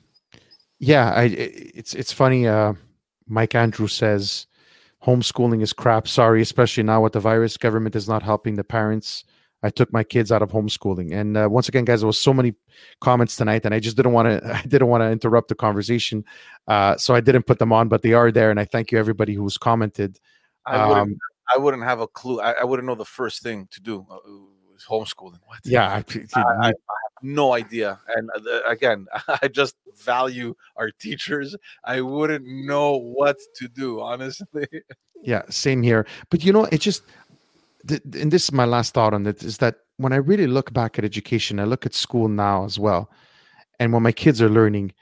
[0.78, 2.72] yeah i- it's it's funny uh
[3.28, 4.46] mike Andrew says
[5.05, 6.09] homeschooling is crap.
[6.09, 7.56] Sorry especially now with the virus.
[7.56, 9.24] Government is not helping the parents
[9.64, 11.12] i took my kids out of homeschooling.
[11.12, 12.54] And uh, once again guys there was so many
[13.00, 16.24] comments tonight and i just didn't want to i didn't want to interrupt the conversation.
[16.68, 18.98] Uh so i didn't put them on but they are there and i thank you
[18.98, 20.20] everybody who's commented.
[20.66, 21.18] I, wouldn't, um
[21.54, 22.40] I wouldn't have a clue.
[22.40, 24.16] I, I wouldn't know the first thing to do uh,
[24.72, 25.40] was homeschooling.
[25.46, 25.60] What?
[25.64, 26.04] Yeah I,
[26.34, 26.74] I, I have
[27.22, 27.98] no idea.
[28.14, 29.06] And uh, again
[29.42, 31.56] i just value our teachers.
[31.84, 34.68] I wouldn't know what to do honestly.
[35.22, 36.06] Yeah same here.
[36.30, 37.02] But you know it just
[37.89, 40.73] th- and this is my last thought on it is that when i really look
[40.73, 43.11] back at education i look at school now as well
[43.81, 44.93] and when my kids are learning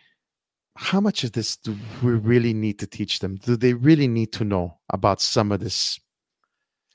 [0.77, 3.37] how much of this do we really need to teach them?
[3.37, 6.01] Do they really need to know about some of this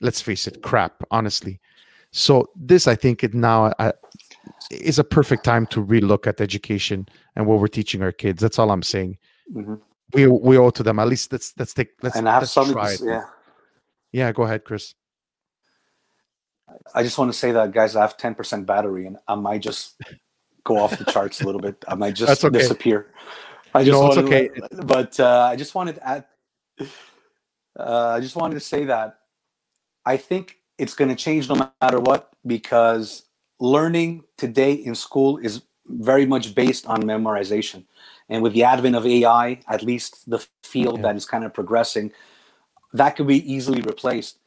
[0.00, 1.60] let's face it crap honestly?
[2.10, 3.92] So this i think it now uh,
[4.70, 7.06] is a perfect time to relook at education
[7.36, 8.40] and what we're teaching our kids.
[8.42, 9.18] That's all i'm saying.
[9.52, 9.80] Mhm.
[10.12, 10.98] we we owe to them.
[10.98, 13.00] At least let's let's take let's, and I have let's try it.
[13.04, 13.24] yeah,
[14.12, 14.94] yeah go ahead chris
[16.94, 17.96] I just want to say that, guys.
[17.96, 20.00] I have ten percent battery, and I might just
[20.64, 21.84] go off the charts a little bit.
[21.88, 22.58] I might just That's okay.
[22.58, 23.06] disappear.
[23.74, 24.48] I just it's okay.
[24.48, 26.24] to- but uh, I just wanted to add.
[27.78, 29.18] Uh, I just wanted to say that
[30.04, 33.24] I think it's going to change no matter what because
[33.60, 37.84] learning today in school is very much based on memorization,
[38.28, 41.02] and with the advent of AI, at least the field Yeah.
[41.02, 42.12] that is kind of progressing,
[42.92, 44.38] that could be easily replaced.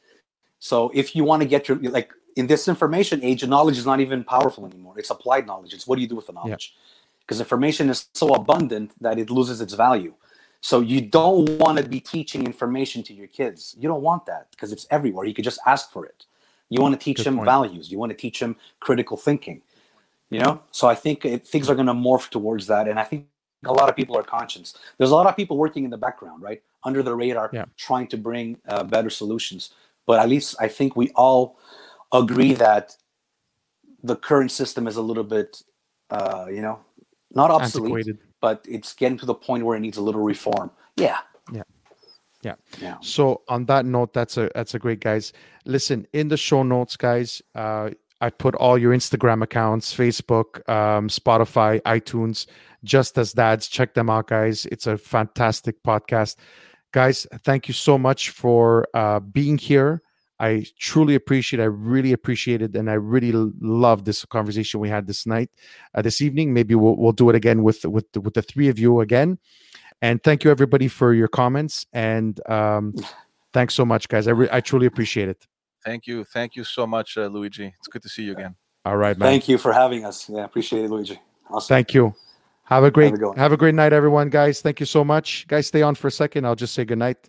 [0.62, 3.98] So if you want to get your like in this information age, knowledge is not
[3.98, 4.94] even powerful anymore.
[4.96, 5.74] It's applied knowledge.
[5.74, 6.76] It's what do you do with the knowledge?
[7.22, 10.14] Because information is so abundant that it loses its value.
[10.60, 13.74] So you don't want to be teaching information to your kids.
[13.76, 15.24] You don't want that because it's everywhere.
[15.24, 16.26] You could just ask for it.
[16.70, 17.46] You want to teach Good them point.
[17.46, 17.90] values.
[17.90, 19.62] You want to teach them critical thinking.
[20.30, 20.62] You know.
[20.70, 23.26] So I think it, things are going to morph towards that, and I think
[23.64, 24.74] a lot of people are conscious.
[24.96, 27.64] There's a lot of people working in the background, right, under the radar, Yeah.
[27.76, 29.62] trying to bring uh, better solutions.
[30.06, 31.58] But at least I think we all
[32.12, 32.96] agree that
[34.02, 35.62] the current system is a little bit,
[36.10, 36.80] uh, you know,
[37.34, 40.70] not obsolete, antiquated but it's getting to the point where it needs a little reform.
[40.96, 41.18] Yeah.
[41.50, 41.62] Yeah.
[42.42, 42.56] Yeah.
[42.78, 42.96] Yeah.
[43.00, 45.32] So on that note, that's a that's a great guys.
[45.64, 51.08] Listen, in the show notes, guys, uh, I put all your Instagram accounts, Facebook, um,
[51.08, 52.46] Spotify, iTunes,
[52.84, 53.68] Just Us Dads.
[53.68, 54.66] Check them out, guys.
[54.66, 56.36] It's a fantastic podcast.
[56.92, 60.02] Guys, thank you so much for uh, being here.
[60.38, 61.60] I truly appreciate.
[61.60, 65.50] I really appreciate it, and I really love this conversation we had this night,
[65.94, 66.52] uh, this evening.
[66.52, 69.38] Maybe we'll we'll do it again with with with the three of you again.
[70.02, 72.92] And thank you everybody for your comments and um,
[73.52, 74.26] thanks so much, guys.
[74.26, 75.46] I re- I truly appreciate it.
[75.84, 77.72] Thank you, thank you so much, uh, Luigi.
[77.78, 78.56] It's good to see you again.
[78.84, 79.28] All right, man.
[79.28, 80.28] Thank you for having us.
[80.28, 81.20] Yeah, appreciate it, Luigi.
[81.48, 81.68] Awesome.
[81.68, 82.14] Thank you.
[82.72, 84.62] Have a great Have a have a great night, everyone, guys.
[84.62, 85.66] Thank you so much, guys.
[85.66, 86.46] Stay on for a second.
[86.46, 87.28] I'll just say good night.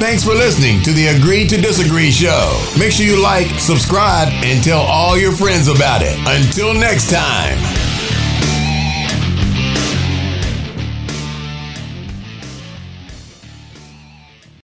[0.00, 2.58] Thanks for listening to the Agree to Disagree show.
[2.78, 6.18] Make sure you like, subscribe, and tell all your friends about it.
[6.26, 7.79] Until next time.